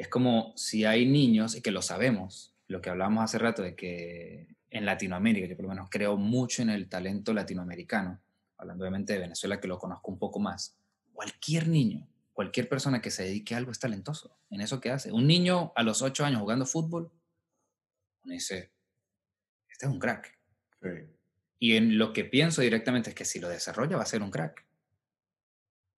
[0.00, 3.76] Es como si hay niños, y que lo sabemos, lo que hablábamos hace rato de
[3.76, 8.18] que en Latinoamérica, yo por lo menos creo mucho en el talento latinoamericano,
[8.56, 10.74] hablando obviamente de Venezuela que lo conozco un poco más,
[11.12, 15.12] cualquier niño, cualquier persona que se dedique a algo es talentoso en eso que hace.
[15.12, 17.12] Un niño a los ocho años jugando fútbol,
[18.24, 18.72] uno dice,
[19.68, 20.38] este es un crack.
[21.58, 24.30] Y en lo que pienso directamente es que si lo desarrolla va a ser un
[24.30, 24.64] crack.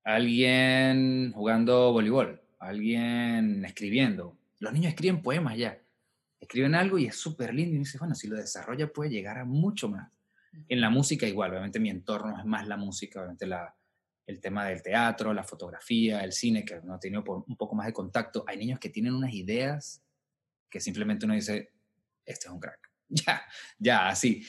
[0.02, 4.36] Alguien jugando voleibol, alguien escribiendo.
[4.58, 5.78] Los niños escriben poemas ya.
[6.40, 9.44] Escriben algo y es súper lindo y dice, bueno, si lo desarrolla puede llegar a
[9.44, 10.10] mucho más.
[10.68, 13.74] En la música igual, obviamente mi entorno es más la música, obviamente la,
[14.26, 17.86] el tema del teatro, la fotografía, el cine, que no he tenido un poco más
[17.86, 18.44] de contacto.
[18.46, 20.02] Hay niños que tienen unas ideas
[20.70, 21.72] que simplemente uno dice,
[22.24, 22.90] este es un crack.
[23.14, 23.42] Ya,
[23.78, 24.42] ya, así.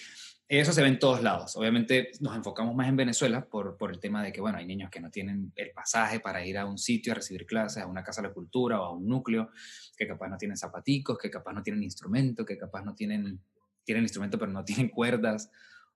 [0.47, 1.55] Eso se ve en todos lados.
[1.55, 4.89] Obviamente nos enfocamos más en Venezuela por, por el tema de que, bueno, hay niños
[4.89, 8.03] que no tienen el pasaje para ir a un sitio a recibir clases, a una
[8.03, 9.49] casa de la cultura o a un núcleo,
[9.97, 13.39] que capaz no tienen zapaticos, que capaz no tienen instrumento, que capaz no tienen,
[13.83, 15.49] tienen instrumento pero no tienen cuerdas,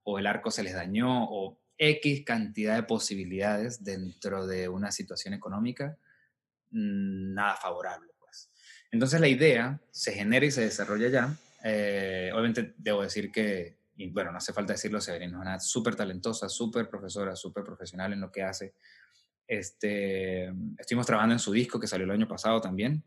[0.04, 5.34] o el arco se les dañó, o X cantidad de posibilidades dentro de una situación
[5.34, 5.98] económica
[6.72, 8.14] mm, nada favorable.
[8.18, 8.50] Pues.
[8.92, 14.10] Entonces la idea se genera y se desarrolla ya eh, obviamente debo decir que, y
[14.12, 18.22] bueno, no hace falta decirlo, Severina es una súper talentosa, súper profesora, súper profesional en
[18.22, 18.76] lo que hace.
[19.48, 23.04] Este, estuvimos trabajando en su disco que salió el año pasado también.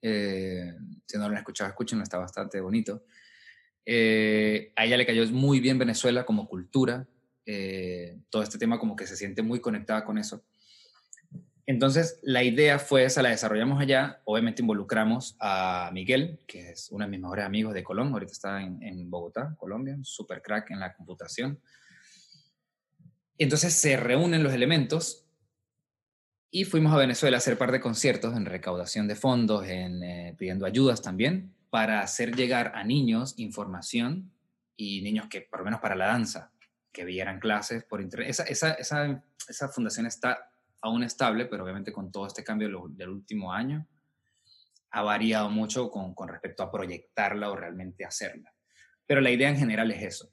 [0.00, 0.74] Eh,
[1.06, 3.04] si no lo han escuchado, escúchenlo, está bastante bonito.
[3.84, 7.06] Eh, a ella le cayó muy bien Venezuela como cultura.
[8.30, 10.44] todo este tema como que se siente muy conectada con eso.
[11.66, 14.22] Entonces, la idea fue esa, la desarrollamos allá.
[14.24, 18.62] Obviamente involucramos a Miguel, que es uno de mis mejores amigos de Colombia, ahorita está
[18.62, 21.60] en, Bogotá, Colombia, super crack en la computación.
[23.36, 25.26] Entonces se reúnen los elementos
[26.52, 30.34] y fuimos a Venezuela a hacer par de conciertos en recaudación de fondos, en eh,
[30.38, 34.30] pidiendo ayudas también, para hacer llegar a niños información
[34.76, 36.52] y niños que, por lo menos para la danza,
[36.92, 38.30] que vieran clases por internet.
[38.30, 40.48] Esa, esa, esa fundación está
[40.80, 43.86] aún estable, pero obviamente con todo este cambio del último año,
[44.90, 48.52] ha variado mucho con, con respecto a proyectarla o realmente hacerla.
[49.06, 50.32] Pero la idea en general es eso,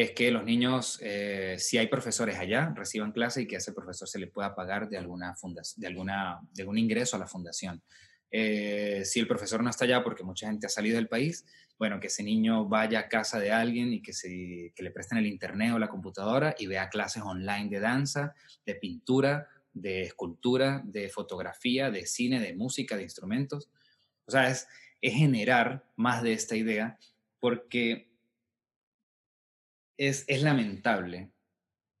[0.00, 3.72] es que los niños, eh, si hay profesores allá, reciban clase y que a ese
[3.72, 7.26] profesor se le pueda pagar de, alguna fundación, de, alguna, de algún ingreso a la
[7.26, 7.82] fundación.
[8.30, 11.44] Eh, si el profesor no está allá porque mucha gente ha salido del país,
[11.78, 15.18] bueno, que ese niño vaya a casa de alguien y que, se, que le presten
[15.18, 18.34] el internet o la computadora y vea clases online de danza,
[18.66, 19.48] de pintura
[19.80, 23.70] de escultura, de fotografía, de cine, de música, de instrumentos.
[24.26, 24.66] O sea, es,
[25.00, 26.98] generar más de esta idea
[27.38, 28.10] porque
[29.96, 31.30] es, es lamentable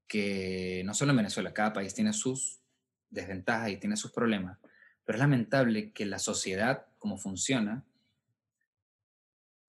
[0.08, 2.60] que no solo en Venezuela, cada país tiene sus
[3.10, 4.58] desventajas y tiene sus problemas,
[5.04, 7.84] pero es lamentable que la sociedad, como funciona,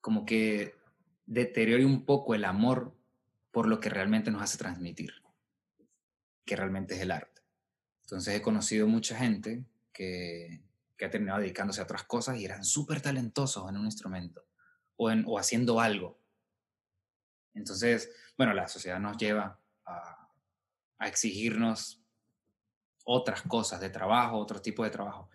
[0.02, 0.76] como que
[1.26, 2.96] deteriore un poco el amor
[3.52, 5.14] por lo que realmente nos hace transmitir,
[6.46, 7.39] que realmente es el arte.
[8.10, 9.64] Entonces he conocido mucha gente
[9.94, 10.64] que,
[10.98, 14.48] que ha terminado dedicándose a otras cosas y eran súper talentosos en un instrumento
[14.96, 16.20] o, en, o haciendo algo.
[17.54, 20.28] Entonces, bueno, la sociedad nos lleva a,
[20.98, 22.02] a exigirnos
[23.06, 25.30] otras cosas de trabajo, otro tipo de trabajo.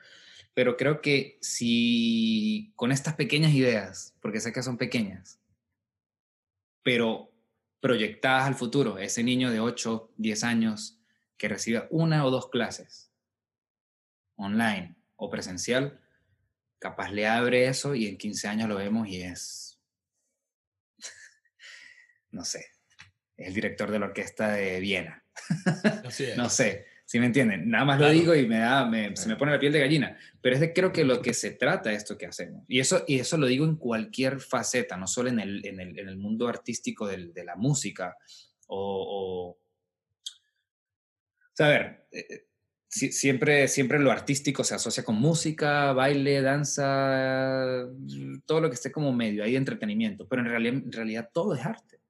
[0.52, 5.38] Pero creo que si con estas pequeñas ideas, porque sé que son pequeñas,
[6.82, 7.30] pero
[7.78, 10.98] proyectadas al futuro, ese niño de 8, 10 años
[11.45, 13.12] que reciba una o dos clases
[14.37, 16.01] online o presencial,
[16.79, 19.79] capaz le abre eso y en 15 años lo vemos y es,
[22.31, 22.65] no sé,
[23.37, 25.23] el director de la orquesta de Viena.
[26.39, 27.69] no sé, si me entienden?
[27.69, 30.16] Nada más lo digo y me da, se me pone la piel de gallina.
[30.41, 32.65] Pero es de creo que lo que se trata esto que hacemos.
[32.69, 35.99] Y eso, y eso lo digo en cualquier faceta, no solo en el, en el,
[35.99, 38.16] en el mundo artístico del, de la música
[38.66, 39.64] o, o...
[41.59, 42.47] a ver, eh, eh,
[42.89, 47.86] siempre, siempre lo artístico se asocia con música, baile, danza,
[48.47, 50.28] todo lo que esté como medio ahí de entretenimiento.
[50.28, 52.01] Pero en realidad, todo es arte.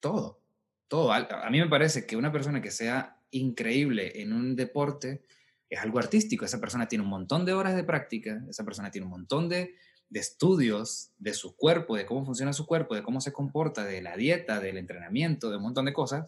[0.00, 0.40] Todo.
[0.88, 1.12] Todo.
[1.12, 5.24] A mí me parece que una persona que sea increíble en un deporte
[5.68, 6.44] es algo artístico.
[6.44, 9.74] Esa persona tiene un montón de horas de práctica, esa persona tiene un montón de,
[10.12, 14.16] estudios de su cuerpo, de cómo funciona su cuerpo, de cómo se comporta, de la
[14.16, 16.26] dieta, del entrenamiento, de un montón de cosas.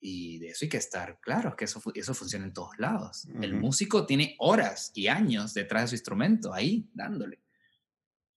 [0.00, 3.26] Y de eso hay que estar claro, que eso, eso funciona en todos lados.
[3.40, 7.40] El músico tiene horas y años detrás de su instrumento, ahí, dándole,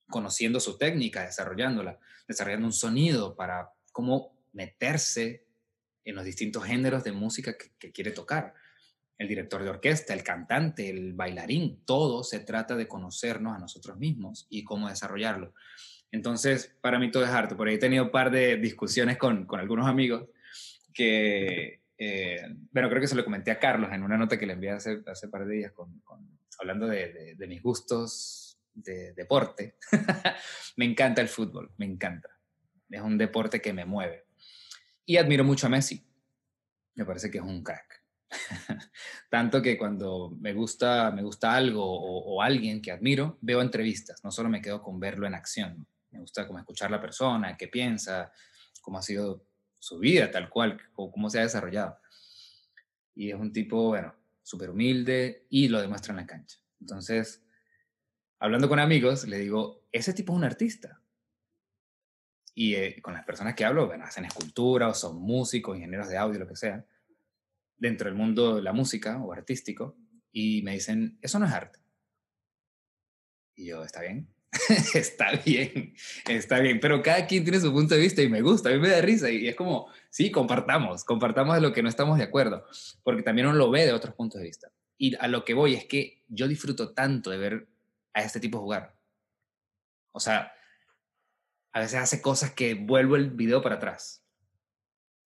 [0.10, 5.46] conociendo su técnica, desarrollándola, desarrollando un sonido para cómo meterse
[6.06, 8.54] en los distintos géneros de música que, quiere tocar.
[9.18, 13.98] El director de orquesta, el cantante, el bailarín, todo se trata de conocernos a nosotros
[13.98, 15.54] mismos y cómo desarrollarlo.
[16.12, 17.56] Entonces, para mí todo es arte.
[17.56, 20.30] Por ahí he tenido un par de discusiones con, con algunos amigos
[21.00, 22.42] que, eh,
[22.74, 25.02] bueno, creo que se lo comenté a Carlos en una nota que le envié hace,
[25.08, 26.04] hace par de días con,
[26.60, 29.78] hablando de, de, mis gustos de deporte.
[30.76, 32.28] me encanta el fútbol, me encanta.
[32.90, 34.26] Es un deporte que me mueve.
[35.06, 36.06] Y admiro mucho a Messi.
[36.96, 38.04] Me parece que es un crack.
[39.30, 44.22] Tanto que cuando me gusta, me gusta algo o, alguien que admiro, veo entrevistas.
[44.26, 45.88] No solo me quedo con verlo en acción.
[46.12, 48.34] Me gusta como escuchar la persona, qué piensa,
[48.82, 49.49] cómo ha sido
[49.80, 51.98] su vida tal cual, o cómo se ha desarrollado.
[53.16, 56.60] Y es un tipo, bueno, súper humilde y lo demuestra en la cancha.
[56.80, 57.44] Entonces,
[58.40, 61.02] hablando con amigos, le digo, ese tipo es un artista.
[62.56, 66.18] Y eh, con las personas que hablo, bueno, hacen escultura o son músicos, ingenieros de
[66.18, 66.86] audio, lo que sea,
[67.78, 69.98] dentro del mundo de la música o artístico,
[70.32, 71.80] y me dicen, eso no es arte.
[73.56, 74.28] Y yo, ¿está bien?
[74.96, 75.94] está bien,
[76.28, 78.80] está bien, pero cada quien tiene su punto de vista y me gusta, a mí
[78.80, 82.24] me da risa y es como, sí, compartamos, compartamos de lo que no estamos de
[82.24, 82.66] acuerdo,
[83.04, 84.72] porque también uno lo ve de otros puntos de vista.
[84.98, 87.68] Y a lo que voy es que yo disfruto tanto de ver
[88.14, 88.96] a este tipo jugar.
[90.12, 90.52] O sea,
[91.72, 94.26] a veces hace cosas que vuelvo el video para atrás.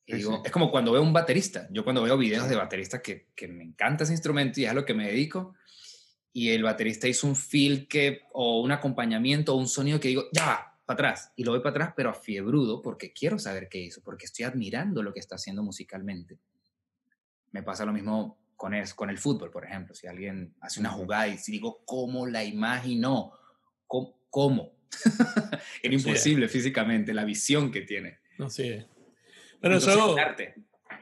[0.06, 1.68] Y digo, Es como cuando veo un baterista.
[1.72, 4.74] Yo cuando veo videos de bateristas que, que, me encanta ese instrumento y es a
[4.74, 5.56] lo que me dedico,
[6.34, 10.26] y el baterista hizo un feel que, o un acompañamiento o un sonido que digo,
[10.31, 11.31] ya, para atrás.
[11.35, 14.45] Y lo voy para atrás, pero a fiebrudo, porque quiero saber qué hizo, porque estoy
[14.45, 16.39] admirando lo que está haciendo musicalmente.
[17.51, 19.93] Me pasa lo mismo con el, con el fútbol, por ejemplo.
[19.93, 23.34] Si alguien hace una jugada y digo, ¿cómo la imaginó?
[23.85, 24.18] ¿Cómo?
[24.31, 24.73] cómo?
[25.84, 28.19] Era imposible físicamente, la visión que tiene.
[28.39, 28.88] No sé.
[29.61, 30.15] Pero eso...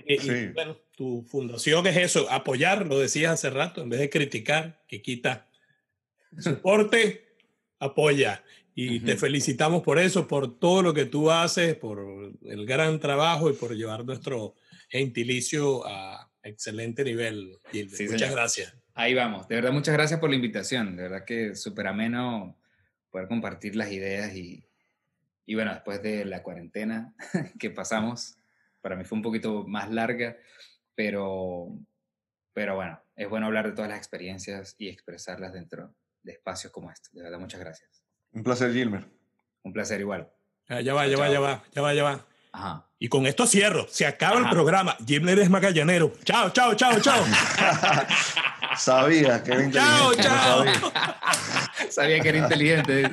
[0.05, 4.83] Eh, bueno, tu fundación es eso, apoyar, lo decías hace rato, en vez de criticar,
[4.87, 5.47] que quita
[6.37, 7.25] soporte,
[7.79, 8.43] apoya.
[8.75, 13.49] Y te felicitamos por eso, por todo lo que tú haces, por el gran trabajo
[13.49, 14.53] y por llevar nuestro
[14.89, 17.57] gentilicio a excelente nivel.
[17.73, 18.77] muchas gracias.
[18.93, 19.47] Ahí vamos.
[19.47, 20.95] De verdad, muchas gracias por la invitación.
[20.97, 22.59] De verdad que súper ameno
[23.09, 24.67] poder compartir las ideas y,
[25.47, 27.15] y bueno, después de la cuarentena
[27.59, 28.37] que pasamos,
[28.81, 30.37] para mí fue un poquito más larga,
[31.03, 31.67] pero,
[32.53, 36.91] pero bueno, es bueno hablar de todas las experiencias y expresarlas dentro de espacios como
[36.91, 37.09] este.
[37.13, 38.03] De verdad, muchas gracias.
[38.33, 39.09] Un placer, Gilmer.
[39.63, 40.31] Un placer igual.
[40.69, 42.25] ya va, ya va, ya va, ya va, ya va.
[42.51, 42.87] Ajá.
[42.99, 43.87] Y con esto cierro.
[43.87, 44.95] Se acaba el programa.
[45.03, 46.13] Gilmer es magallanero.
[46.23, 47.25] Chao, chao, chao, chao.
[48.77, 49.79] Sabía que era inteligente.
[49.79, 50.65] Chao, chao.
[51.89, 52.19] Sabía.
[52.19, 53.09] que era inteligente.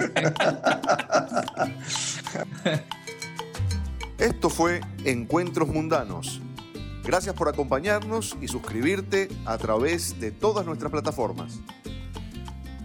[4.18, 6.42] Esto fue Encuentros Mundanos.
[7.08, 11.58] Gracias por acompañarnos y suscribirte a través de todas nuestras plataformas.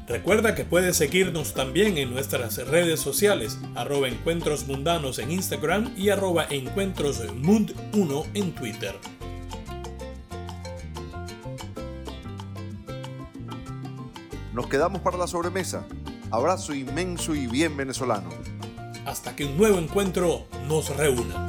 [0.08, 6.08] Recuerda que puedes seguirnos también en nuestras redes sociales, arroba encuentros mundanos en Instagram y
[6.08, 8.96] arroba encuentrosmund1 en Twitter.
[14.54, 15.86] Nos quedamos para la sobremesa.
[16.32, 18.30] Abrazo inmenso y bien venezolano.
[19.06, 21.46] hasta que un nuevo encuentro nos reúna.